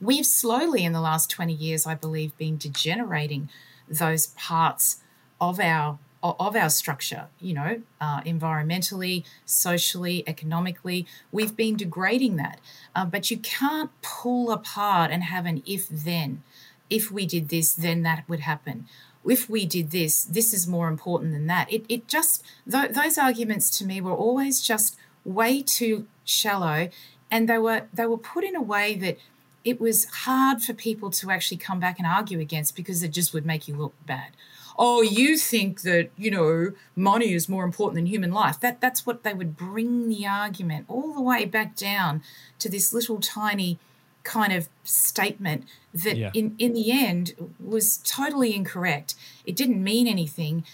We've 0.00 0.26
slowly, 0.26 0.84
in 0.84 0.92
the 0.92 1.00
last 1.00 1.30
20 1.30 1.52
years, 1.52 1.86
I 1.86 1.94
believe, 1.94 2.36
been 2.36 2.58
degenerating 2.58 3.48
those 3.88 4.28
parts 4.28 4.98
of 5.40 5.58
our 5.58 5.98
of 6.22 6.56
our 6.56 6.70
structure, 6.70 7.26
you 7.40 7.54
know, 7.54 7.82
uh, 8.00 8.20
environmentally, 8.22 9.24
socially, 9.44 10.24
economically, 10.26 11.06
we've 11.30 11.56
been 11.56 11.76
degrading 11.76 12.36
that. 12.36 12.60
Uh, 12.94 13.04
but 13.04 13.30
you 13.30 13.38
can't 13.38 13.90
pull 14.02 14.50
apart 14.50 15.10
and 15.10 15.24
have 15.24 15.46
an 15.46 15.62
if 15.66 15.88
then. 15.88 16.42
If 16.90 17.10
we 17.10 17.26
did 17.26 17.50
this, 17.50 17.74
then 17.74 18.02
that 18.02 18.24
would 18.28 18.40
happen. 18.40 18.86
If 19.24 19.48
we 19.48 19.66
did 19.66 19.90
this, 19.90 20.24
this 20.24 20.54
is 20.54 20.66
more 20.66 20.88
important 20.88 21.32
than 21.32 21.46
that. 21.48 21.72
It, 21.72 21.84
it 21.88 22.08
just, 22.08 22.42
th- 22.70 22.92
those 22.92 23.18
arguments 23.18 23.76
to 23.78 23.84
me 23.84 24.00
were 24.00 24.14
always 24.14 24.60
just 24.62 24.96
way 25.24 25.62
too 25.62 26.06
shallow 26.24 26.88
and 27.30 27.48
they 27.48 27.58
were 27.58 27.86
they 27.92 28.06
were 28.06 28.18
put 28.18 28.44
in 28.44 28.56
a 28.56 28.62
way 28.62 28.94
that 28.94 29.18
it 29.64 29.80
was 29.80 30.06
hard 30.06 30.62
for 30.62 30.72
people 30.72 31.10
to 31.10 31.30
actually 31.30 31.56
come 31.56 31.80
back 31.80 31.98
and 31.98 32.06
argue 32.06 32.40
against 32.40 32.74
because 32.76 33.02
it 33.02 33.08
just 33.08 33.34
would 33.34 33.44
make 33.44 33.68
you 33.68 33.74
look 33.74 33.94
bad. 34.06 34.30
Oh, 34.78 35.02
you 35.02 35.36
think 35.36 35.82
that, 35.82 36.10
you 36.16 36.30
know, 36.30 36.72
money 36.94 37.32
is 37.32 37.48
more 37.48 37.64
important 37.64 37.96
than 37.96 38.06
human 38.06 38.30
life. 38.30 38.60
That 38.60 38.80
that's 38.80 39.04
what 39.04 39.24
they 39.24 39.34
would 39.34 39.56
bring 39.56 40.08
the 40.08 40.24
argument 40.26 40.86
all 40.88 41.12
the 41.12 41.20
way 41.20 41.44
back 41.44 41.74
down 41.74 42.22
to 42.60 42.68
this 42.68 42.92
little 42.92 43.18
tiny 43.18 43.78
kind 44.22 44.52
of 44.52 44.68
statement 44.84 45.64
that 45.92 46.16
yeah. 46.16 46.30
in, 46.34 46.54
in 46.58 46.74
the 46.74 46.92
end 46.92 47.34
was 47.58 47.96
totally 47.98 48.54
incorrect. 48.54 49.14
It 49.44 49.56
didn't 49.56 49.82
mean 49.82 50.06
anything. 50.06 50.64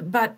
But 0.00 0.36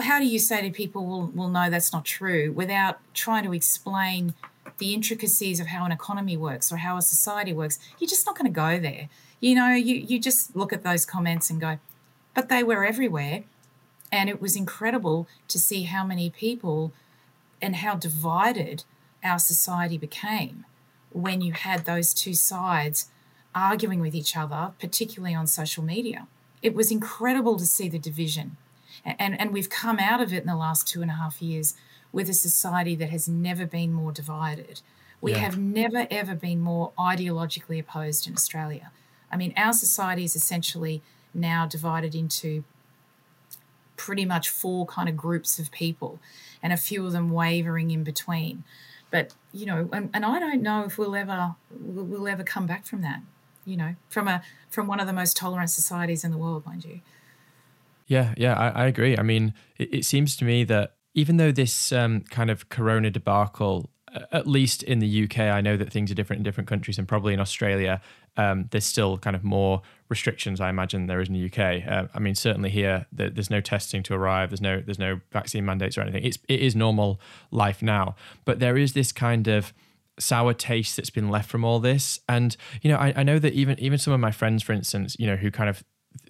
how 0.00 0.18
do 0.18 0.26
you 0.26 0.38
say 0.38 0.62
to 0.62 0.70
people, 0.70 1.06
well, 1.06 1.30
well 1.34 1.48
no, 1.48 1.70
that's 1.70 1.92
not 1.92 2.04
true, 2.04 2.52
without 2.52 2.98
trying 3.14 3.44
to 3.44 3.52
explain 3.52 4.34
the 4.78 4.92
intricacies 4.92 5.60
of 5.60 5.68
how 5.68 5.84
an 5.84 5.92
economy 5.92 6.36
works 6.36 6.72
or 6.72 6.78
how 6.78 6.96
a 6.96 7.02
society 7.02 7.52
works, 7.52 7.78
you're 7.98 8.08
just 8.08 8.26
not 8.26 8.36
going 8.36 8.50
to 8.50 8.54
go 8.54 8.78
there. 8.78 9.08
You 9.40 9.54
know, 9.54 9.72
you, 9.74 9.96
you 9.96 10.18
just 10.18 10.56
look 10.56 10.72
at 10.72 10.82
those 10.82 11.06
comments 11.06 11.50
and 11.50 11.60
go, 11.60 11.78
but 12.36 12.50
they 12.50 12.62
were 12.62 12.84
everywhere. 12.84 13.44
And 14.12 14.28
it 14.28 14.40
was 14.40 14.54
incredible 14.54 15.26
to 15.48 15.58
see 15.58 15.84
how 15.84 16.04
many 16.04 16.30
people 16.30 16.92
and 17.60 17.76
how 17.76 17.96
divided 17.96 18.84
our 19.24 19.40
society 19.40 19.98
became 19.98 20.66
when 21.10 21.40
you 21.40 21.54
had 21.54 21.86
those 21.86 22.12
two 22.12 22.34
sides 22.34 23.08
arguing 23.54 24.00
with 24.00 24.14
each 24.14 24.36
other, 24.36 24.72
particularly 24.78 25.34
on 25.34 25.46
social 25.46 25.82
media. 25.82 26.28
It 26.62 26.74
was 26.74 26.92
incredible 26.92 27.56
to 27.56 27.64
see 27.64 27.88
the 27.88 27.98
division. 27.98 28.58
And, 29.04 29.40
and 29.40 29.50
we've 29.50 29.70
come 29.70 29.98
out 29.98 30.20
of 30.20 30.32
it 30.32 30.42
in 30.42 30.46
the 30.46 30.56
last 30.56 30.86
two 30.86 31.00
and 31.00 31.10
a 31.10 31.14
half 31.14 31.40
years 31.40 31.74
with 32.12 32.28
a 32.28 32.34
society 32.34 32.94
that 32.96 33.10
has 33.10 33.26
never 33.26 33.64
been 33.64 33.92
more 33.92 34.12
divided. 34.12 34.82
We 35.22 35.32
yeah. 35.32 35.38
have 35.38 35.58
never, 35.58 36.06
ever 36.10 36.34
been 36.34 36.60
more 36.60 36.92
ideologically 36.98 37.80
opposed 37.80 38.26
in 38.26 38.34
Australia. 38.34 38.92
I 39.32 39.36
mean, 39.38 39.54
our 39.56 39.72
society 39.72 40.24
is 40.24 40.36
essentially 40.36 41.02
now 41.36 41.66
divided 41.66 42.14
into 42.14 42.64
pretty 43.96 44.24
much 44.24 44.48
four 44.48 44.86
kind 44.86 45.08
of 45.08 45.16
groups 45.16 45.58
of 45.58 45.70
people, 45.70 46.18
and 46.62 46.72
a 46.72 46.76
few 46.76 47.06
of 47.06 47.12
them 47.12 47.30
wavering 47.30 47.90
in 47.90 48.04
between. 48.04 48.64
But 49.10 49.34
you 49.52 49.66
know, 49.66 49.88
and, 49.92 50.10
and 50.12 50.24
I 50.24 50.38
don't 50.38 50.62
know 50.62 50.84
if 50.84 50.98
we'll 50.98 51.14
ever 51.14 51.54
we'll 51.70 52.28
ever 52.28 52.42
come 52.42 52.66
back 52.66 52.86
from 52.86 53.02
that. 53.02 53.20
You 53.64 53.76
know, 53.76 53.94
from 54.08 54.28
a 54.28 54.42
from 54.70 54.86
one 54.86 55.00
of 55.00 55.06
the 55.06 55.12
most 55.12 55.36
tolerant 55.36 55.70
societies 55.70 56.24
in 56.24 56.30
the 56.30 56.38
world, 56.38 56.66
mind 56.66 56.84
you. 56.84 57.00
Yeah, 58.06 58.34
yeah, 58.36 58.54
I, 58.54 58.84
I 58.84 58.86
agree. 58.86 59.16
I 59.18 59.22
mean, 59.22 59.52
it, 59.78 59.92
it 59.92 60.04
seems 60.04 60.36
to 60.36 60.44
me 60.44 60.62
that 60.64 60.94
even 61.14 61.38
though 61.38 61.50
this 61.50 61.90
um, 61.92 62.20
kind 62.30 62.50
of 62.50 62.68
corona 62.68 63.10
debacle 63.10 63.90
at 64.32 64.46
least 64.46 64.82
in 64.82 64.98
the 64.98 65.24
UK, 65.24 65.38
I 65.40 65.60
know 65.60 65.76
that 65.76 65.92
things 65.92 66.10
are 66.10 66.14
different 66.14 66.40
in 66.40 66.44
different 66.44 66.68
countries, 66.68 66.98
and 66.98 67.06
probably 67.06 67.34
in 67.34 67.40
Australia, 67.40 68.00
um, 68.36 68.68
there's 68.70 68.84
still 68.84 69.18
kind 69.18 69.34
of 69.34 69.44
more 69.44 69.82
restrictions. 70.08 70.60
I 70.60 70.68
imagine 70.68 71.06
there 71.06 71.20
is 71.20 71.28
in 71.28 71.34
the 71.34 71.46
UK. 71.46 71.86
Uh, 71.86 72.08
I 72.14 72.18
mean, 72.18 72.34
certainly 72.34 72.70
here, 72.70 73.06
there's 73.12 73.50
no 73.50 73.60
testing 73.60 74.02
to 74.04 74.14
arrive. 74.14 74.50
There's 74.50 74.60
no 74.60 74.80
there's 74.80 74.98
no 74.98 75.20
vaccine 75.32 75.64
mandates 75.64 75.96
or 75.96 76.02
anything. 76.02 76.24
It's 76.24 76.38
it 76.48 76.60
is 76.60 76.76
normal 76.76 77.20
life 77.50 77.82
now, 77.82 78.14
but 78.44 78.58
there 78.58 78.76
is 78.76 78.92
this 78.92 79.12
kind 79.12 79.48
of 79.48 79.72
sour 80.18 80.54
taste 80.54 80.96
that's 80.96 81.10
been 81.10 81.28
left 81.28 81.48
from 81.50 81.64
all 81.64 81.78
this. 81.78 82.20
And 82.28 82.56
you 82.82 82.90
know, 82.90 82.96
I, 82.96 83.12
I 83.16 83.22
know 83.22 83.38
that 83.38 83.52
even 83.52 83.78
even 83.80 83.98
some 83.98 84.12
of 84.12 84.20
my 84.20 84.30
friends, 84.30 84.62
for 84.62 84.72
instance, 84.72 85.16
you 85.18 85.26
know, 85.26 85.36
who 85.36 85.50
kind 85.50 85.70
of 85.70 85.82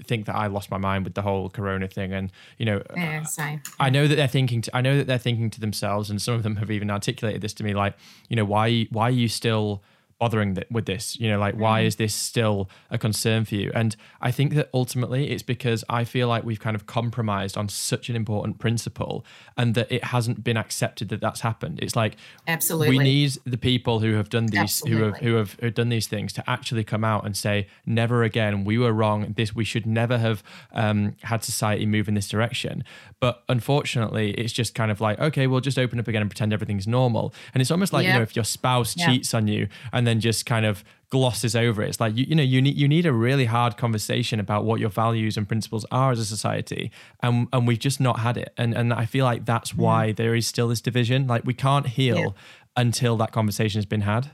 think 0.05 0.27
that 0.27 0.37
I 0.37 0.47
lost 0.47 0.71
my 0.71 0.79
mind 0.79 1.05
with 1.05 1.15
the 1.15 1.23
whole 1.23 1.49
corona 1.49 1.89
thing 1.89 2.13
and 2.13 2.31
you 2.59 2.67
know 2.67 2.83
yeah, 2.97 3.23
same. 3.23 3.63
I 3.79 3.91
know 3.91 4.07
that 4.07 4.17
they're 4.17 4.29
thinking 4.29 4.63
to, 4.63 4.77
I 4.77 4.81
know 4.81 4.97
that 4.97 5.07
they're 5.07 5.19
thinking 5.19 5.51
to 5.51 5.61
themselves 5.61 6.11
and 6.11 6.21
some 6.21 6.35
of 6.35 6.43
them 6.43 6.57
have 6.57 6.71
even 6.71 6.91
articulated 6.91 7.41
this 7.41 7.55
to 7.55 7.65
me 7.65 7.75
like 7.75 7.95
you 8.29 8.37
know 8.37 8.45
why 8.45 8.87
why 8.91 9.09
are 9.09 9.11
you 9.11 9.29
still 9.29 9.83
bothering 10.19 10.55
th- 10.55 10.67
with 10.71 10.87
this 10.87 11.19
you 11.21 11.29
know 11.29 11.39
like 11.39 11.55
why 11.55 11.83
Mm. 11.83 11.87
is 11.87 11.97
this 11.97 12.15
still 12.15 12.71
a 12.91 12.97
concern 12.97 13.45
for 13.45 13.55
you 13.55 13.71
and 13.75 13.97
i 14.23 14.31
think 14.31 14.55
that 14.55 14.71
ultimately 14.73 15.31
it's 15.31 15.43
because 15.43 15.85
i 15.91 16.05
feel 16.05 16.27
like 16.29 16.43
we've 16.43 16.59
kind 16.61 16.75
of 16.75 16.87
compromised 16.87 17.57
on 17.59 17.69
such 17.69 18.09
an 18.09 18.17
important 18.17 18.59
principle 18.59 19.27
and 19.59 19.75
that 19.75 19.91
it 19.93 20.05
hasn't 20.05 20.43
been 20.43 20.57
accepted 20.57 21.11
that 21.11 21.21
that's 21.21 21.41
happened 21.43 21.79
it's 21.83 21.95
like 21.95 22.17
Absolutely. 22.49 22.97
we 22.97 23.05
need 23.05 23.33
the 23.45 23.59
people 23.59 24.01
who 24.01 24.15
have 24.15 24.31
done 24.31 24.47
these 24.47 24.81
who 24.87 24.97
have 25.03 25.17
who 25.19 25.35
have, 25.35 25.53
who 25.61 25.67
have 25.67 25.75
done 25.75 25.91
these 25.91 26.07
things 26.07 26.33
to 26.33 26.49
actually 26.51 26.83
come 26.85 27.05
out 27.05 27.27
and 27.27 27.37
say 27.37 27.67
never 27.85 28.23
again 28.23 28.65
we 28.65 28.79
were 28.79 28.93
wrong 28.93 29.35
this 29.37 29.55
we 29.55 29.65
should 29.65 29.85
never 29.87 30.17
have 30.19 30.43
um, 30.73 31.15
had 31.23 31.45
society 31.45 31.85
move 31.85 32.09
in 32.09 32.15
this 32.15 32.29
direction 32.29 32.83
but 33.21 33.43
unfortunately 33.49 34.31
it's 34.33 34.53
just 34.53 34.75
kind 34.75 34.91
of 34.91 35.01
like 35.01 35.19
okay 35.19 35.47
we'll 35.47 35.61
just 35.61 35.79
open 35.79 35.99
up 35.99 36.09
again 36.09 36.23
and 36.23 36.31
pretend 36.31 36.53
everything's 36.53 36.87
normal 36.87 37.35
and 37.53 37.61
it's 37.61 37.71
almost 37.71 37.93
like 37.93 38.07
you 38.07 38.13
know 38.13 38.23
if 38.23 38.35
your 38.37 38.45
spouse 38.45 38.97
Yeah. 38.97 39.07
cheats 39.07 39.35
on 39.35 39.49
you 39.49 39.69
and 39.93 40.06
then 40.07 40.21
just 40.21 40.47
kind 40.47 40.65
of 40.67 40.85
glosses 41.11 41.55
over 41.55 41.83
it. 41.83 41.89
It's 41.89 42.01
like 42.01 42.17
you, 42.17 42.25
you 42.29 42.35
know 42.35 42.43
you 42.43 42.61
need 42.61 42.77
you 42.77 42.89
need 42.89 43.07
a 43.07 43.13
really 43.13 43.45
hard 43.45 43.77
conversation 43.77 44.41
about 44.41 44.65
what 44.65 44.81
your 44.81 44.91
values 44.91 45.37
and 45.37 45.47
principles 45.47 45.85
are 45.91 46.11
as 46.13 46.19
a 46.19 46.25
society 46.25 46.91
and 47.23 47.49
and 47.53 47.67
we've 47.67 47.79
just 47.79 48.01
not 48.01 48.21
had 48.21 48.37
it. 48.37 48.53
And 48.57 48.75
and 48.75 48.93
I 48.93 49.07
feel 49.07 49.25
like 49.25 49.45
that's 49.45 49.75
why 49.75 50.13
there 50.13 50.35
is 50.35 50.47
still 50.47 50.69
this 50.69 50.81
division. 50.81 51.27
Like 51.27 51.45
we 51.45 51.55
can't 51.55 51.87
heal 51.87 52.19
Yeah. 52.19 52.29
until 52.77 53.17
that 53.19 53.33
conversation 53.33 53.79
has 53.79 53.87
been 53.87 54.03
had. 54.03 54.31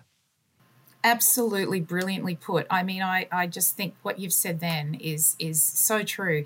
Absolutely 1.05 1.81
brilliantly 1.81 2.37
put. 2.37 2.65
I 2.71 2.85
mean 2.85 3.03
i 3.03 3.27
i 3.33 3.47
just 3.49 3.77
think 3.77 3.95
what 4.03 4.21
you've 4.21 4.33
said 4.33 4.61
then 4.61 4.95
is 4.95 5.35
is 5.41 5.61
so 5.61 6.05
true. 6.05 6.45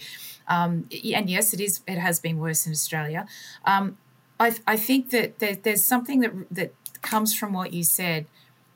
Um 0.48 0.88
and 1.14 1.28
yes 1.28 1.52
it 1.52 1.60
is 1.60 1.80
it 1.86 1.98
has 1.98 2.20
been 2.20 2.38
worse 2.38 2.66
in 2.66 2.72
australia. 2.72 3.26
Um 3.66 3.98
i 4.40 4.54
i 4.66 4.76
think 4.78 5.10
that 5.10 5.38
there, 5.40 5.56
there's 5.56 5.84
something 5.84 6.20
that 6.20 6.32
that 6.50 6.72
comes 7.02 7.34
from 7.34 7.52
what 7.52 7.72
you 7.74 7.84
said 7.84 8.24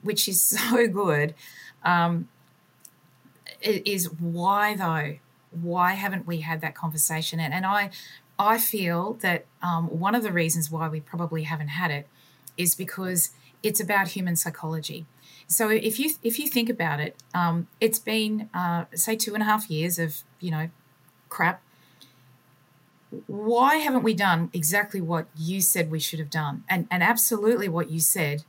which 0.02 0.28
is 0.28 0.40
so 0.58 0.86
good. 0.86 1.34
Um 1.84 2.28
is 3.62 4.10
why 4.12 4.74
though 4.76 5.18
why 5.50 5.94
haven't 5.94 6.26
we 6.26 6.40
had 6.40 6.60
that 6.60 6.74
conversation? 6.74 7.40
And, 7.40 7.52
and 7.52 7.66
i 7.66 7.90
i 8.38 8.56
feel 8.56 9.14
that 9.20 9.44
um, 9.62 9.86
one 9.88 10.14
of 10.14 10.22
the 10.22 10.32
reasons 10.32 10.70
why 10.70 10.88
we 10.88 11.00
probably 11.00 11.42
haven't 11.42 11.68
had 11.68 11.90
it 11.90 12.08
is 12.56 12.74
because 12.74 13.30
it's 13.62 13.80
about 13.80 14.08
human 14.08 14.36
psychology. 14.36 15.06
So 15.46 15.68
if 15.68 15.98
you 15.98 16.12
if 16.22 16.38
you 16.38 16.48
think 16.48 16.68
about 16.68 17.00
it, 17.00 17.16
um, 17.34 17.66
it's 17.80 17.98
been 17.98 18.48
uh, 18.54 18.84
say 18.94 19.16
two 19.16 19.34
and 19.34 19.42
a 19.42 19.46
half 19.46 19.68
years 19.68 19.98
of 19.98 20.22
you 20.38 20.50
know 20.50 20.70
crap. 21.28 21.62
Why 23.26 23.76
haven't 23.76 24.04
we 24.04 24.14
done 24.14 24.50
exactly 24.52 25.00
what 25.00 25.26
you 25.36 25.60
said 25.60 25.90
we 25.90 25.98
should 25.98 26.20
have 26.20 26.30
done, 26.30 26.62
and 26.68 26.86
and 26.90 27.02
absolutely 27.02 27.68
what 27.68 27.90
you 27.90 27.98
said 27.98 28.44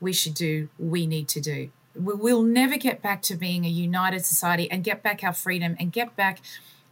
we 0.00 0.12
should 0.12 0.34
do, 0.34 0.68
we 0.78 1.06
need 1.06 1.28
to 1.28 1.40
do. 1.40 1.70
We- 1.94 2.14
We'll 2.14 2.42
never 2.42 2.76
get 2.76 3.02
back 3.02 3.22
to 3.22 3.36
being 3.36 3.64
a 3.64 3.68
united 3.68 4.24
society 4.24 4.70
and 4.70 4.84
get 4.84 5.02
back 5.02 5.22
our 5.22 5.32
freedom 5.32 5.76
and 5.78 5.92
get 5.92 6.16
back 6.16 6.40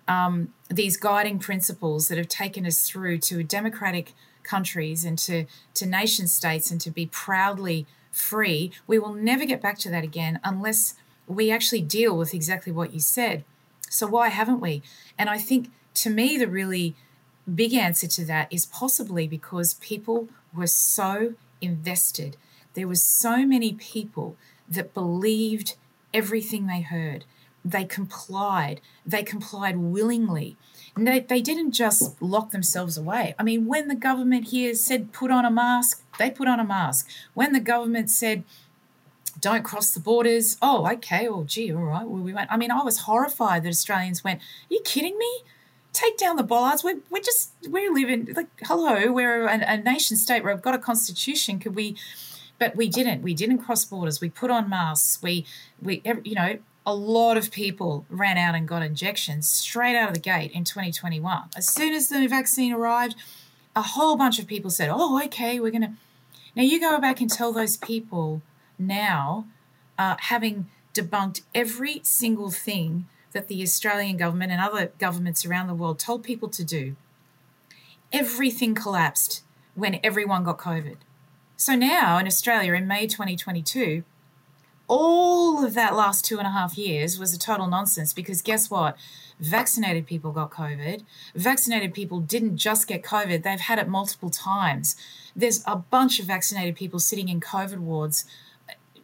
um, 0.07 0.53
these 0.69 0.97
guiding 0.97 1.39
principles 1.39 2.09
that 2.09 2.19
have 2.19 2.29
taken 2.29 2.67
us 2.67 2.89
through 2.89 3.19
to 3.19 3.43
democratic 3.43 4.15
countries 4.43 5.05
and 5.05 5.19
to, 5.19 5.45
to 5.75 5.87
nation 5.87 6.27
states 6.27 6.71
and 6.71 6.81
to 6.81 6.91
be 6.91 7.07
proudly 7.07 7.87
free. 8.11 8.73
We 8.87 8.99
will 8.99 9.13
never 9.13 9.45
get 9.45 9.61
back 9.61 9.79
to 9.81 9.91
that 9.91 10.05
again 10.05 10.41
unless 10.43 10.95
we 11.27 11.51
actually 11.51 11.83
deal 11.83 12.17
with 12.17 12.33
exactly 12.33 12.73
what 12.73 12.95
you 12.95 13.01
said. 13.01 13.45
So, 13.91 14.07
why 14.07 14.29
haven't 14.29 14.61
we? 14.61 14.83
And 15.19 15.29
I 15.29 15.39
think 15.39 15.71
to 15.95 16.11
me, 16.11 16.37
the 16.39 16.49
really 16.49 16.95
big 17.55 17.75
answer 17.75 18.07
to 18.07 18.25
that 18.27 18.51
is 18.53 18.67
possibly 18.67 19.29
because 19.29 19.75
people 19.75 20.29
were 20.55 20.67
so 20.67 21.35
invested. 21.61 22.37
There 22.79 22.87
were 22.87 22.95
so 22.95 23.45
many 23.45 23.73
people 23.73 24.37
that 24.69 24.95
believed 24.95 25.75
everything 26.15 26.69
they 26.69 26.83
heard. 26.83 27.25
They 27.65 27.85
complied. 27.85 28.81
They 29.05 29.25
complied 29.25 29.79
willingly. 29.79 30.57
And 30.95 31.05
they, 31.05 31.19
they 31.19 31.41
didn't 31.41 31.73
just 31.73 32.23
lock 32.23 32.53
themselves 32.53 32.97
away. 32.97 33.35
I 33.37 33.43
mean, 33.43 33.67
when 33.67 33.89
the 33.89 33.97
government 33.97 34.51
here 34.51 34.77
said 34.77 35.13
put 35.13 35.33
on 35.33 35.45
a 35.45 35.51
mask, 35.51 36.05
they 36.21 36.31
put 36.31 36.47
on 36.47 36.61
a 36.61 36.65
mask. 36.65 37.09
When 37.35 37.53
the 37.53 37.59
government 37.59 38.11
said 38.11 38.45
don't 39.41 39.65
cross 39.65 39.91
the 39.91 39.99
borders, 39.99 40.57
oh, 40.63 40.89
okay, 40.89 41.29
well, 41.29 41.43
gee, 41.43 41.75
all 41.75 41.83
right, 41.83 42.07
well, 42.07 42.23
we 42.23 42.33
went. 42.33 42.49
I 42.53 42.57
mean, 42.57 42.71
I 42.71 42.85
was 42.85 42.99
horrified 42.99 43.65
that 43.65 43.71
Australians 43.71 44.23
went, 44.23 44.41
Are 44.41 44.75
you 44.75 44.83
kidding 44.85 45.19
me? 45.19 45.43
Take 45.93 46.17
down 46.17 46.37
the 46.37 46.45
bollards. 46.45 46.85
We're, 46.85 47.01
we're 47.11 47.23
just, 47.23 47.51
we 47.69 47.89
live 47.89 48.09
in, 48.09 48.33
like, 48.37 48.47
hello, 48.63 49.11
we're 49.11 49.49
a, 49.49 49.59
a 49.67 49.77
nation 49.79 50.17
state 50.17 50.45
where 50.45 50.53
I've 50.53 50.63
got 50.63 50.77
a 50.77 50.79
constitution. 50.79 51.59
Could 51.59 51.75
we, 51.75 51.97
but 52.59 52.77
we 52.77 52.89
didn't. 52.89 53.23
We 53.23 53.35
didn't 53.35 53.59
cross 53.59 53.85
borders. 53.85 54.21
We 54.21 54.31
put 54.31 54.51
on 54.51 54.69
masks. 54.69 55.23
We, 55.23 55.47
we, 55.81 56.03
you 56.25 56.35
know, 56.35 56.59
a 56.85 56.95
lot 56.95 57.37
of 57.37 57.51
people 57.51 58.07
ran 58.09 58.39
out 58.39 58.55
and 58.55 58.67
got 58.67 58.83
injections 58.83 59.49
straight 59.49 59.97
out 59.97 60.09
of 60.09 60.15
the 60.15 60.21
gate 60.21 60.53
in 60.53 60.65
2021. 60.65 61.51
As 61.57 61.69
soon 61.69 61.93
as 61.95 62.09
the 62.09 62.27
vaccine 62.27 62.73
arrived, 62.73 63.15
a 63.77 63.83
whole 63.83 64.17
bunch 64.17 64.39
of 64.39 64.47
people 64.47 64.71
said, 64.71 64.89
"Oh, 64.91 65.23
okay, 65.25 65.61
we're 65.61 65.71
gonna." 65.71 65.97
Now 66.57 66.63
you 66.63 66.81
go 66.81 66.99
back 66.99 67.21
and 67.21 67.31
tell 67.31 67.53
those 67.53 67.77
people 67.77 68.43
now, 68.79 69.47
uh, 69.99 70.17
having 70.19 70.67
debunked 70.95 71.43
every 71.55 72.01
single 72.03 72.51
thing 72.51 73.07
that 73.33 73.49
the 73.49 73.63
Australian 73.63 74.17
government 74.17 74.51
and 74.51 74.61
other 74.61 74.93
governments 74.99 75.45
around 75.45 75.67
the 75.67 75.75
world 75.75 75.99
told 75.99 76.23
people 76.23 76.49
to 76.49 76.65
do. 76.65 76.97
Everything 78.11 78.75
collapsed 78.75 79.43
when 79.75 80.01
everyone 80.03 80.45
got 80.45 80.59
COVID. 80.59 80.97
So 81.61 81.75
now 81.75 82.19
in 82.19 82.27
Australia 82.29 82.73
in 82.75 82.87
May 82.87 83.09
2022, 83.09 84.05
all 84.87 85.65
of 85.65 85.75
that 85.75 85.97
last 85.97 86.25
two 86.25 86.39
and 86.39 86.47
a 86.47 86.53
half 86.53 86.79
years 86.79 87.19
was 87.19 87.35
a 87.35 87.39
total 87.39 87.67
nonsense 87.67 88.13
because 88.13 88.41
guess 88.43 88.71
what? 88.71 88.97
Vaccinated 89.41 90.07
people 90.07 90.31
got 90.31 90.53
COVID. 90.53 91.03
Vaccinated 91.35 91.95
people 91.95 92.21
didn't 92.21 92.59
just 92.59 92.87
get 92.87 93.03
COVID, 93.03 93.43
they've 93.43 93.59
had 93.59 93.81
it 93.81 93.89
multiple 93.89 94.31
times. 94.31 94.95
There's 95.35 95.65
a 95.67 95.75
bunch 95.75 96.21
of 96.21 96.27
vaccinated 96.27 96.77
people 96.77 97.01
sitting 97.01 97.29
in 97.29 97.41
COVID 97.41 97.79
wards, 97.79 98.25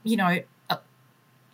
you 0.05 0.17
know, 0.17 0.39
uh, 0.71 0.77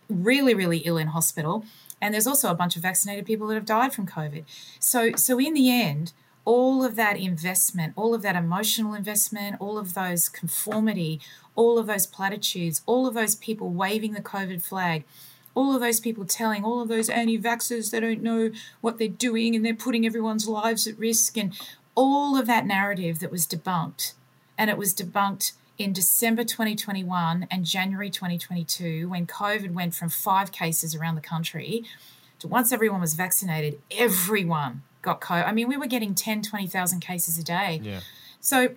really, 0.07 0.53
really 0.53 0.77
ill 0.79 0.97
in 0.97 1.07
hospital. 1.07 1.65
And 1.99 2.13
there's 2.13 2.27
also 2.27 2.51
a 2.51 2.55
bunch 2.55 2.75
of 2.75 2.83
vaccinated 2.83 3.25
people 3.25 3.47
that 3.47 3.55
have 3.55 3.65
died 3.65 3.91
from 3.91 4.05
COVID. 4.05 4.43
So, 4.79 5.13
so 5.15 5.39
in 5.39 5.55
the 5.55 5.71
end, 5.71 6.13
all 6.45 6.83
of 6.83 6.95
that 6.95 7.17
investment, 7.17 7.93
all 7.95 8.13
of 8.13 8.21
that 8.23 8.35
emotional 8.35 8.93
investment, 8.93 9.57
all 9.59 9.77
of 9.77 9.93
those 9.93 10.27
conformity, 10.27 11.19
all 11.55 11.77
of 11.77 11.87
those 11.87 12.07
platitudes, 12.07 12.81
all 12.85 13.05
of 13.05 13.13
those 13.13 13.35
people 13.35 13.69
waving 13.69 14.13
the 14.13 14.21
COVID 14.21 14.61
flag, 14.63 15.03
all 15.53 15.75
of 15.75 15.81
those 15.81 15.99
people 15.99 16.25
telling 16.25 16.63
all 16.63 16.81
of 16.81 16.87
those 16.87 17.09
anti 17.09 17.37
vaxxers 17.37 17.91
they 17.91 17.99
don't 17.99 18.23
know 18.23 18.51
what 18.79 18.97
they're 18.97 19.07
doing 19.07 19.55
and 19.55 19.65
they're 19.65 19.73
putting 19.73 20.05
everyone's 20.05 20.47
lives 20.47 20.87
at 20.87 20.97
risk, 20.97 21.37
and 21.37 21.53
all 21.95 22.37
of 22.37 22.47
that 22.47 22.65
narrative 22.65 23.19
that 23.19 23.31
was 23.31 23.45
debunked. 23.45 24.13
And 24.57 24.69
it 24.69 24.77
was 24.77 24.93
debunked 24.93 25.53
in 25.77 25.93
December 25.93 26.43
2021 26.43 27.47
and 27.49 27.65
January 27.65 28.09
2022 28.09 29.09
when 29.09 29.27
COVID 29.27 29.73
went 29.73 29.93
from 29.93 30.09
five 30.09 30.51
cases 30.51 30.95
around 30.95 31.15
the 31.15 31.21
country 31.21 31.83
to 32.39 32.47
once 32.47 32.71
everyone 32.71 33.01
was 33.01 33.13
vaccinated, 33.13 33.79
everyone 33.91 34.83
got 35.01 35.21
COVID. 35.21 35.47
I 35.47 35.51
mean, 35.51 35.67
we 35.67 35.77
were 35.77 35.87
getting 35.87 36.15
10, 36.15 36.43
20,000 36.43 36.99
cases 36.99 37.37
a 37.37 37.43
day. 37.43 37.81
Yeah. 37.83 37.99
So, 38.39 38.75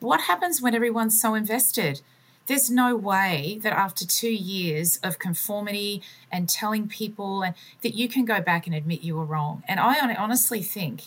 what 0.00 0.22
happens 0.22 0.62
when 0.62 0.74
everyone's 0.74 1.20
so 1.20 1.34
invested? 1.34 2.00
There's 2.46 2.70
no 2.70 2.96
way 2.96 3.60
that 3.62 3.72
after 3.72 4.06
two 4.06 4.32
years 4.32 4.96
of 5.02 5.18
conformity 5.18 6.02
and 6.32 6.48
telling 6.48 6.88
people 6.88 7.42
and 7.42 7.54
that 7.82 7.94
you 7.94 8.08
can 8.08 8.24
go 8.24 8.40
back 8.40 8.66
and 8.66 8.74
admit 8.74 9.02
you 9.02 9.14
were 9.14 9.24
wrong. 9.24 9.62
And 9.68 9.78
I 9.78 10.14
honestly 10.14 10.62
think 10.62 11.02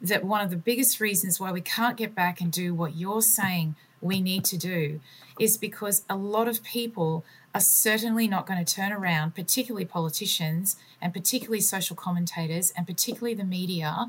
that 0.00 0.24
one 0.24 0.40
of 0.40 0.50
the 0.50 0.56
biggest 0.56 1.00
reasons 1.00 1.40
why 1.40 1.52
we 1.52 1.60
can't 1.60 1.96
get 1.96 2.14
back 2.14 2.40
and 2.40 2.52
do 2.52 2.74
what 2.74 2.96
you're 2.96 3.22
saying 3.22 3.74
we 4.00 4.20
need 4.20 4.44
to 4.44 4.56
do 4.56 5.00
is 5.38 5.56
because 5.56 6.04
a 6.08 6.16
lot 6.16 6.48
of 6.48 6.62
people 6.62 7.24
are 7.56 7.60
certainly 7.60 8.28
not 8.28 8.46
going 8.46 8.62
to 8.62 8.74
turn 8.74 8.92
around, 8.92 9.34
particularly 9.34 9.86
politicians 9.86 10.76
and 11.00 11.14
particularly 11.14 11.62
social 11.62 11.96
commentators 11.96 12.70
and 12.76 12.86
particularly 12.86 13.32
the 13.32 13.44
media 13.44 14.08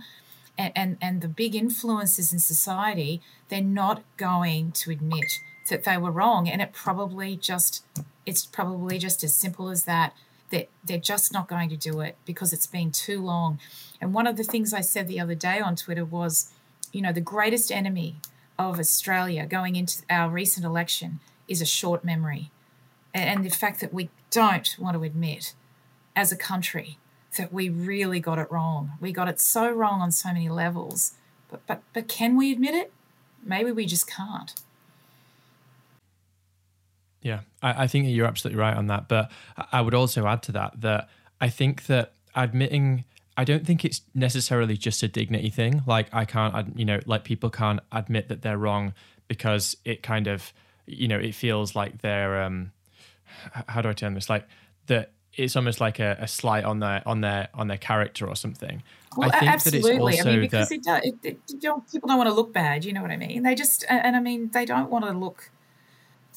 and, 0.58 0.74
and, 0.76 0.98
and 1.02 1.22
the 1.22 1.30
big 1.30 1.56
influences 1.56 2.34
in 2.34 2.40
society, 2.40 3.22
they're 3.48 3.62
not 3.62 4.04
going 4.18 4.74
to 4.74 4.92
admit 4.92 5.40
that 5.70 5.86
they 5.86 5.98
were 5.98 6.12
wrong. 6.12 6.50
And 6.50 6.62
it 6.62 6.74
probably 6.74 7.38
just 7.38 7.86
it's 8.26 8.46
probably 8.46 8.98
just 8.98 9.24
as 9.24 9.34
simple 9.34 9.70
as 9.70 9.86
that. 9.86 10.14
That 10.50 10.68
they're 10.84 10.98
just 10.98 11.32
not 11.32 11.48
going 11.48 11.70
to 11.70 11.78
do 11.78 12.02
it 12.02 12.18
because 12.26 12.52
it's 12.52 12.68
been 12.68 12.92
too 12.92 13.22
long. 13.22 13.60
And 14.02 14.14
one 14.14 14.28
of 14.28 14.36
the 14.36 14.44
things 14.44 14.74
I 14.74 14.82
said 14.82 15.08
the 15.08 15.22
other 15.22 15.36
day 15.36 15.62
on 15.62 15.78
Twitter 15.78 16.04
was, 16.04 16.52
you 16.92 17.02
know, 17.02 17.14
the 17.14 17.22
greatest 17.22 17.72
enemy 17.72 18.18
of 18.60 18.78
Australia 18.78 19.46
going 19.46 19.78
into 19.78 20.04
our 20.10 20.30
recent 20.30 20.66
election 20.66 21.22
is 21.48 21.62
a 21.62 21.66
short 21.66 22.04
memory. 22.04 22.52
And 23.18 23.44
the 23.44 23.50
fact 23.50 23.80
that 23.80 23.94
we 23.94 24.10
don't 24.30 24.76
want 24.80 24.96
to 24.96 25.04
admit 25.04 25.54
as 26.16 26.32
a 26.32 26.38
country 26.38 26.98
that 27.38 27.52
we 27.54 27.70
really 27.70 28.20
got 28.20 28.40
it 28.40 28.52
wrong. 28.52 28.92
We 29.00 29.12
got 29.12 29.28
it 29.28 29.40
so 29.40 29.72
wrong 29.72 30.02
on 30.02 30.12
so 30.12 30.30
many 30.30 30.50
levels. 30.50 31.14
But 31.50 31.66
but 31.66 31.82
but 31.94 32.08
can 32.08 32.38
we 32.38 32.52
admit 32.52 32.76
it? 32.76 32.92
Maybe 33.44 33.72
we 33.72 33.86
just 33.86 34.08
can't. 34.08 34.54
Yeah, 37.22 37.42
I, 37.62 37.84
I 37.84 37.88
think 37.88 38.08
you're 38.08 38.28
absolutely 38.28 38.60
right 38.60 38.76
on 38.76 38.88
that. 38.88 39.08
But 39.08 39.32
I 39.72 39.82
would 39.82 39.94
also 39.94 40.28
add 40.28 40.44
to 40.44 40.52
that 40.54 40.82
that 40.82 41.10
I 41.42 41.50
think 41.50 41.86
that 41.88 42.14
admitting 42.36 43.06
I 43.36 43.44
don't 43.44 43.66
think 43.66 43.86
it's 43.86 44.02
necessarily 44.16 44.78
just 44.78 45.04
a 45.04 45.08
dignity 45.08 45.52
thing. 45.52 45.84
Like 45.86 46.08
I 46.12 46.26
can't, 46.26 46.78
you 46.78 46.86
know, 46.86 47.00
like 47.06 47.24
people 47.24 47.52
can't 47.52 47.80
admit 47.92 48.30
that 48.30 48.42
they're 48.42 48.58
wrong 48.58 48.94
because 49.28 49.78
it 49.86 50.02
kind 50.02 50.26
of, 50.28 50.52
you 50.88 51.08
know, 51.08 51.20
it 51.20 51.36
feels 51.36 51.76
like 51.76 52.02
they're, 52.02 52.42
um, 52.42 52.72
how 53.68 53.82
do 53.82 53.90
I 53.90 53.94
turn 53.94 54.14
this? 54.14 54.30
Like 54.30 54.48
that 54.88 55.12
it's 55.38 55.56
almost 55.56 55.80
like 55.80 56.00
a, 56.00 56.18
a 56.20 56.28
slight 56.28 56.64
on 56.64 56.80
their 56.80 57.02
on 57.06 57.22
their 57.22 57.50
on 57.54 57.68
their 57.68 57.78
character 57.78 58.28
or 58.28 58.36
something. 58.36 58.82
Well, 59.16 59.30
I 59.32 59.40
think 59.40 59.52
absolutely. 59.52 59.92
That 59.92 59.96
it's 59.96 60.20
also 60.20 60.30
I 60.30 60.32
mean, 60.32 60.42
because 60.42 60.70
that, 60.70 60.76
it 60.76 60.84
does, 60.84 61.02
it, 61.04 61.16
it, 61.24 61.62
don't, 61.62 61.92
people 61.92 62.08
don't 62.08 62.18
want 62.18 62.30
to 62.30 62.34
look 62.34 62.54
bad. 62.54 62.84
You 62.84 62.94
know 62.94 63.02
what 63.02 63.12
I 63.12 63.18
mean? 63.18 63.44
They 63.44 63.56
just 63.56 63.86
and, 63.90 64.04
and 64.04 64.16
I 64.16 64.20
mean 64.20 64.50
they 64.52 64.66
don't 64.66 64.90
want 64.90 65.06
to 65.06 65.12
look. 65.12 65.52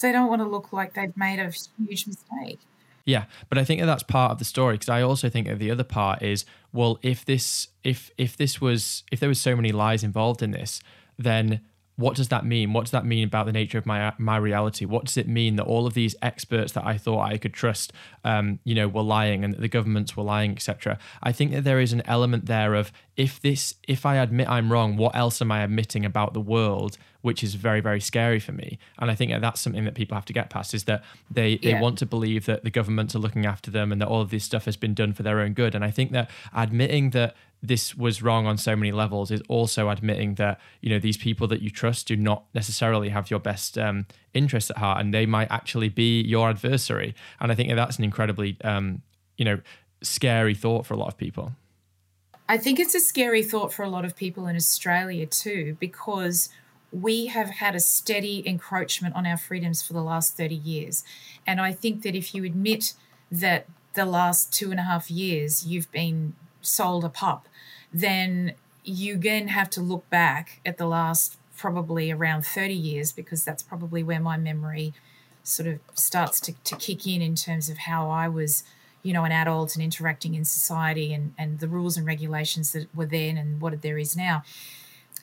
They 0.01 0.13
don't 0.13 0.29
want 0.29 0.41
to 0.43 0.49
look 0.49 0.73
like 0.73 0.95
they've 0.95 1.17
made 1.17 1.39
a 1.39 1.53
huge 1.79 2.07
mistake. 2.07 2.61
Yeah, 3.05 3.25
but 3.49 3.59
I 3.59 3.65
think 3.65 3.81
that 3.81 3.87
that's 3.87 4.03
part 4.03 4.33
of 4.33 4.39
the 4.39 4.45
story 4.45 4.75
because 4.75 4.89
I 4.89 5.03
also 5.03 5.29
think 5.29 5.47
that 5.47 5.59
the 5.59 5.71
other 5.71 5.85
part 5.85 6.23
is 6.23 6.45
well, 6.73 6.99
if 7.03 7.25
this 7.25 7.69
if 7.83 8.11
if 8.19 8.37
this 8.37 8.61
was 8.61 9.03
if 9.11 9.21
there 9.21 9.29
was 9.29 9.41
so 9.41 9.57
many 9.57 9.73
lies 9.73 10.05
involved 10.05 10.43
in 10.43 10.51
this, 10.51 10.81
then 11.19 11.61
what 12.01 12.17
does 12.17 12.29
that 12.29 12.45
mean? 12.45 12.73
What 12.73 12.83
does 12.83 12.91
that 12.93 13.05
mean 13.05 13.25
about 13.25 13.47
the 13.47 13.53
nature 13.53 13.79
of 13.79 13.87
my 13.87 14.13
my 14.19 14.37
reality? 14.37 14.85
What 14.85 15.05
does 15.05 15.17
it 15.17 15.29
mean 15.29 15.57
that 15.57 15.65
all 15.65 15.87
of 15.87 15.95
these 15.95 16.17
experts 16.23 16.73
that 16.73 16.85
I 16.85 16.97
thought 16.97 17.21
I 17.21 17.37
could 17.39 17.53
trust, 17.53 17.93
um, 18.25 18.59
you 18.65 18.75
know, 18.75 18.89
were 18.89 19.03
lying 19.03 19.45
and 19.45 19.53
that 19.53 19.61
the 19.61 19.69
governments 19.69 20.17
were 20.17 20.25
lying, 20.25 20.53
etc. 20.53 20.99
I 21.23 21.33
think 21.33 21.53
that 21.53 21.65
there 21.65 21.81
is 21.81 21.93
an 21.93 22.03
element 22.07 22.47
there 22.47 22.75
of 22.75 22.91
if 23.21 23.39
this, 23.39 23.75
if 23.87 24.07
I 24.07 24.17
admit 24.17 24.49
I'm 24.49 24.73
wrong, 24.73 24.97
what 24.97 25.15
else 25.15 25.43
am 25.43 25.53
I 25.53 25.63
admitting 25.63 26.07
about 26.07 26.33
the 26.33 26.41
world? 26.41 26.97
Which 27.21 27.45
is 27.45 27.55
very, 27.55 27.83
very 27.83 28.01
scary 28.01 28.41
for 28.41 28.53
me. 28.53 28.79
And 28.99 29.11
I 29.11 29.15
think 29.15 29.31
that 29.31 29.43
that's 29.43 29.61
something 29.61 29.85
that 29.85 29.95
people 29.95 30.15
have 30.15 30.25
to 30.25 30.33
get 30.33 30.49
past 30.49 30.73
is 30.73 30.85
that 30.85 31.05
they, 31.31 31.59
yeah. 31.61 31.75
they 31.75 31.81
want 31.81 31.99
to 31.99 32.07
believe 32.07 32.47
that 32.47 32.65
the 32.65 32.71
governments 32.71 33.15
are 33.15 33.19
looking 33.19 33.45
after 33.45 33.71
them 33.71 33.93
and 33.93 34.01
that 34.01 34.09
all 34.09 34.23
of 34.23 34.31
this 34.31 34.45
stuff 34.45 34.65
has 34.65 34.79
been 34.79 34.95
done 34.95 35.13
for 35.13 35.23
their 35.23 35.41
own 35.41 35.53
good. 35.53 35.75
And 35.75 35.85
I 35.85 35.91
think 35.91 36.13
that 36.13 36.31
admitting 36.55 37.11
that 37.11 37.37
this 37.63 37.95
was 37.95 38.23
wrong 38.23 38.47
on 38.47 38.57
so 38.57 38.75
many 38.75 38.93
levels 38.93 39.31
is 39.31 39.43
also 39.49 39.91
admitting 39.91 40.35
that 40.37 40.61
you 40.81 40.89
know 40.91 40.99
these 40.99 41.17
people 41.17 41.47
that 41.47 41.61
you 41.61 41.71
trust 41.71 42.07
do 42.07 42.17
not 42.17 42.45
necessarily 42.55 43.11
have 43.11 43.31
your 43.31 43.41
best 43.41 43.77
um, 43.77 44.07
interests 44.33 44.71
at 44.71 44.79
heart 44.79 45.01
and 45.01 45.13
they 45.13 45.27
might 45.27 45.51
actually 45.51 45.89
be 45.89 46.23
your 46.23 46.49
adversary 46.49 47.15
and 47.41 47.53
i 47.53 47.55
think 47.55 47.71
that's 47.75 47.99
an 47.99 48.05
incredibly 48.05 48.57
um, 48.65 49.03
you 49.37 49.45
know 49.45 49.61
scary 50.03 50.55
thought 50.55 50.87
for 50.87 50.95
a 50.95 50.97
lot 50.97 51.09
of 51.09 51.17
people 51.17 51.53
I 52.51 52.59
think 52.59 52.81
it's 52.81 52.97
a 52.97 53.01
scary 53.01 53.45
thought 53.45 53.73
for 53.73 53.85
a 53.85 53.89
lot 53.89 54.05
of 54.05 54.17
people 54.17 54.49
in 54.49 54.57
Australia 54.57 55.25
too, 55.25 55.77
because 55.79 56.49
we 56.91 57.27
have 57.27 57.49
had 57.49 57.77
a 57.77 57.81
steady 57.81 58.43
encroachment 58.45 59.15
on 59.15 59.25
our 59.25 59.37
freedoms 59.37 59.83
for 59.83 59.93
the 59.93 60.03
last 60.03 60.37
30 60.37 60.57
years. 60.57 61.05
And 61.47 61.61
I 61.61 61.73
think 61.73 62.03
that 62.03 62.17
if 62.17 62.35
you 62.35 62.45
admit 62.45 62.95
that 63.31 63.67
the 63.95 64.05
last 64.05 64.53
two 64.53 64.73
and 64.73 64.81
a 64.81 64.83
half 64.83 65.13
years 65.13 65.65
you've 65.65 65.93
been 65.93 66.35
sold 66.63 67.05
a 67.05 67.09
pup, 67.09 67.49
then 67.93 68.55
you 68.85 69.15
again 69.15 69.49
have 69.49 69.71
to 69.71 69.81
look 69.81 70.09
back 70.11 70.61
at 70.65 70.79
the 70.79 70.87
last 70.87 71.37
probably 71.57 72.11
around 72.11 72.47
30 72.47 72.73
years, 72.73 73.13
because 73.13 73.45
that's 73.45 73.63
probably 73.63 74.03
where 74.03 74.21
my 74.21 74.37
memory 74.37 74.95
sort 75.43 75.69
of 75.69 75.79
starts 75.95 76.41
to, 76.41 76.53
to 76.65 76.77
kick 76.77 77.07
in 77.07 77.21
in 77.21 77.35
terms 77.35 77.69
of 77.69 77.79
how 77.79 78.09
I 78.09 78.29
was 78.29 78.65
you 79.03 79.13
know, 79.13 79.25
an 79.25 79.33
adult 79.33 79.75
and 79.75 79.83
interacting 79.83 80.35
in 80.35 80.45
society 80.45 81.15
and, 81.15 81.33
and 81.39 81.59
the 81.59 81.69
rules 81.69 81.97
and 81.97 82.07
regulations 82.07 82.73
that 82.73 82.95
were 82.95 83.07
then 83.07 83.37
and 83.39 83.61
what 83.61 83.81
there 83.83 83.99
is 83.99 84.17
now. 84.17 84.43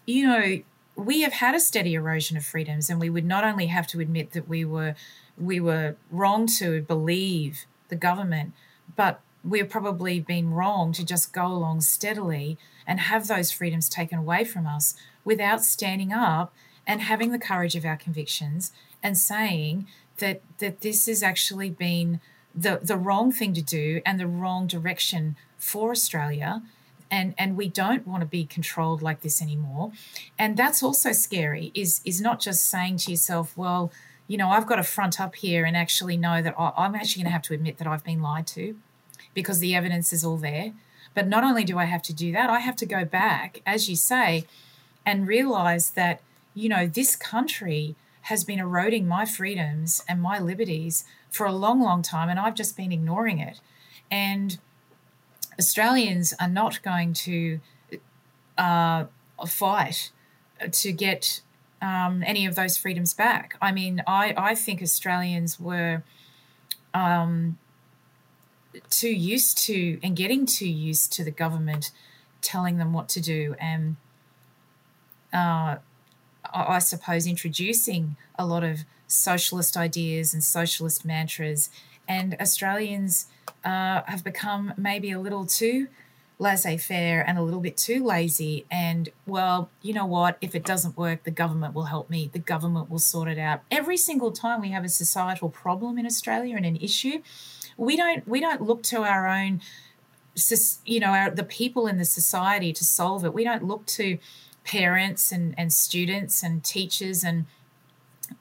You 0.05 0.27
know, 0.27 0.61
we 0.95 1.21
have 1.21 1.33
had 1.33 1.53
a 1.53 1.59
steady 1.59 1.93
erosion 1.93 2.37
of 2.37 2.45
freedoms 2.45 2.89
and 2.89 2.99
we 2.99 3.09
would 3.09 3.25
not 3.25 3.43
only 3.43 3.67
have 3.67 3.85
to 3.87 3.99
admit 3.99 4.31
that 4.31 4.47
we 4.47 4.65
were 4.65 4.95
we 5.37 5.59
were 5.59 5.95
wrong 6.09 6.47
to 6.47 6.81
believe 6.81 7.67
the 7.89 7.95
government, 7.95 8.53
but 8.95 9.21
we've 9.43 9.69
probably 9.69 10.19
been 10.19 10.53
wrong 10.53 10.91
to 10.93 11.05
just 11.05 11.33
go 11.33 11.47
along 11.47 11.81
steadily 11.81 12.57
and 12.85 12.99
have 12.99 13.27
those 13.27 13.51
freedoms 13.51 13.89
taken 13.89 14.17
away 14.17 14.43
from 14.43 14.65
us 14.65 14.95
without 15.23 15.63
standing 15.63 16.13
up 16.13 16.53
and 16.85 17.01
having 17.01 17.31
the 17.31 17.39
courage 17.39 17.75
of 17.75 17.85
our 17.85 17.97
convictions 17.97 18.71
and 19.03 19.17
saying 19.17 19.87
that 20.17 20.41
that 20.59 20.81
this 20.81 21.05
has 21.05 21.21
actually 21.21 21.69
been 21.69 22.19
the 22.55 22.79
the 22.81 22.97
wrong 22.97 23.31
thing 23.31 23.53
to 23.53 23.61
do 23.61 24.01
and 24.05 24.19
the 24.19 24.27
wrong 24.27 24.67
direction 24.67 25.35
for 25.57 25.91
Australia. 25.91 26.63
And 27.09 27.35
and 27.37 27.55
we 27.55 27.69
don't 27.69 28.07
want 28.07 28.21
to 28.21 28.25
be 28.25 28.45
controlled 28.45 29.01
like 29.01 29.21
this 29.21 29.41
anymore. 29.41 29.91
And 30.37 30.57
that's 30.57 30.81
also 30.81 31.11
scary 31.11 31.71
is 31.73 32.01
is 32.03 32.19
not 32.19 32.39
just 32.39 32.65
saying 32.65 32.97
to 32.97 33.11
yourself 33.11 33.55
well 33.57 33.91
you 34.27 34.37
know 34.37 34.49
I've 34.49 34.67
got 34.67 34.75
to 34.75 34.83
front 34.83 35.21
up 35.21 35.35
here 35.35 35.63
and 35.65 35.77
actually 35.77 36.17
know 36.17 36.41
that 36.41 36.55
I'm 36.57 36.95
actually 36.95 37.23
going 37.23 37.29
to 37.29 37.33
have 37.33 37.43
to 37.43 37.53
admit 37.53 37.77
that 37.77 37.87
I've 37.87 38.03
been 38.03 38.21
lied 38.21 38.47
to 38.47 38.75
because 39.37 39.59
the 39.59 39.75
evidence 39.75 40.11
is 40.11 40.25
all 40.25 40.37
there 40.37 40.73
but 41.13 41.27
not 41.27 41.43
only 41.43 41.63
do 41.63 41.77
I 41.77 41.85
have 41.85 42.03
to 42.03 42.13
do 42.13 42.31
that 42.31 42.49
I 42.49 42.59
have 42.59 42.75
to 42.77 42.85
go 42.85 43.05
back 43.05 43.61
as 43.65 43.89
you 43.89 43.95
say 43.95 44.45
and 45.05 45.27
realize 45.27 45.91
that 45.91 46.21
you 46.53 46.67
know 46.69 46.87
this 46.87 47.15
country 47.15 47.95
has 48.27 48.43
been 48.43 48.59
eroding 48.59 49.07
my 49.07 49.25
freedoms 49.25 50.03
and 50.09 50.21
my 50.21 50.37
liberties 50.37 51.05
for 51.29 51.45
a 51.45 51.51
long, 51.53 51.81
long 51.81 52.01
time, 52.01 52.27
and 52.27 52.37
I've 52.37 52.55
just 52.55 52.75
been 52.75 52.91
ignoring 52.91 53.39
it. 53.39 53.61
And 54.11 54.57
Australians 55.57 56.33
are 56.37 56.49
not 56.49 56.81
going 56.81 57.13
to 57.13 57.61
uh, 58.57 59.05
fight 59.47 60.11
to 60.71 60.91
get 60.91 61.39
um, 61.81 62.21
any 62.25 62.45
of 62.45 62.55
those 62.55 62.75
freedoms 62.75 63.13
back. 63.13 63.55
I 63.61 63.71
mean, 63.71 64.03
I, 64.05 64.33
I 64.35 64.55
think 64.55 64.81
Australians 64.81 65.57
were 65.57 66.03
um, 66.93 67.57
too 68.89 69.09
used 69.09 69.57
to 69.57 69.99
and 70.03 70.15
getting 70.15 70.45
too 70.45 70.69
used 70.69 71.11
to 71.13 71.23
the 71.23 71.31
government 71.31 71.91
telling 72.41 72.77
them 72.77 72.93
what 72.93 73.09
to 73.09 73.21
do 73.21 73.55
and 73.59 73.95
uh, 75.33 75.77
I 76.53 76.79
suppose, 76.79 77.27
introducing 77.27 78.15
a 78.37 78.45
lot 78.45 78.63
of 78.63 78.85
socialist 79.07 79.77
ideas 79.77 80.33
and 80.33 80.43
socialist 80.43 81.05
mantras. 81.05 81.69
And 82.07 82.35
Australians 82.39 83.27
uh, 83.63 84.01
have 84.05 84.23
become 84.23 84.73
maybe 84.77 85.11
a 85.11 85.19
little 85.19 85.45
too 85.45 85.87
laissez 86.39 86.77
faire 86.77 87.27
and 87.27 87.37
a 87.37 87.41
little 87.41 87.59
bit 87.59 87.75
too 87.75 88.03
lazy. 88.03 88.65
And, 88.69 89.09
well, 89.25 89.69
you 89.81 89.93
know 89.93 90.05
what? 90.05 90.37
If 90.39 90.53
it 90.53 90.63
doesn't 90.63 90.95
work, 90.95 91.23
the 91.23 91.31
government 91.31 91.73
will 91.73 91.85
help 91.85 92.09
me, 92.09 92.29
the 92.31 92.39
government 92.39 92.89
will 92.89 92.99
sort 92.99 93.27
it 93.27 93.39
out. 93.39 93.61
Every 93.71 93.97
single 93.97 94.31
time 94.31 94.61
we 94.61 94.69
have 94.69 94.85
a 94.85 94.89
societal 94.89 95.49
problem 95.49 95.97
in 95.97 96.05
Australia 96.05 96.55
and 96.55 96.65
an 96.65 96.77
issue, 96.77 97.21
we 97.77 97.95
don't 97.95 98.27
we 98.27 98.39
don't 98.39 98.61
look 98.61 98.83
to 98.83 99.03
our 99.03 99.27
own 99.27 99.61
you 100.85 100.99
know 100.99 101.07
our, 101.07 101.31
the 101.31 101.43
people 101.43 101.87
in 101.87 101.97
the 101.97 102.05
society 102.05 102.71
to 102.71 102.83
solve 102.83 103.25
it 103.25 103.33
we 103.33 103.43
don't 103.43 103.63
look 103.63 103.85
to 103.85 104.19
parents 104.67 105.31
and, 105.31 105.55
and 105.57 105.71
students 105.73 106.43
and 106.43 106.63
teachers 106.63 107.23
and 107.23 107.45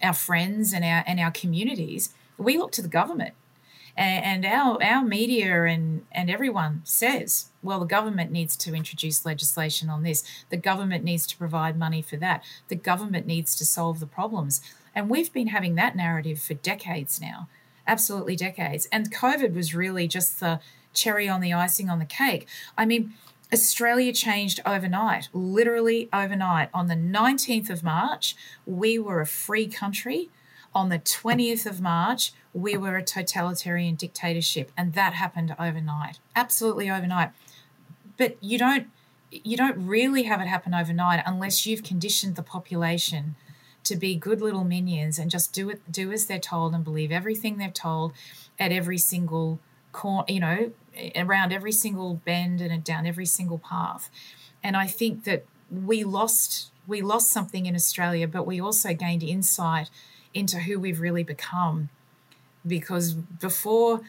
our 0.02 0.12
friends 0.12 0.72
and 0.72 0.84
our 0.84 1.04
and 1.06 1.20
our 1.20 1.30
communities, 1.30 2.12
we 2.36 2.58
look 2.58 2.72
to 2.72 2.82
the 2.82 2.88
government. 2.88 3.34
And, 3.96 4.44
and 4.44 4.54
our 4.54 4.82
our 4.82 5.04
media 5.04 5.64
and, 5.64 6.04
and 6.12 6.28
everyone 6.28 6.82
says, 6.84 7.50
well, 7.62 7.80
the 7.80 7.86
government 7.86 8.30
needs 8.30 8.56
to 8.56 8.74
introduce 8.74 9.24
legislation 9.24 9.88
on 9.88 10.02
this. 10.02 10.22
The 10.50 10.58
government 10.58 11.04
needs 11.04 11.26
to 11.28 11.36
provide 11.36 11.78
money 11.78 12.02
for 12.02 12.16
that. 12.18 12.44
The 12.68 12.76
government 12.76 13.26
needs 13.26 13.56
to 13.56 13.64
solve 13.64 14.00
the 14.00 14.06
problems. 14.06 14.60
And 14.94 15.08
we've 15.08 15.32
been 15.32 15.48
having 15.48 15.76
that 15.76 15.96
narrative 15.96 16.40
for 16.40 16.54
decades 16.54 17.20
now, 17.20 17.48
absolutely 17.86 18.36
decades. 18.36 18.88
And 18.92 19.12
COVID 19.12 19.54
was 19.54 19.74
really 19.74 20.08
just 20.08 20.40
the 20.40 20.60
cherry 20.92 21.28
on 21.28 21.40
the 21.40 21.52
icing 21.52 21.88
on 21.88 21.98
the 21.98 22.04
cake. 22.04 22.46
I 22.76 22.86
mean, 22.86 23.14
Australia 23.52 24.12
changed 24.12 24.60
overnight, 24.66 25.28
literally 25.32 26.08
overnight. 26.12 26.68
On 26.74 26.88
the 26.88 26.94
19th 26.94 27.70
of 27.70 27.84
March, 27.84 28.34
we 28.66 28.98
were 28.98 29.20
a 29.20 29.26
free 29.26 29.68
country. 29.68 30.30
On 30.74 30.88
the 30.88 30.98
20th 30.98 31.64
of 31.64 31.80
March, 31.80 32.32
we 32.52 32.76
were 32.76 32.96
a 32.96 33.02
totalitarian 33.02 33.94
dictatorship, 33.94 34.72
and 34.76 34.94
that 34.94 35.14
happened 35.14 35.54
overnight, 35.58 36.18
absolutely 36.34 36.90
overnight. 36.90 37.30
But 38.16 38.36
you 38.42 38.58
don't 38.58 38.88
you 39.30 39.56
don't 39.56 39.86
really 39.86 40.22
have 40.22 40.40
it 40.40 40.46
happen 40.46 40.72
overnight 40.72 41.22
unless 41.26 41.66
you've 41.66 41.82
conditioned 41.82 42.36
the 42.36 42.42
population 42.42 43.34
to 43.86 43.96
be 43.96 44.14
good 44.14 44.40
little 44.40 44.64
minions 44.64 45.18
and 45.18 45.30
just 45.30 45.52
do 45.52 45.70
it 45.70 45.80
do 45.90 46.12
as 46.12 46.26
they're 46.26 46.38
told 46.38 46.74
and 46.74 46.84
believe 46.84 47.10
everything 47.10 47.56
they're 47.56 47.70
told 47.70 48.12
at 48.58 48.72
every 48.72 48.98
single 48.98 49.58
corner, 49.92 50.24
you 50.28 50.40
know, 50.40 50.72
around 51.16 51.52
every 51.52 51.72
single 51.72 52.14
bend 52.24 52.60
and 52.60 52.84
down 52.84 53.06
every 53.06 53.26
single 53.26 53.58
path. 53.58 54.10
And 54.62 54.76
I 54.76 54.86
think 54.86 55.24
that 55.24 55.44
we 55.70 56.04
lost 56.04 56.70
we 56.86 57.02
lost 57.02 57.30
something 57.30 57.66
in 57.66 57.74
Australia, 57.74 58.28
but 58.28 58.46
we 58.46 58.60
also 58.60 58.94
gained 58.94 59.22
insight 59.22 59.90
into 60.32 60.60
who 60.60 60.78
we've 60.78 61.00
really 61.00 61.24
become. 61.24 61.88
Because 62.66 63.14
before 63.14 64.02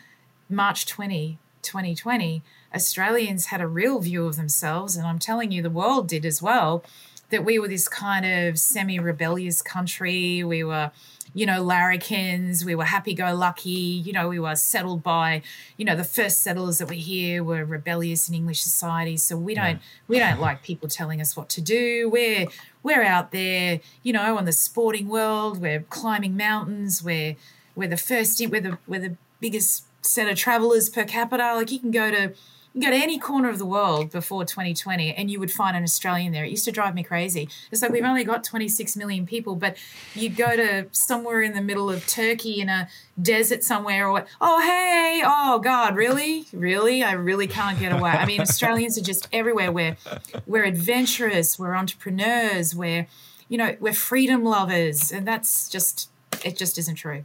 March 0.49 0.85
20, 0.85 1.39
2020, 1.61 2.43
Australians 2.73 3.47
had 3.47 3.61
a 3.61 3.67
real 3.67 3.99
view 3.99 4.25
of 4.25 4.35
themselves, 4.35 4.95
and 4.95 5.07
I'm 5.07 5.19
telling 5.19 5.51
you, 5.51 5.61
the 5.61 5.69
world 5.69 6.07
did 6.07 6.25
as 6.25 6.41
well, 6.41 6.83
that 7.29 7.43
we 7.43 7.59
were 7.59 7.67
this 7.67 7.87
kind 7.87 8.25
of 8.25 8.59
semi 8.59 8.99
rebellious 8.99 9.61
country. 9.61 10.43
We 10.43 10.63
were 10.63 10.91
you 11.37 11.45
know, 11.45 11.61
larrikins. 11.61 12.65
We 12.65 12.73
were 12.73 12.85
happy 12.85 13.13
go 13.13 13.33
lucky. 13.35 13.69
You 13.69 14.11
know, 14.11 14.27
we 14.27 14.39
were 14.39 14.55
settled 14.55 15.03
by, 15.03 15.43
you 15.77 15.85
know, 15.85 15.95
the 15.95 16.03
first 16.03 16.41
settlers 16.41 16.79
that 16.79 16.87
were 16.87 16.95
here 16.95 17.43
were 17.43 17.63
rebellious 17.63 18.27
in 18.27 18.33
English 18.33 18.61
society. 18.61 19.17
So 19.17 19.37
we 19.37 19.53
don't 19.53 19.75
yeah. 19.75 20.07
we 20.07 20.17
don't 20.19 20.39
like 20.39 20.63
people 20.63 20.89
telling 20.89 21.21
us 21.21 21.37
what 21.37 21.47
to 21.49 21.61
do. 21.61 22.09
We're 22.09 22.47
we're 22.81 23.03
out 23.03 23.31
there, 23.31 23.81
you 24.01 24.13
know, 24.13 24.35
on 24.37 24.45
the 24.45 24.51
sporting 24.51 25.09
world. 25.09 25.61
We're 25.61 25.81
climbing 25.81 26.35
mountains. 26.35 27.03
We're 27.03 27.35
we're 27.75 27.89
the 27.89 27.97
first. 27.97 28.41
We're 28.49 28.61
the 28.61 28.79
we're 28.87 29.01
the 29.01 29.17
biggest 29.39 29.85
set 30.01 30.27
of 30.27 30.37
travelers 30.37 30.89
per 30.89 31.03
capita. 31.03 31.53
Like 31.53 31.71
you 31.71 31.79
can 31.79 31.91
go 31.91 32.09
to 32.09 32.33
go 32.81 32.89
to 32.89 32.95
any 32.95 33.17
corner 33.17 33.49
of 33.49 33.57
the 33.57 33.65
world 33.65 34.11
before 34.11 34.45
2020 34.45 35.13
and 35.13 35.29
you 35.31 35.39
would 35.39 35.51
find 35.51 35.75
an 35.75 35.83
Australian 35.83 36.31
there. 36.31 36.45
It 36.45 36.51
used 36.51 36.65
to 36.65 36.71
drive 36.71 36.95
me 36.95 37.03
crazy. 37.03 37.49
It's 37.71 37.81
like 37.81 37.91
we've 37.91 38.03
only 38.03 38.23
got 38.23 38.43
26 38.43 38.95
million 38.95 39.25
people, 39.25 39.55
but 39.55 39.77
you 40.13 40.29
go 40.29 40.55
to 40.55 40.87
somewhere 40.91 41.41
in 41.41 41.53
the 41.53 41.61
middle 41.61 41.89
of 41.89 42.05
Turkey 42.07 42.61
in 42.61 42.69
a 42.69 42.87
desert 43.21 43.63
somewhere 43.63 44.07
or, 44.07 44.25
oh, 44.39 44.61
hey, 44.61 45.21
oh, 45.25 45.59
God, 45.59 45.95
really? 45.95 46.45
Really? 46.53 47.03
I 47.03 47.13
really 47.13 47.47
can't 47.47 47.79
get 47.79 47.91
away. 47.91 48.11
I 48.11 48.25
mean, 48.25 48.41
Australians 48.41 48.97
are 48.97 49.03
just 49.03 49.27
everywhere. 49.31 49.71
We're, 49.71 49.97
we're 50.45 50.65
adventurous, 50.65 51.57
we're 51.57 51.75
entrepreneurs, 51.75 52.75
we're, 52.75 53.07
you 53.49 53.57
know, 53.57 53.75
we're 53.79 53.93
freedom 53.93 54.43
lovers. 54.43 55.11
And 55.11 55.27
that's 55.27 55.69
just, 55.69 56.09
it 56.43 56.57
just 56.57 56.77
isn't 56.77 56.95
true. 56.95 57.23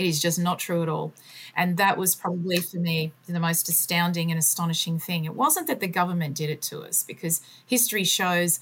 It 0.00 0.06
is 0.06 0.18
just 0.18 0.38
not 0.38 0.58
true 0.58 0.82
at 0.82 0.88
all. 0.88 1.12
And 1.54 1.76
that 1.76 1.98
was 1.98 2.14
probably 2.14 2.56
for 2.56 2.78
me 2.78 3.12
the 3.26 3.38
most 3.38 3.68
astounding 3.68 4.30
and 4.30 4.38
astonishing 4.38 4.98
thing. 4.98 5.26
It 5.26 5.34
wasn't 5.34 5.66
that 5.66 5.80
the 5.80 5.88
government 5.88 6.34
did 6.34 6.48
it 6.48 6.62
to 6.62 6.80
us, 6.80 7.02
because 7.02 7.42
history 7.66 8.04
shows 8.04 8.60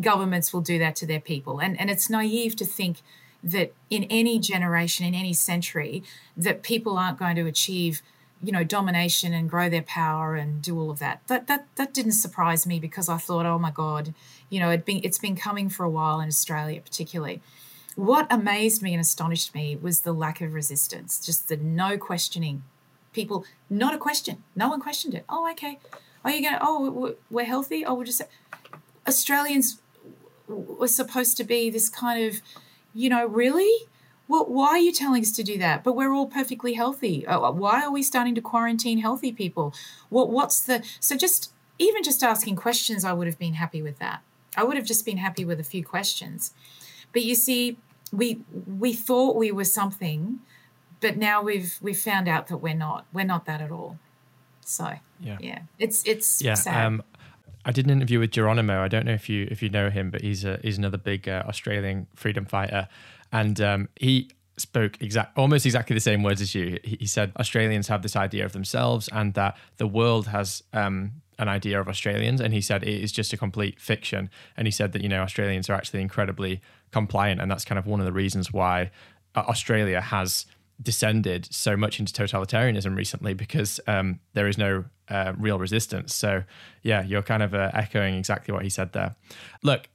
governments 0.00 0.52
will 0.52 0.60
do 0.60 0.78
that 0.78 0.94
to 0.96 1.06
their 1.06 1.18
people. 1.18 1.58
And, 1.58 1.78
and 1.80 1.90
it's 1.90 2.08
naive 2.08 2.54
to 2.56 2.64
think 2.64 2.98
that 3.42 3.72
in 3.90 4.04
any 4.04 4.38
generation, 4.38 5.04
in 5.04 5.16
any 5.16 5.32
century, 5.32 6.04
that 6.36 6.62
people 6.62 6.96
aren't 6.96 7.18
going 7.18 7.34
to 7.36 7.46
achieve 7.46 8.00
you 8.40 8.52
know 8.52 8.62
domination 8.62 9.32
and 9.32 9.50
grow 9.50 9.68
their 9.68 9.82
power 9.82 10.36
and 10.36 10.62
do 10.62 10.78
all 10.78 10.92
of 10.92 11.00
that 11.00 11.20
that 11.26 11.48
that 11.48 11.66
that 11.74 11.92
didn't 11.92 12.12
surprise 12.12 12.68
me 12.68 12.78
because 12.78 13.08
i 13.08 13.16
thought 13.16 13.44
oh 13.44 13.58
my 13.58 13.72
god 13.72 14.14
you 14.48 14.60
know 14.60 14.70
it 14.70 14.84
been 14.84 15.00
it's 15.02 15.18
been 15.18 15.34
coming 15.34 15.68
for 15.68 15.82
a 15.82 15.90
while 15.90 16.20
in 16.20 16.28
australia 16.28 16.80
particularly 16.80 17.42
what 17.98 18.28
amazed 18.30 18.80
me 18.80 18.94
and 18.94 19.00
astonished 19.00 19.56
me 19.56 19.74
was 19.74 20.02
the 20.02 20.12
lack 20.12 20.40
of 20.40 20.54
resistance, 20.54 21.18
just 21.26 21.48
the 21.48 21.56
no 21.56 21.98
questioning. 21.98 22.62
People, 23.12 23.44
not 23.68 23.92
a 23.92 23.98
question. 23.98 24.44
No 24.54 24.68
one 24.68 24.80
questioned 24.80 25.14
it. 25.14 25.24
Oh, 25.28 25.50
okay. 25.50 25.80
Are 26.24 26.30
you 26.30 26.42
going 26.42 26.58
oh, 26.60 27.16
we're 27.28 27.44
healthy? 27.44 27.84
Oh, 27.84 27.94
we'll 27.94 28.06
just, 28.06 28.22
Australians 29.08 29.80
were 30.46 30.86
supposed 30.86 31.36
to 31.38 31.44
be 31.44 31.70
this 31.70 31.88
kind 31.88 32.24
of, 32.24 32.40
you 32.94 33.08
know, 33.10 33.26
really? 33.26 33.88
Well, 34.28 34.44
why 34.46 34.68
are 34.68 34.78
you 34.78 34.92
telling 34.92 35.22
us 35.22 35.32
to 35.32 35.42
do 35.42 35.58
that? 35.58 35.82
But 35.82 35.96
we're 35.96 36.12
all 36.12 36.28
perfectly 36.28 36.74
healthy. 36.74 37.26
Uh, 37.26 37.50
why 37.50 37.82
are 37.82 37.90
we 37.90 38.04
starting 38.04 38.36
to 38.36 38.40
quarantine 38.40 38.98
healthy 38.98 39.32
people? 39.32 39.74
What, 40.08 40.30
what's 40.30 40.60
the, 40.60 40.84
so 41.00 41.16
just, 41.16 41.52
even 41.80 42.04
just 42.04 42.22
asking 42.22 42.54
questions, 42.54 43.04
I 43.04 43.12
would 43.12 43.26
have 43.26 43.40
been 43.40 43.54
happy 43.54 43.82
with 43.82 43.98
that. 43.98 44.22
I 44.56 44.62
would 44.62 44.76
have 44.76 44.86
just 44.86 45.04
been 45.04 45.16
happy 45.16 45.44
with 45.44 45.58
a 45.58 45.64
few 45.64 45.84
questions. 45.84 46.54
But 47.12 47.24
you 47.24 47.34
see, 47.34 47.78
we 48.12 48.40
we 48.66 48.92
thought 48.92 49.36
we 49.36 49.52
were 49.52 49.64
something, 49.64 50.40
but 51.00 51.16
now 51.16 51.42
we've 51.42 51.78
we've 51.80 51.98
found 51.98 52.28
out 52.28 52.48
that 52.48 52.58
we're 52.58 52.74
not. 52.74 53.06
We're 53.12 53.24
not 53.24 53.46
that 53.46 53.60
at 53.60 53.70
all. 53.70 53.98
So 54.64 54.94
yeah, 55.20 55.38
yeah, 55.40 55.60
it's 55.78 56.04
it's 56.04 56.42
yeah. 56.42 56.54
Sad. 56.54 56.86
Um, 56.86 57.02
I 57.64 57.72
did 57.72 57.84
an 57.84 57.90
interview 57.90 58.20
with 58.20 58.30
Geronimo. 58.30 58.82
I 58.82 58.88
don't 58.88 59.04
know 59.04 59.12
if 59.12 59.28
you 59.28 59.46
if 59.50 59.62
you 59.62 59.68
know 59.68 59.90
him, 59.90 60.10
but 60.10 60.22
he's 60.22 60.44
a, 60.44 60.58
he's 60.62 60.78
another 60.78 60.98
big 60.98 61.28
uh, 61.28 61.44
Australian 61.46 62.06
freedom 62.14 62.44
fighter, 62.44 62.88
and 63.32 63.60
um, 63.60 63.88
he 63.96 64.30
spoke 64.60 65.00
exact 65.00 65.36
almost 65.36 65.66
exactly 65.66 65.94
the 65.94 66.00
same 66.00 66.22
words 66.22 66.40
as 66.40 66.54
you. 66.54 66.78
He, 66.82 67.06
said 67.06 67.32
Australians 67.38 67.88
have 67.88 68.02
this 68.02 68.16
idea 68.16 68.44
of 68.44 68.52
themselves, 68.52 69.08
and 69.12 69.34
that 69.34 69.56
the 69.76 69.86
world 69.86 70.28
has 70.28 70.62
um, 70.72 71.12
an 71.38 71.48
idea 71.48 71.80
of 71.80 71.88
Australians, 71.88 72.40
and 72.40 72.52
he 72.52 72.60
said 72.60 72.82
it 72.82 73.02
is 73.02 73.12
just 73.12 73.32
a 73.32 73.36
complete 73.36 73.80
fiction. 73.80 74.30
And 74.56 74.66
he 74.66 74.70
said 74.70 74.92
that 74.92 75.02
you 75.02 75.08
know 75.08 75.22
Australians 75.22 75.70
are 75.70 75.74
actually 75.74 76.00
incredibly 76.00 76.60
compliant, 76.90 77.40
and 77.40 77.50
that's 77.50 77.64
kind 77.64 77.78
of 77.78 77.86
one 77.86 78.00
of 78.00 78.06
the 78.06 78.12
reasons 78.12 78.52
why 78.52 78.90
uh, 79.34 79.44
Australia 79.48 80.00
has 80.00 80.46
descended 80.80 81.52
so 81.52 81.76
much 81.76 81.98
into 81.98 82.12
totalitarianism 82.12 82.96
recently 82.96 83.34
because 83.34 83.80
um, 83.86 84.20
there 84.34 84.46
is 84.46 84.56
no 84.56 84.84
uh, 85.08 85.32
real 85.36 85.58
resistance. 85.58 86.14
So 86.14 86.44
yeah, 86.82 87.02
you're 87.02 87.22
kind 87.22 87.42
of 87.42 87.54
uh, 87.54 87.70
echoing 87.74 88.14
exactly 88.14 88.54
what 88.54 88.62
he 88.62 88.70
said 88.70 88.92
there. 88.92 89.16
Look, 89.62 89.88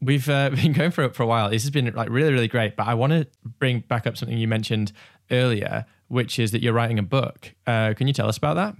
we've 0.00 0.28
uh, 0.28 0.50
been 0.54 0.72
going 0.72 0.90
for 0.90 1.04
it 1.04 1.14
for 1.14 1.22
a 1.22 1.26
while. 1.26 1.50
This 1.50 1.62
has 1.62 1.70
been 1.70 1.92
like 1.94 2.08
really, 2.08 2.32
really 2.32 2.48
great. 2.48 2.76
But 2.76 2.86
I 2.88 2.94
want 2.94 3.12
to 3.12 3.26
bring 3.58 3.80
back 3.80 4.06
up 4.06 4.16
something 4.16 4.36
you 4.36 4.48
mentioned 4.48 4.92
earlier, 5.30 5.86
which 6.08 6.38
is 6.38 6.52
that 6.52 6.62
you're 6.62 6.72
writing 6.72 6.98
a 6.98 7.02
book. 7.02 7.54
Uh, 7.66 7.94
can 7.94 8.06
you 8.06 8.12
tell 8.12 8.28
us 8.28 8.36
about 8.36 8.54
that? 8.54 8.76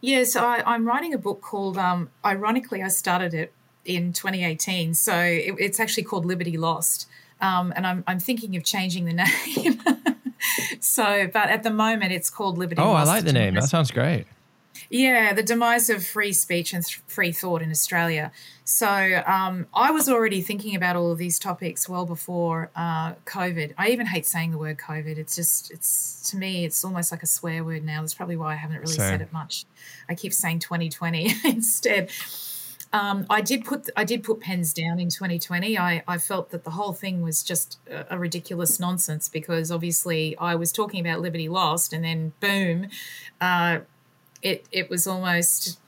Yes, 0.00 0.34
I, 0.34 0.62
am 0.74 0.86
writing 0.86 1.12
a 1.12 1.18
book 1.18 1.42
called. 1.42 1.76
Um, 1.76 2.10
ironically, 2.24 2.82
I 2.82 2.88
started 2.88 3.34
it 3.34 3.52
in 3.84 4.12
2018. 4.12 4.94
So 4.94 5.14
it, 5.14 5.54
it's 5.58 5.78
actually 5.78 6.04
called 6.04 6.24
Liberty 6.24 6.56
Lost. 6.56 7.06
Um, 7.40 7.72
and 7.76 7.86
I'm, 7.86 8.04
I'm 8.06 8.20
thinking 8.20 8.56
of 8.56 8.64
changing 8.64 9.04
the 9.06 9.12
name. 9.56 9.82
so, 10.80 11.28
but 11.32 11.48
at 11.50 11.62
the 11.62 11.70
moment, 11.70 12.12
it's 12.12 12.30
called 12.30 12.58
Liberty 12.58 12.80
oh, 12.80 12.92
Lost. 12.92 13.10
I 13.10 13.14
like 13.14 13.24
the 13.24 13.32
name. 13.32 13.54
That 13.54 13.64
sounds 13.64 13.90
great. 13.90 14.26
Yeah, 14.92 15.32
the 15.32 15.44
demise 15.44 15.88
of 15.88 16.04
free 16.04 16.32
speech 16.32 16.72
and 16.74 16.84
th- 16.84 17.00
free 17.06 17.30
thought 17.30 17.62
in 17.62 17.70
Australia. 17.70 18.32
So 18.64 19.22
um, 19.24 19.68
I 19.72 19.92
was 19.92 20.08
already 20.08 20.42
thinking 20.42 20.74
about 20.74 20.96
all 20.96 21.12
of 21.12 21.18
these 21.18 21.38
topics 21.38 21.88
well 21.88 22.04
before 22.04 22.70
uh, 22.74 23.12
COVID. 23.24 23.72
I 23.78 23.90
even 23.90 24.06
hate 24.06 24.26
saying 24.26 24.50
the 24.50 24.58
word 24.58 24.78
COVID. 24.78 25.16
It's 25.16 25.36
just, 25.36 25.70
it's 25.70 26.28
to 26.30 26.36
me, 26.36 26.64
it's 26.64 26.84
almost 26.84 27.12
like 27.12 27.22
a 27.22 27.26
swear 27.26 27.62
word 27.62 27.84
now. 27.84 28.00
That's 28.00 28.14
probably 28.14 28.36
why 28.36 28.54
I 28.54 28.56
haven't 28.56 28.78
really 28.78 28.94
Same. 28.94 29.08
said 29.08 29.20
it 29.20 29.32
much. 29.32 29.64
I 30.08 30.16
keep 30.16 30.32
saying 30.32 30.58
2020 30.58 31.34
instead. 31.44 32.10
Um, 32.92 33.26
I 33.30 33.40
did 33.40 33.64
put 33.64 33.88
I 33.96 34.02
did 34.02 34.24
put 34.24 34.40
pens 34.40 34.72
down 34.72 34.98
in 34.98 35.10
2020. 35.10 35.78
I, 35.78 36.02
I 36.08 36.18
felt 36.18 36.50
that 36.50 36.64
the 36.64 36.70
whole 36.70 36.92
thing 36.92 37.22
was 37.22 37.44
just 37.44 37.78
a, 37.88 38.14
a, 38.16 38.18
ridiculous 38.18 38.80
nonsense 38.80 39.28
because 39.28 39.70
obviously 39.70 40.36
I 40.38 40.56
was 40.56 40.72
talking 40.72 41.00
about 41.00 41.20
liberty 41.20 41.48
lost, 41.48 41.92
and 41.92 42.02
then 42.02 42.32
boom, 42.40 42.88
uh, 43.40 43.80
it 44.42 44.66
it 44.72 44.90
was 44.90 45.06
almost 45.06 45.78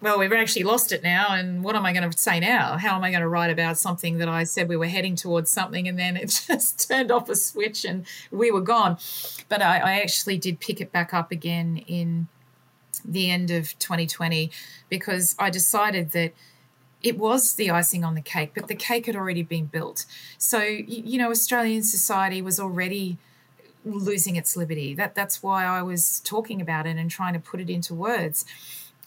well 0.00 0.18
we've 0.18 0.32
actually 0.32 0.64
lost 0.64 0.92
it 0.92 1.02
now, 1.02 1.28
and 1.30 1.62
what 1.64 1.76
am 1.76 1.84
I 1.86 1.92
going 1.92 2.08
to 2.08 2.18
say 2.18 2.40
now? 2.40 2.76
How 2.76 2.96
am 2.96 3.04
I 3.04 3.10
going 3.10 3.22
to 3.22 3.28
write 3.28 3.50
about 3.50 3.78
something 3.78 4.18
that 4.18 4.28
I 4.28 4.44
said 4.44 4.68
we 4.68 4.76
were 4.76 4.86
heading 4.86 5.16
towards 5.16 5.50
something, 5.50 5.88
and 5.88 5.98
then 5.98 6.16
it 6.16 6.26
just 6.46 6.88
turned 6.88 7.10
off 7.10 7.28
a 7.28 7.36
switch 7.36 7.84
and 7.84 8.06
we 8.30 8.50
were 8.50 8.60
gone. 8.60 8.98
But 9.48 9.62
I, 9.62 9.78
I 9.78 9.92
actually 10.00 10.38
did 10.38 10.60
pick 10.60 10.80
it 10.80 10.92
back 10.92 11.14
up 11.14 11.30
again 11.30 11.78
in 11.86 12.28
the 13.04 13.30
end 13.30 13.50
of 13.50 13.78
2020 13.78 14.50
because 14.88 15.36
I 15.38 15.50
decided 15.50 16.12
that 16.12 16.32
it 17.02 17.18
was 17.18 17.54
the 17.54 17.70
icing 17.70 18.04
on 18.04 18.14
the 18.14 18.20
cake, 18.20 18.52
but 18.54 18.68
the 18.68 18.74
cake 18.74 19.06
had 19.06 19.14
already 19.14 19.42
been 19.42 19.66
built. 19.66 20.06
So, 20.38 20.60
you 20.60 21.18
know, 21.18 21.30
Australian 21.30 21.82
society 21.82 22.42
was 22.42 22.58
already 22.58 23.18
losing 23.86 24.36
its 24.36 24.56
liberty. 24.56 24.94
That 24.94 25.14
that's 25.14 25.42
why 25.42 25.64
I 25.64 25.82
was 25.82 26.20
talking 26.20 26.60
about 26.60 26.86
it 26.86 26.96
and 26.96 27.10
trying 27.10 27.32
to 27.34 27.40
put 27.40 27.60
it 27.60 27.70
into 27.70 27.94
words. 27.94 28.44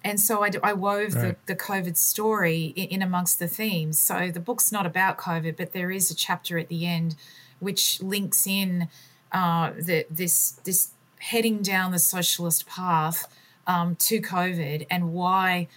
And 0.04 0.20
so 0.20 0.44
I, 0.44 0.52
I 0.64 0.74
wove 0.74 1.14
right. 1.16 1.38
the, 1.46 1.54
the 1.54 1.60
COVID 1.60 1.98
story 1.98 2.74
in, 2.76 2.86
in 2.86 3.02
amongst 3.02 3.38
the 3.40 3.48
themes. 3.48 4.00
So 4.00 4.32
the 4.32 4.40
book's 4.40 4.72
not 4.72 4.86
about 4.86 5.18
COVID, 5.18 5.58
but 5.58 5.74
there 5.74 5.92
is 5.92 6.10
a 6.10 6.16
chapter 6.16 6.58
at 6.58 6.70
the 6.70 6.88
end 6.88 7.16
which 7.60 8.02
links 8.02 8.48
in 8.48 8.88
uh, 9.34 9.72
the, 9.72 10.06
this 10.10 10.52
this 10.64 10.92
heading 11.20 11.62
down 11.62 11.92
the 11.92 12.00
socialist 12.00 12.66
path 12.66 13.28
um, 13.68 13.96
to 13.98 14.22
COVID 14.22 14.88
and 14.90 15.12
why 15.14 15.68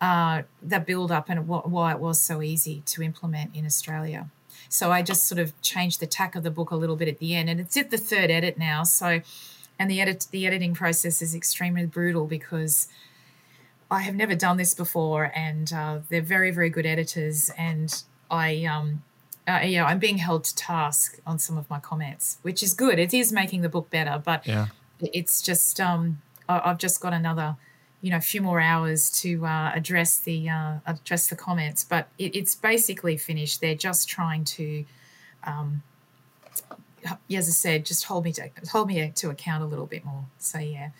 uh, 0.00 0.42
the 0.62 0.78
build 0.78 1.10
up 1.10 1.28
and 1.28 1.40
wh- 1.40 1.66
why 1.66 1.92
it 1.92 1.98
was 1.98 2.20
so 2.20 2.40
easy 2.40 2.82
to 2.86 3.02
implement 3.02 3.54
in 3.54 3.66
Australia. 3.66 4.30
So 4.68 4.92
I 4.92 5.02
just 5.02 5.26
sort 5.26 5.38
of 5.38 5.60
changed 5.62 6.00
the 6.00 6.06
tack 6.06 6.34
of 6.34 6.42
the 6.42 6.50
book 6.50 6.70
a 6.70 6.76
little 6.76 6.96
bit 6.96 7.08
at 7.08 7.18
the 7.18 7.34
end, 7.34 7.48
and 7.48 7.60
it's 7.60 7.76
at 7.76 7.90
the 7.90 7.98
third 7.98 8.30
edit 8.30 8.58
now. 8.58 8.84
So, 8.84 9.20
and 9.78 9.90
the 9.90 10.00
edit 10.00 10.26
the 10.30 10.46
editing 10.46 10.74
process 10.74 11.22
is 11.22 11.34
extremely 11.34 11.86
brutal 11.86 12.26
because 12.26 12.88
I 13.90 14.00
have 14.00 14.14
never 14.14 14.34
done 14.34 14.56
this 14.56 14.74
before, 14.74 15.30
and 15.34 15.72
uh, 15.72 15.98
they're 16.08 16.22
very 16.22 16.50
very 16.50 16.70
good 16.70 16.86
editors, 16.86 17.50
and 17.58 18.02
I 18.30 18.64
um, 18.64 19.02
uh, 19.46 19.60
yeah, 19.64 19.84
I'm 19.84 19.98
being 19.98 20.18
held 20.18 20.44
to 20.44 20.54
task 20.54 21.18
on 21.26 21.38
some 21.38 21.58
of 21.58 21.68
my 21.68 21.80
comments, 21.80 22.38
which 22.42 22.62
is 22.62 22.74
good. 22.74 22.98
It 22.98 23.12
is 23.12 23.32
making 23.32 23.62
the 23.62 23.68
book 23.68 23.90
better, 23.90 24.20
but 24.24 24.46
yeah. 24.46 24.68
it's 25.00 25.42
just 25.42 25.80
um, 25.80 26.22
I've 26.48 26.78
just 26.78 27.00
got 27.00 27.12
another, 27.12 27.56
you 28.02 28.10
know, 28.10 28.16
a 28.16 28.20
few 28.20 28.42
more 28.42 28.60
hours 28.60 29.10
to 29.22 29.46
uh, 29.46 29.70
address 29.74 30.18
the 30.18 30.50
uh, 30.50 30.74
address 30.86 31.28
the 31.28 31.36
comments. 31.36 31.84
But 31.84 32.08
it, 32.18 32.36
it's 32.36 32.54
basically 32.54 33.16
finished. 33.16 33.60
They're 33.60 33.74
just 33.76 34.08
trying 34.08 34.44
to, 34.44 34.84
um, 35.44 35.82
as 37.30 37.48
I 37.48 37.52
said, 37.52 37.86
just 37.86 38.04
hold 38.04 38.24
me 38.24 38.32
to 38.32 38.50
hold 38.70 38.88
me 38.88 39.12
to 39.14 39.30
account 39.30 39.62
a 39.62 39.66
little 39.66 39.86
bit 39.86 40.04
more. 40.04 40.24
So 40.38 40.58
yeah. 40.58 40.90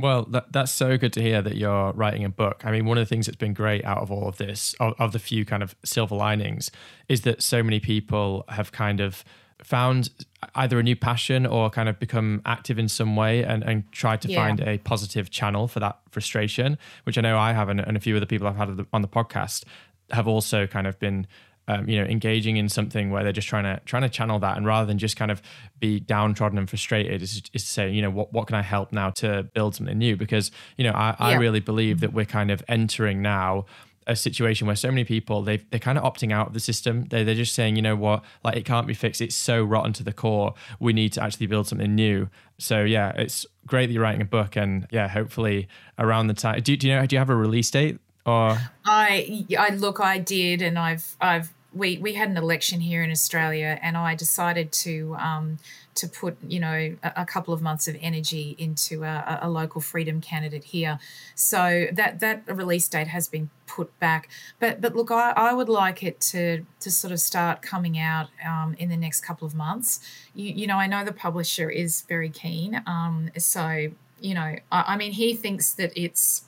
Well, 0.00 0.26
that, 0.30 0.52
that's 0.52 0.70
so 0.70 0.96
good 0.96 1.12
to 1.14 1.20
hear 1.20 1.42
that 1.42 1.56
you're 1.56 1.92
writing 1.92 2.24
a 2.24 2.28
book. 2.28 2.62
I 2.64 2.70
mean, 2.70 2.86
one 2.86 2.98
of 2.98 3.02
the 3.02 3.08
things 3.08 3.26
that's 3.26 3.36
been 3.36 3.52
great 3.52 3.84
out 3.84 3.98
of 3.98 4.12
all 4.12 4.28
of 4.28 4.36
this, 4.36 4.74
of, 4.78 4.94
of 4.98 5.12
the 5.12 5.18
few 5.18 5.44
kind 5.44 5.60
of 5.60 5.74
silver 5.84 6.14
linings, 6.14 6.70
is 7.08 7.22
that 7.22 7.42
so 7.42 7.64
many 7.64 7.80
people 7.80 8.44
have 8.48 8.70
kind 8.70 9.00
of 9.00 9.24
found 9.62 10.10
either 10.54 10.78
a 10.78 10.82
new 10.82 10.96
passion 10.96 11.46
or 11.46 11.68
kind 11.70 11.88
of 11.88 11.98
become 11.98 12.40
active 12.46 12.78
in 12.78 12.88
some 12.88 13.16
way 13.16 13.42
and, 13.42 13.62
and 13.64 13.90
tried 13.92 14.20
to 14.22 14.28
yeah. 14.28 14.44
find 14.44 14.60
a 14.60 14.78
positive 14.78 15.30
channel 15.30 15.66
for 15.66 15.80
that 15.80 15.98
frustration, 16.10 16.78
which 17.04 17.18
I 17.18 17.20
know 17.20 17.36
I 17.36 17.52
have 17.52 17.68
and, 17.68 17.80
and 17.80 17.96
a 17.96 18.00
few 18.00 18.16
other 18.16 18.26
people 18.26 18.46
I've 18.46 18.56
had 18.56 18.86
on 18.92 19.02
the 19.02 19.08
podcast 19.08 19.64
have 20.10 20.28
also 20.28 20.66
kind 20.66 20.86
of 20.86 20.98
been 20.98 21.26
um, 21.68 21.86
you 21.86 21.98
know, 21.98 22.04
engaging 22.04 22.56
in 22.56 22.70
something 22.70 23.10
where 23.10 23.22
they're 23.22 23.30
just 23.30 23.46
trying 23.46 23.64
to 23.64 23.78
trying 23.84 24.02
to 24.02 24.08
channel 24.08 24.38
that, 24.38 24.56
and 24.56 24.64
rather 24.64 24.86
than 24.86 24.96
just 24.96 25.18
kind 25.18 25.30
of 25.30 25.42
be 25.78 26.00
downtrodden 26.00 26.58
and 26.58 26.68
frustrated, 26.68 27.20
is, 27.20 27.42
is 27.52 27.62
to 27.62 27.68
say, 27.68 27.90
you 27.90 28.00
know, 28.00 28.08
what 28.08 28.32
what 28.32 28.46
can 28.46 28.56
I 28.56 28.62
help 28.62 28.90
now 28.90 29.10
to 29.10 29.42
build 29.52 29.74
something 29.74 29.98
new? 29.98 30.16
Because 30.16 30.50
you 30.78 30.84
know, 30.84 30.92
I, 30.92 31.14
I 31.18 31.34
really 31.34 31.60
believe 31.60 32.00
that 32.00 32.14
we're 32.14 32.24
kind 32.24 32.50
of 32.50 32.62
entering 32.68 33.20
now 33.20 33.66
a 34.08 34.16
situation 34.16 34.66
where 34.66 34.74
so 34.74 34.88
many 34.88 35.04
people 35.04 35.42
they 35.42 35.58
they're 35.70 35.78
kind 35.78 35.98
of 35.98 36.04
opting 36.04 36.32
out 36.32 36.48
of 36.48 36.54
the 36.54 36.60
system. 36.60 37.04
They 37.04 37.22
they're 37.22 37.34
just 37.34 37.54
saying, 37.54 37.76
you 37.76 37.82
know 37.82 37.94
what, 37.94 38.24
like 38.42 38.56
it 38.56 38.64
can't 38.64 38.86
be 38.86 38.94
fixed. 38.94 39.20
It's 39.20 39.36
so 39.36 39.62
rotten 39.62 39.92
to 39.94 40.02
the 40.02 40.12
core. 40.12 40.54
We 40.80 40.92
need 40.92 41.12
to 41.12 41.22
actually 41.22 41.46
build 41.46 41.68
something 41.68 41.94
new. 41.94 42.28
So 42.58 42.82
yeah, 42.82 43.12
it's 43.16 43.46
great 43.66 43.86
that 43.86 43.92
you're 43.92 44.02
writing 44.02 44.22
a 44.22 44.26
book, 44.26 44.56
and 44.56 44.86
yeah, 44.90 45.08
hopefully 45.08 45.68
around 45.98 46.26
the 46.26 46.34
time. 46.34 46.60
Do, 46.62 46.76
do 46.76 46.88
you 46.88 46.96
know? 46.96 47.06
Do 47.06 47.14
you 47.14 47.18
have 47.20 47.30
a 47.30 47.36
release 47.36 47.70
date? 47.70 47.98
Or 48.26 48.58
I 48.84 49.46
I 49.58 49.74
look, 49.74 50.00
I 50.00 50.18
did, 50.18 50.62
and 50.62 50.78
I've 50.78 51.16
I've 51.20 51.52
we 51.74 51.98
we 51.98 52.14
had 52.14 52.30
an 52.30 52.36
election 52.36 52.80
here 52.80 53.02
in 53.02 53.10
Australia, 53.10 53.78
and 53.82 53.96
I 53.96 54.14
decided 54.14 54.72
to 54.72 55.16
um, 55.18 55.58
to 55.98 56.08
put 56.08 56.36
you 56.46 56.60
know 56.60 56.96
a, 57.02 57.12
a, 57.16 57.26
couple 57.26 57.52
of 57.52 57.60
months 57.60 57.88
of 57.88 57.96
energy 58.00 58.54
into 58.58 59.02
a, 59.04 59.40
a, 59.42 59.50
local 59.50 59.80
freedom 59.80 60.20
candidate 60.20 60.64
here. 60.64 60.98
So 61.34 61.86
that 61.92 62.20
that 62.20 62.44
release 62.46 62.88
date 62.88 63.08
has 63.08 63.28
been 63.28 63.50
put 63.66 63.96
back. 63.98 64.28
But 64.60 64.80
but 64.80 64.94
look, 64.94 65.10
I, 65.10 65.32
I 65.36 65.52
would 65.52 65.68
like 65.68 66.02
it 66.02 66.20
to 66.32 66.64
to 66.80 66.90
sort 66.90 67.12
of 67.12 67.20
start 67.20 67.62
coming 67.62 67.98
out 67.98 68.28
um, 68.46 68.74
in 68.78 68.88
the 68.88 68.96
next 68.96 69.20
couple 69.20 69.46
of 69.46 69.54
months. 69.54 70.00
You, 70.34 70.52
you 70.52 70.66
know, 70.66 70.76
I 70.76 70.86
know 70.86 71.04
the 71.04 71.12
publisher 71.12 71.68
is 71.68 72.02
very 72.02 72.30
keen. 72.30 72.82
Um, 72.86 73.30
so 73.36 73.88
you 74.20 74.34
know, 74.34 74.56
I, 74.72 74.94
I 74.94 74.96
mean, 74.96 75.12
he 75.12 75.34
thinks 75.34 75.74
that 75.74 75.92
it's 75.96 76.47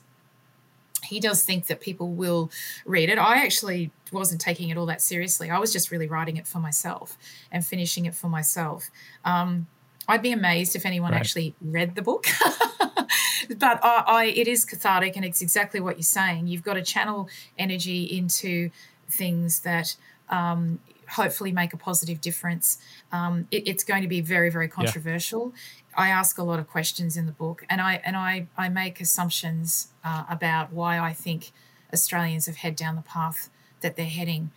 he 1.03 1.19
does 1.19 1.43
think 1.43 1.67
that 1.67 1.81
people 1.81 2.09
will 2.09 2.51
read 2.85 3.09
it. 3.09 3.17
I 3.17 3.43
actually 3.43 3.91
wasn't 4.11 4.41
taking 4.41 4.69
it 4.69 4.77
all 4.77 4.85
that 4.87 5.01
seriously. 5.01 5.49
I 5.49 5.57
was 5.57 5.71
just 5.71 5.91
really 5.91 6.07
writing 6.07 6.37
it 6.37 6.47
for 6.47 6.59
myself 6.59 7.17
and 7.51 7.65
finishing 7.65 8.05
it 8.05 8.13
for 8.13 8.27
myself. 8.27 8.89
Um, 9.25 9.67
I'd 10.07 10.21
be 10.21 10.31
amazed 10.31 10.75
if 10.75 10.85
anyone 10.85 11.11
right. 11.11 11.19
actually 11.19 11.55
read 11.61 11.95
the 11.95 12.01
book. 12.01 12.27
but 13.57 13.79
I, 13.83 14.03
I, 14.05 14.25
it 14.25 14.47
is 14.47 14.65
cathartic, 14.65 15.15
and 15.15 15.23
it's 15.23 15.41
exactly 15.41 15.79
what 15.79 15.95
you're 15.97 16.03
saying. 16.03 16.47
You've 16.47 16.63
got 16.63 16.73
to 16.73 16.81
channel 16.81 17.29
energy 17.57 18.03
into 18.03 18.71
things 19.07 19.61
that 19.61 19.95
um, 20.29 20.79
hopefully 21.07 21.51
make 21.51 21.73
a 21.73 21.77
positive 21.77 22.21
difference. 22.21 22.77
Um, 23.11 23.47
it, 23.51 23.67
it's 23.67 23.83
going 23.83 24.01
to 24.01 24.07
be 24.07 24.21
very, 24.21 24.49
very 24.49 24.67
controversial. 24.67 25.53
I 25.95 26.09
ask 26.09 26.37
a 26.37 26.43
lot 26.43 26.59
of 26.59 26.67
questions 26.69 27.17
in 27.17 27.25
the 27.25 27.31
book, 27.31 27.65
and 27.69 27.81
I 27.81 28.01
and 28.05 28.15
I 28.15 28.47
I 28.57 28.69
make 28.69 29.01
assumptions 29.01 29.89
uh, 30.03 30.23
about 30.29 30.71
why 30.71 30.99
I 30.99 31.13
think 31.13 31.51
Australians 31.93 32.45
have 32.45 32.57
head 32.57 32.75
down 32.75 32.95
the 32.95 33.01
path 33.01 33.49
that 33.81 33.95
they're 33.95 34.05
heading. 34.05 34.51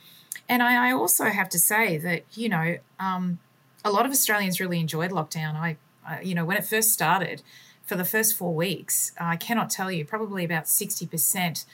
And 0.49 0.63
I, 0.63 0.89
I 0.89 0.93
also 0.93 1.25
have 1.25 1.49
to 1.51 1.59
say 1.59 1.99
that 1.99 2.25
you 2.33 2.49
know 2.49 2.79
um, 3.01 3.39
a 3.85 3.91
lot 3.91 4.07
of 4.07 4.13
Australians 4.13 4.61
really 4.61 4.81
enjoyed 4.81 5.11
lockdown. 5.11 5.55
I, 5.55 5.77
I, 6.07 6.21
you 6.21 6.35
know 6.35 6.45
when 6.45 6.57
it 6.57 6.65
first 6.65 6.91
started, 6.91 7.43
for 7.83 7.97
the 7.97 8.05
first 8.05 8.37
four 8.37 8.55
weeks, 8.55 9.13
I 9.19 9.37
cannot 9.37 9.71
tell 9.71 9.91
you 9.91 10.05
probably 10.05 10.45
about 10.45 10.69
sixty 10.69 11.07
percent 11.07 11.65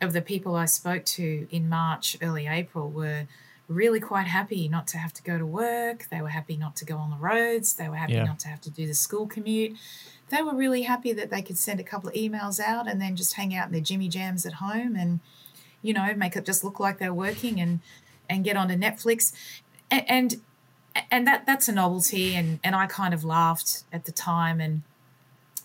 of 0.00 0.12
the 0.12 0.22
people 0.22 0.54
I 0.54 0.66
spoke 0.66 1.04
to 1.04 1.48
in 1.50 1.68
March, 1.68 2.16
early 2.22 2.46
April 2.46 2.88
were 2.88 3.26
really 3.68 4.00
quite 4.00 4.26
happy 4.26 4.66
not 4.68 4.86
to 4.88 4.98
have 4.98 5.12
to 5.12 5.22
go 5.22 5.38
to 5.38 5.46
work. 5.46 6.06
They 6.10 6.22
were 6.22 6.28
happy 6.28 6.56
not 6.56 6.74
to 6.76 6.84
go 6.84 6.96
on 6.96 7.10
the 7.10 7.16
roads. 7.16 7.74
They 7.74 7.88
were 7.88 7.96
happy 7.96 8.14
yeah. 8.14 8.24
not 8.24 8.40
to 8.40 8.48
have 8.48 8.60
to 8.62 8.70
do 8.70 8.86
the 8.86 8.94
school 8.94 9.26
commute. 9.26 9.76
They 10.30 10.42
were 10.42 10.54
really 10.54 10.82
happy 10.82 11.12
that 11.12 11.30
they 11.30 11.42
could 11.42 11.58
send 11.58 11.78
a 11.78 11.84
couple 11.84 12.08
of 12.08 12.14
emails 12.14 12.58
out 12.58 12.88
and 12.88 13.00
then 13.00 13.14
just 13.14 13.34
hang 13.34 13.54
out 13.54 13.66
in 13.66 13.72
their 13.72 13.82
Jimmy 13.82 14.08
Jams 14.08 14.46
at 14.46 14.54
home 14.54 14.96
and, 14.96 15.20
you 15.82 15.92
know, 15.92 16.14
make 16.14 16.34
it 16.34 16.46
just 16.46 16.64
look 16.64 16.80
like 16.80 16.98
they're 16.98 17.14
working 17.14 17.60
and 17.60 17.80
and 18.28 18.44
get 18.44 18.56
onto 18.56 18.74
Netflix. 18.74 19.32
And 19.90 20.04
and, 20.08 20.36
and 21.10 21.26
that 21.26 21.46
that's 21.46 21.68
a 21.68 21.72
novelty 21.72 22.34
and, 22.34 22.60
and 22.64 22.74
I 22.74 22.86
kind 22.86 23.12
of 23.12 23.24
laughed 23.24 23.84
at 23.92 24.06
the 24.06 24.12
time 24.12 24.60
and 24.60 24.82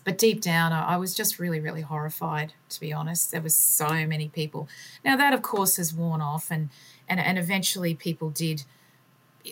but 0.04 0.18
deep 0.18 0.42
down 0.42 0.72
I, 0.72 0.94
I 0.94 0.96
was 0.98 1.14
just 1.14 1.38
really, 1.38 1.60
really 1.60 1.80
horrified, 1.80 2.52
to 2.68 2.80
be 2.80 2.92
honest. 2.92 3.32
There 3.32 3.40
was 3.40 3.56
so 3.56 4.06
many 4.06 4.28
people. 4.28 4.68
Now 5.04 5.16
that 5.16 5.32
of 5.32 5.40
course 5.40 5.76
has 5.76 5.94
worn 5.94 6.20
off 6.20 6.50
and 6.50 6.68
and 7.08 7.20
and 7.20 7.38
eventually 7.38 7.94
people 7.94 8.30
did 8.30 8.64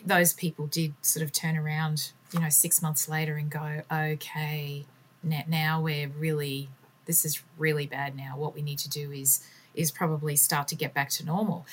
those 0.05 0.32
people 0.32 0.66
did 0.66 0.94
sort 1.03 1.22
of 1.22 1.32
turn 1.32 1.57
around 1.57 2.12
you 2.32 2.40
know 2.40 2.48
six 2.48 2.80
months 2.80 3.09
later 3.09 3.36
and 3.36 3.50
go 3.50 3.82
okay 3.90 4.84
now 5.22 5.80
we're 5.80 6.09
really 6.09 6.68
this 7.07 7.24
is 7.24 7.42
really 7.59 7.86
bad 7.86 8.16
now. 8.16 8.36
What 8.36 8.55
we 8.55 8.62
need 8.62 8.78
to 8.78 8.88
do 8.88 9.12
is 9.12 9.44
is 9.74 9.90
probably 9.90 10.36
start 10.36 10.68
to 10.68 10.74
get 10.74 10.92
back 10.92 11.09
to 11.09 11.24
normal. 11.24 11.66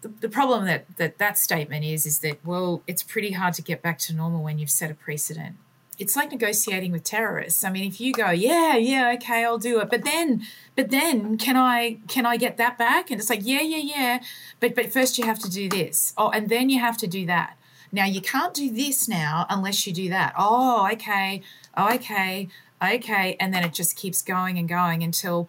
The, 0.00 0.08
the 0.08 0.28
problem 0.28 0.64
that, 0.66 0.96
that 0.96 1.18
that 1.18 1.38
statement 1.38 1.84
is 1.84 2.06
is 2.06 2.18
that 2.20 2.44
well 2.44 2.82
it's 2.86 3.02
pretty 3.02 3.32
hard 3.32 3.54
to 3.54 3.62
get 3.62 3.82
back 3.82 3.98
to 4.00 4.14
normal 4.14 4.42
when 4.42 4.58
you've 4.58 4.70
set 4.70 4.90
a 4.90 4.94
precedent 4.94 5.56
it's 6.02 6.16
like 6.16 6.32
negotiating 6.32 6.90
with 6.90 7.04
terrorists. 7.04 7.62
I 7.62 7.70
mean, 7.70 7.84
if 7.84 8.00
you 8.00 8.12
go, 8.12 8.30
yeah, 8.30 8.76
yeah, 8.76 9.12
okay, 9.14 9.44
I'll 9.44 9.56
do 9.56 9.78
it, 9.78 9.88
but 9.88 10.02
then, 10.04 10.42
but 10.74 10.90
then, 10.90 11.38
can 11.38 11.56
I 11.56 11.98
can 12.08 12.26
I 12.26 12.36
get 12.36 12.56
that 12.56 12.76
back? 12.76 13.12
And 13.12 13.20
it's 13.20 13.30
like, 13.30 13.42
yeah, 13.44 13.60
yeah, 13.60 13.76
yeah, 13.94 14.22
but 14.58 14.74
but 14.74 14.92
first 14.92 15.16
you 15.16 15.26
have 15.26 15.38
to 15.38 15.48
do 15.48 15.68
this. 15.68 16.12
Oh, 16.18 16.30
and 16.30 16.48
then 16.48 16.70
you 16.70 16.80
have 16.80 16.96
to 16.98 17.06
do 17.06 17.24
that. 17.26 17.56
Now 17.92 18.04
you 18.04 18.20
can't 18.20 18.52
do 18.52 18.68
this 18.68 19.08
now 19.08 19.46
unless 19.48 19.86
you 19.86 19.92
do 19.92 20.08
that. 20.08 20.34
Oh, 20.36 20.88
okay, 20.94 21.42
oh, 21.76 21.94
okay, 21.94 22.48
okay, 22.82 23.36
and 23.38 23.54
then 23.54 23.62
it 23.62 23.72
just 23.72 23.96
keeps 23.96 24.22
going 24.22 24.58
and 24.58 24.68
going 24.68 25.04
until 25.04 25.48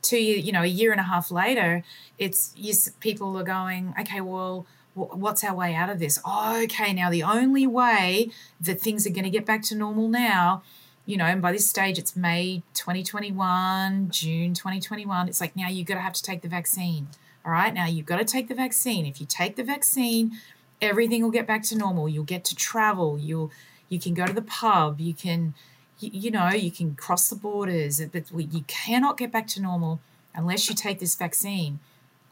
two 0.00 0.16
you 0.18 0.50
know, 0.50 0.62
a 0.62 0.74
year 0.80 0.92
and 0.92 1.00
a 1.00 1.04
half 1.04 1.30
later, 1.30 1.84
it's 2.16 2.54
you, 2.56 2.72
people 3.00 3.36
are 3.36 3.44
going, 3.44 3.94
okay, 4.00 4.22
well 4.22 4.64
what's 4.94 5.44
our 5.44 5.54
way 5.54 5.74
out 5.74 5.90
of 5.90 5.98
this? 5.98 6.18
Oh, 6.24 6.60
okay, 6.64 6.92
now 6.92 7.10
the 7.10 7.22
only 7.22 7.66
way 7.66 8.30
that 8.60 8.80
things 8.80 9.06
are 9.06 9.10
going 9.10 9.24
to 9.24 9.30
get 9.30 9.46
back 9.46 9.62
to 9.64 9.74
normal 9.74 10.08
now, 10.08 10.62
you 11.06 11.16
know, 11.16 11.24
and 11.24 11.40
by 11.40 11.52
this 11.52 11.68
stage 11.68 11.98
it's 11.98 12.16
May 12.16 12.62
2021, 12.74 14.08
June 14.10 14.54
2021, 14.54 15.28
it's 15.28 15.40
like 15.40 15.56
now 15.56 15.68
you've 15.68 15.86
got 15.86 15.94
to 15.94 16.00
have 16.00 16.12
to 16.14 16.22
take 16.22 16.42
the 16.42 16.48
vaccine. 16.48 17.08
All 17.44 17.52
right, 17.52 17.72
now 17.72 17.86
you've 17.86 18.06
got 18.06 18.18
to 18.18 18.24
take 18.24 18.48
the 18.48 18.54
vaccine. 18.54 19.06
If 19.06 19.20
you 19.20 19.26
take 19.26 19.56
the 19.56 19.64
vaccine, 19.64 20.32
everything 20.80 21.22
will 21.22 21.30
get 21.30 21.46
back 21.46 21.62
to 21.64 21.76
normal. 21.76 22.08
You'll 22.08 22.24
get 22.24 22.44
to 22.46 22.54
travel. 22.54 23.18
You'll 23.18 23.50
you 23.88 23.98
can 23.98 24.14
go 24.14 24.26
to 24.26 24.32
the 24.32 24.42
pub. 24.42 25.00
You 25.00 25.14
can 25.14 25.54
you, 26.00 26.10
you 26.12 26.30
know 26.30 26.50
you 26.50 26.70
can 26.70 26.94
cross 26.96 27.30
the 27.30 27.36
borders. 27.36 28.02
But 28.12 28.24
you 28.30 28.64
cannot 28.66 29.16
get 29.16 29.32
back 29.32 29.46
to 29.48 29.62
normal 29.62 30.00
unless 30.34 30.68
you 30.68 30.74
take 30.74 30.98
this 30.98 31.14
vaccine 31.14 31.80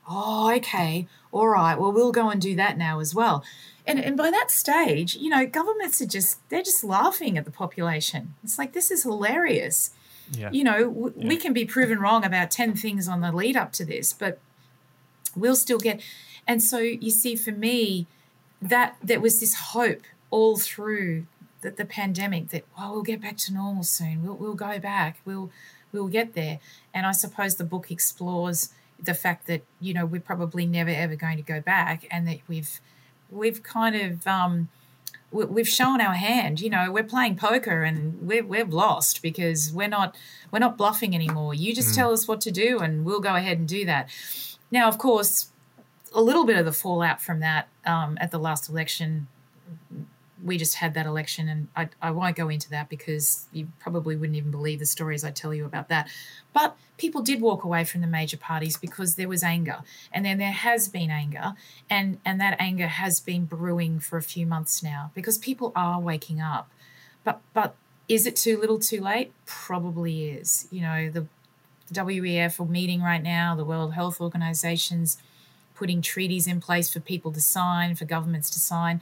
oh, 0.09 0.52
okay, 0.56 1.06
all 1.33 1.49
right, 1.49 1.79
well, 1.79 1.93
we'll 1.93 2.12
go 2.12 2.31
and 2.31 2.41
do 2.41 2.55
that 2.57 2.79
now 2.79 3.01
as 3.01 3.14
well. 3.14 3.45
And, 3.87 3.99
and 3.99 4.16
by 4.16 4.31
that 4.31 4.51
stage, 4.51 5.16
you 5.16 5.31
know, 5.31 5.47
governments 5.47 6.01
are 6.03 6.07
just, 6.07 6.47
they're 6.51 6.62
just 6.62 6.85
laughing 6.85 7.39
at 7.39 7.45
the 7.45 7.51
population. 7.51 8.35
It's 8.45 8.59
like, 8.59 8.72
this 8.72 8.91
is 8.91 9.03
hilarious. 9.03 9.93
Yeah. 10.31 10.51
You 10.53 10.64
know, 10.64 10.85
w- 10.85 11.14
yeah. 11.16 11.29
we 11.29 11.37
can 11.37 11.53
be 11.53 11.64
proven 11.64 11.99
wrong 11.99 12.24
about 12.24 12.51
10 12.51 12.74
things 12.76 13.09
on 13.09 13.20
the 13.20 13.33
lead 13.33 13.57
up 13.57 13.72
to 13.72 13.85
this, 13.85 14.12
but 14.12 14.41
we'll 15.35 15.57
still 15.57 15.79
get. 15.79 16.01
And 16.47 16.62
so 16.62 16.79
you 16.79 17.11
see, 17.11 17.35
for 17.35 17.53
me, 17.53 18.07
that 18.61 18.97
there 19.03 19.20
was 19.20 19.41
this 19.41 19.55
hope 19.55 20.03
all 20.31 20.59
through 20.59 21.26
the, 21.62 21.70
the 21.70 21.85
pandemic 21.85 22.49
that, 22.51 22.64
well, 22.76 22.93
we'll 22.93 23.03
get 23.03 23.20
back 23.20 23.37
to 23.39 23.55
normal 23.55 23.85
soon. 23.85 24.22
We'll, 24.22 24.37
we'll 24.37 24.55
go 24.55 24.79
back. 24.79 25.18
We'll, 25.24 25.51
we'll 25.93 26.09
get 26.09 26.35
there. 26.35 26.61
And 26.93 27.07
I 27.07 27.12
suppose 27.12 27.57
the 27.57 27.64
book 27.64 27.91
explores 27.91 28.70
the 29.03 29.14
fact 29.14 29.46
that 29.46 29.62
you 29.80 29.94
know 29.94 30.05
we're 30.05 30.20
probably 30.20 30.66
never 30.66 30.90
ever 30.90 31.16
going 31.16 31.36
to 31.36 31.42
go 31.42 31.61
back, 31.61 32.07
and 32.11 32.26
that 32.28 32.38
we've 32.49 32.80
we've 33.30 33.62
kind 33.62 33.96
of 33.96 34.26
um, 34.26 34.68
we've 35.30 35.68
shown 35.68 36.01
our 36.01 36.14
hand. 36.14 36.61
You 36.61 36.70
know, 36.70 36.90
we're 36.90 37.05
playing 37.05 37.36
poker 37.36 37.82
and 37.82 38.20
we're 38.26 38.44
we've 38.44 38.72
lost 38.72 39.22
because 39.22 39.72
we're 39.72 39.88
not 39.88 40.16
we're 40.51 40.59
not 40.59 40.76
bluffing 40.76 41.14
anymore. 41.14 41.55
You 41.55 41.74
just 41.74 41.92
mm. 41.92 41.96
tell 41.96 42.12
us 42.12 42.26
what 42.26 42.40
to 42.42 42.51
do, 42.51 42.78
and 42.78 43.05
we'll 43.05 43.20
go 43.20 43.34
ahead 43.34 43.59
and 43.59 43.68
do 43.68 43.84
that. 43.84 44.09
Now, 44.70 44.88
of 44.88 44.99
course, 44.99 45.51
a 46.14 46.20
little 46.20 46.44
bit 46.44 46.57
of 46.57 46.64
the 46.64 46.72
fallout 46.72 47.20
from 47.20 47.40
that 47.40 47.68
um, 47.86 48.18
at 48.20 48.30
the 48.30 48.38
last 48.38 48.68
election 48.68 49.28
we 50.45 50.57
just 50.57 50.76
had 50.76 50.95
that 50.95 51.07
election, 51.07 51.49
and 51.49 51.68
I, 51.76 51.89
I 52.01 52.11
won't 52.11 52.36
go 52.36 52.49
into 52.49 52.70
that 52.70 52.89
because 52.89 53.47
you 53.53 53.68
probably 53.78 54.16
wouldn't 54.16 54.36
even 54.36 54.51
believe 54.51 54.78
the 54.78 54.86
stories 54.86 55.24
I 55.24 55.30
tell 55.30 55.53
you 55.53 55.64
about 55.64 55.89
that. 55.89 56.09
But 56.53 56.76
people 56.97 57.22
did 57.22 57.41
walk 57.41 57.64
away 57.64 57.84
from 57.84 58.01
the 58.01 58.07
major 58.07 58.36
parties 58.36 58.76
because 58.76 59.16
there 59.16 59.28
was 59.28 59.43
anger, 59.43 59.80
and 60.12 60.24
then 60.24 60.39
there 60.39 60.53
has 60.53 60.89
been 60.89 61.11
anger, 61.11 61.55
and 61.91 62.20
and 62.24 62.41
that 62.41 62.57
anger 62.59 62.86
has 62.86 63.20
been 63.20 63.47
brewing 63.47 64.01
for 64.01 64.16
a 64.16 64.22
few 64.22 64.47
months 64.47 64.82
now 64.82 65.11
because 65.14 65.39
people 65.39 65.72
are 65.74 66.01
waking 66.01 66.41
up. 66.41 66.70
But 67.24 67.41
but 67.53 67.74
is 68.09 68.26
it 68.26 68.36
too 68.36 68.59
little, 68.59 68.78
too 68.78 69.01
late? 69.01 69.32
Probably 69.47 70.30
is. 70.30 70.68
You 70.70 70.82
know 70.82 71.11
the 71.11 71.26
the 71.91 72.01
WEF 72.01 72.61
are 72.61 72.70
meeting 72.70 73.03
right 73.03 73.22
now, 73.22 73.55
the 73.55 73.64
World 73.64 73.95
Health 73.95 74.20
Organization's 74.20 75.18
putting 75.74 76.03
treaties 76.03 76.47
in 76.47 76.61
place 76.61 76.93
for 76.93 77.01
people 77.01 77.32
to 77.32 77.41
sign, 77.41 77.95
for 77.95 78.05
governments 78.05 78.51
to 78.51 78.59
sign. 78.59 79.01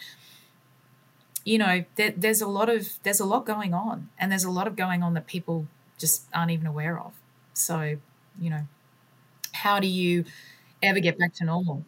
You 1.47 1.59
know, 1.59 1.87
there, 1.97 2.13
there's 2.13 2.43
a 2.43 2.49
lot 2.49 2.71
of 2.71 3.01
there's 3.05 3.21
a 3.21 3.27
lot 3.27 3.47
going 3.47 3.75
on, 3.75 4.11
and 4.19 4.33
there's 4.33 4.45
a 4.45 4.51
lot 4.53 4.69
of 4.69 4.77
going 4.77 5.03
on 5.05 5.15
that 5.15 5.29
people 5.29 5.69
just 5.99 6.27
aren't 6.35 6.53
even 6.53 6.67
aware 6.69 7.01
of. 7.01 7.15
So, 7.55 7.99
you 8.41 8.51
know, 8.51 8.69
how 9.53 9.81
do 9.81 9.89
you 9.89 10.25
ever 10.83 11.01
get 11.01 11.19
back 11.19 11.35
to 11.37 11.45
normal? 11.47 11.85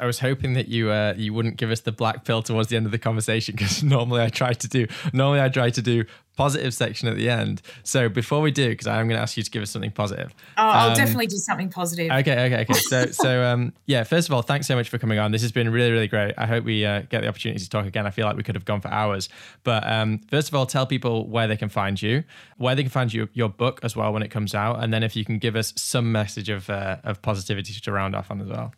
I 0.00 0.06
was 0.06 0.18
hoping 0.18 0.54
that 0.54 0.68
you 0.68 0.90
uh, 0.90 1.14
you 1.16 1.34
wouldn't 1.34 1.56
give 1.56 1.70
us 1.70 1.80
the 1.80 1.92
black 1.92 2.24
pill 2.24 2.42
towards 2.42 2.68
the 2.68 2.76
end 2.76 2.86
of 2.86 2.92
the 2.92 2.98
conversation 2.98 3.54
because 3.54 3.82
normally 3.96 4.22
I 4.22 4.30
try 4.30 4.54
to 4.54 4.68
do 4.68 4.86
normally 5.12 5.42
I 5.42 5.50
try 5.50 5.68
to 5.68 5.82
do 5.82 6.04
positive 6.36 6.72
section 6.72 7.06
at 7.06 7.16
the 7.16 7.28
end. 7.28 7.60
So 7.82 8.08
before 8.08 8.40
we 8.40 8.50
do, 8.50 8.70
because 8.70 8.86
I'm 8.86 9.08
going 9.08 9.18
to 9.18 9.22
ask 9.22 9.36
you 9.36 9.42
to 9.42 9.50
give 9.50 9.62
us 9.62 9.70
something 9.70 9.90
positive. 9.90 10.34
Oh, 10.56 10.62
I'll 10.62 10.90
um, 10.92 10.96
definitely 10.96 11.26
do 11.26 11.36
something 11.36 11.68
positive. 11.68 12.10
Okay, 12.10 12.46
okay, 12.46 12.62
okay. 12.62 12.72
So 12.72 13.06
so 13.10 13.44
um, 13.44 13.74
yeah, 13.84 14.04
first 14.04 14.28
of 14.28 14.34
all, 14.34 14.40
thanks 14.40 14.66
so 14.66 14.74
much 14.74 14.88
for 14.88 14.96
coming 14.96 15.18
on. 15.18 15.32
This 15.32 15.42
has 15.42 15.52
been 15.52 15.68
really 15.68 15.92
really 15.92 16.08
great. 16.08 16.32
I 16.38 16.46
hope 16.46 16.64
we 16.64 16.86
uh, 16.86 17.02
get 17.10 17.20
the 17.20 17.28
opportunity 17.28 17.62
to 17.62 17.68
talk 17.68 17.84
again. 17.84 18.06
I 18.06 18.10
feel 18.10 18.24
like 18.24 18.38
we 18.38 18.42
could 18.42 18.54
have 18.54 18.64
gone 18.64 18.80
for 18.80 18.88
hours. 18.88 19.28
But 19.64 19.86
um, 19.86 20.20
first 20.30 20.48
of 20.48 20.54
all, 20.54 20.64
tell 20.64 20.86
people 20.86 21.28
where 21.28 21.46
they 21.46 21.58
can 21.58 21.68
find 21.68 22.00
you, 22.00 22.24
where 22.56 22.74
they 22.74 22.84
can 22.84 22.90
find 22.90 23.12
you, 23.12 23.28
your 23.34 23.50
book 23.50 23.80
as 23.82 23.94
well 23.94 24.10
when 24.10 24.22
it 24.22 24.30
comes 24.30 24.54
out, 24.54 24.82
and 24.82 24.94
then 24.94 25.02
if 25.02 25.14
you 25.14 25.26
can 25.26 25.38
give 25.38 25.56
us 25.56 25.74
some 25.76 26.10
message 26.10 26.48
of 26.48 26.70
uh, 26.70 26.96
of 27.04 27.20
positivity 27.20 27.74
to 27.74 27.92
round 27.92 28.16
off 28.16 28.30
on 28.30 28.40
as 28.40 28.48
well. 28.48 28.72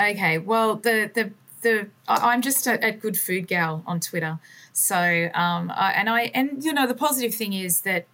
Okay, 0.00 0.38
well, 0.38 0.76
the 0.76 1.10
the 1.12 1.32
the 1.60 1.88
I'm 2.08 2.40
just 2.40 2.66
a, 2.66 2.84
a 2.84 2.92
good 2.92 3.18
food 3.18 3.46
gal 3.46 3.82
on 3.86 4.00
Twitter. 4.00 4.38
So, 4.72 5.30
um, 5.34 5.70
I, 5.74 5.92
and 5.92 6.08
I 6.08 6.22
and 6.34 6.64
you 6.64 6.72
know 6.72 6.86
the 6.86 6.94
positive 6.94 7.34
thing 7.34 7.52
is 7.52 7.82
that. 7.82 8.06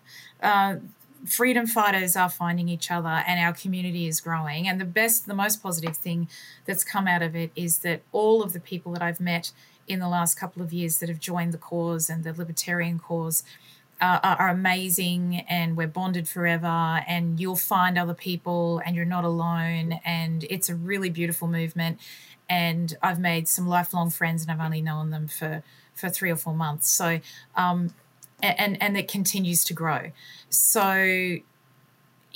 Uh, 0.43 0.77
freedom 1.25 1.67
fighters 1.67 2.15
are 2.15 2.29
finding 2.29 2.69
each 2.69 2.89
other 2.89 3.09
and 3.09 3.41
our 3.41 3.53
community 3.53 4.07
is 4.07 4.21
growing 4.21 4.69
and 4.69 4.81
the 4.81 4.85
best 4.85 5.27
the 5.27 5.35
most 5.35 5.61
positive 5.61 5.97
thing 5.97 6.29
that's 6.67 6.85
come 6.85 7.09
out 7.09 7.21
of 7.21 7.35
it 7.35 7.51
is 7.57 7.79
that 7.79 8.01
all 8.13 8.45
of 8.45 8.53
the 8.53 8.61
people 8.61 8.93
that 8.93 9.03
i've 9.03 9.19
met 9.19 9.51
in 9.89 9.99
the 9.99 10.09
last 10.09 10.39
couple 10.39 10.63
of 10.63 10.73
years 10.73 10.99
that 10.99 11.09
have 11.09 11.19
joined 11.19 11.53
the 11.53 11.59
cause 11.59 12.09
and 12.09 12.23
the 12.23 12.33
libertarian 12.33 13.01
cause 13.01 13.43
uh, 14.01 14.19
are 14.23 14.49
amazing 14.49 15.45
and 15.49 15.77
we're 15.77 15.87
bonded 15.87 16.29
forever 16.29 17.03
and 17.07 17.41
you'll 17.41 17.57
find 17.57 17.99
other 17.99 18.15
people 18.15 18.83
and 18.85 18.95
you're 18.95 19.05
not 19.05 19.25
alone. 19.25 20.01
And 20.05 20.45
it's 20.51 20.69
a 20.69 20.75
really 20.75 21.11
beautiful 21.11 21.49
movement. 21.49 21.99
And 22.49 22.97
i've 23.03 23.19
made 23.19 23.49
some 23.49 23.67
lifelong 23.67 24.09
friends 24.09 24.43
and 24.43 24.53
i've 24.53 24.65
only 24.65 24.81
known 24.81 25.11
them 25.11 25.27
for 25.27 25.65
for 25.95 26.09
three 26.09 26.31
or 26.31 26.37
four 26.37 26.55
months. 26.55 26.89
So 26.89 27.21
um 27.57 27.93
and 28.43 28.81
and 28.81 28.97
it 28.97 29.09
continues 29.09 29.65
to 29.65 29.75
grow. 29.75 30.13
So 30.49 31.39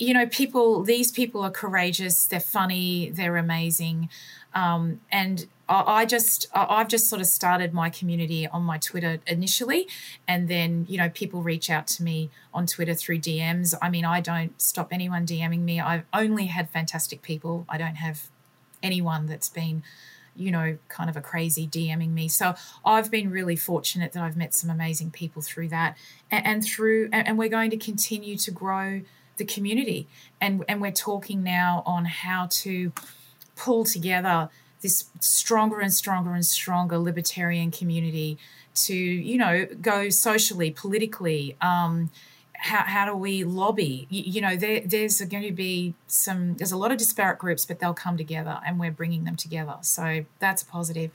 you 0.01 0.15
know 0.15 0.25
people 0.25 0.83
these 0.83 1.11
people 1.11 1.43
are 1.43 1.51
courageous 1.51 2.25
they're 2.25 2.39
funny 2.39 3.11
they're 3.11 3.37
amazing 3.37 4.09
um, 4.53 4.99
and 5.11 5.47
I 5.69 6.05
just 6.05 6.47
I've 6.53 6.89
just 6.89 7.07
sort 7.07 7.21
of 7.21 7.27
started 7.27 7.73
my 7.73 7.89
community 7.89 8.45
on 8.45 8.63
my 8.63 8.77
Twitter 8.77 9.19
initially, 9.25 9.87
and 10.27 10.49
then 10.49 10.85
you 10.89 10.97
know 10.97 11.07
people 11.07 11.41
reach 11.41 11.69
out 11.69 11.87
to 11.87 12.03
me 12.03 12.29
on 12.53 12.65
Twitter 12.65 12.93
through 12.93 13.19
DMs. 13.19 13.73
I 13.81 13.89
mean, 13.89 14.03
I 14.03 14.19
don't 14.19 14.61
stop 14.61 14.89
anyone 14.91 15.25
DMing 15.25 15.61
me. 15.61 15.79
I've 15.79 16.03
only 16.13 16.47
had 16.47 16.69
fantastic 16.69 17.21
people. 17.21 17.65
I 17.69 17.77
don't 17.77 17.95
have 17.95 18.27
anyone 18.83 19.27
that's 19.27 19.47
been 19.47 19.83
you 20.33 20.49
know, 20.49 20.77
kind 20.87 21.09
of 21.09 21.17
a 21.17 21.21
crazy 21.21 21.67
DMing 21.67 22.11
me. 22.11 22.27
So 22.27 22.55
I've 22.85 23.11
been 23.11 23.29
really 23.29 23.57
fortunate 23.57 24.13
that 24.13 24.23
I've 24.23 24.37
met 24.37 24.53
some 24.53 24.69
amazing 24.69 25.11
people 25.11 25.41
through 25.41 25.67
that, 25.69 25.97
and, 26.29 26.45
and 26.45 26.63
through, 26.63 27.09
and, 27.11 27.27
and, 27.27 27.37
we're 27.37 27.49
going 27.49 27.69
to 27.71 27.77
continue 27.77 28.37
to 28.37 28.49
grow 28.49 29.01
the 29.37 29.45
community, 29.45 30.07
and 30.39 30.63
and 30.67 30.81
we're 30.81 30.91
talking 30.91 31.43
now 31.43 31.83
on 31.85 32.05
how 32.05 32.47
to 32.49 32.91
pull 33.55 33.83
together 33.83 34.49
this 34.81 35.05
stronger 35.19 35.79
and 35.79 35.93
stronger 35.93 36.33
and 36.33 36.45
stronger 36.45 36.97
libertarian 36.97 37.71
community 37.71 38.37
to 38.73 38.95
you 38.95 39.37
know 39.37 39.67
go 39.81 40.09
socially 40.09 40.71
politically 40.71 41.55
um, 41.61 42.09
how, 42.61 42.83
how 42.83 43.05
do 43.05 43.15
we 43.15 43.43
lobby? 43.43 44.05
You, 44.09 44.23
you 44.33 44.41
know 44.41 44.55
there, 44.55 44.81
there's 44.81 45.19
going 45.21 45.43
to 45.43 45.51
be 45.51 45.95
some 46.07 46.55
there's 46.55 46.71
a 46.71 46.77
lot 46.77 46.91
of 46.91 46.97
disparate 46.97 47.39
groups 47.39 47.65
but 47.65 47.79
they'll 47.79 47.93
come 47.93 48.17
together 48.17 48.59
and 48.65 48.79
we're 48.79 48.91
bringing 48.91 49.23
them 49.23 49.35
together. 49.35 49.77
So 49.81 50.25
that's 50.39 50.63
positive 50.63 51.11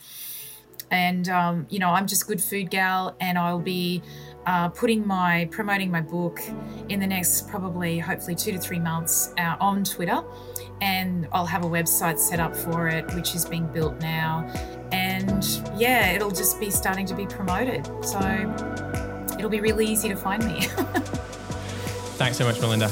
and 0.91 1.29
um, 1.29 1.67
you 1.71 1.79
know 1.79 1.91
i'm 1.91 2.07
just 2.07 2.27
good 2.27 2.43
food 2.43 2.71
gal 2.71 3.17
and 3.21 3.39
i'll 3.39 3.59
be 3.59 4.03
uh, 4.47 4.69
putting 4.69 5.05
my 5.07 5.49
promoting 5.51 5.91
my 5.91 6.01
book 6.01 6.41
in 6.89 7.01
the 7.01 7.07
next 7.07 7.49
probably 7.49 7.99
hopefully 7.99 8.35
two 8.35 8.53
to 8.53 8.59
three 8.59 8.79
months 8.79 9.33
uh, 9.39 9.57
on 9.61 9.83
twitter 9.83 10.23
and 10.81 11.29
I'll 11.33 11.47
have 11.47 11.65
a 11.65 11.69
website 11.69 12.19
set 12.19 12.41
up 12.41 12.55
for 12.55 12.89
it, 12.89 13.13
which 13.15 13.35
is 13.35 13.45
being 13.45 13.67
built 13.69 14.01
now. 14.01 14.47
And 14.93 15.45
yeah, 15.77 16.13
it'll 16.13 16.31
just 16.31 16.61
be 16.61 16.71
starting 16.71 17.07
to 17.07 17.15
be 17.15 17.27
promoted. 17.27 17.87
So 18.05 18.21
it'll 19.39 19.51
be 19.51 19.61
really 19.61 19.87
easy 19.87 20.09
to 20.09 20.17
find 20.17 20.45
me. 20.45 20.63
Thanks 22.17 22.39
so 22.39 22.45
much, 22.45 22.61
Melinda. 22.61 22.89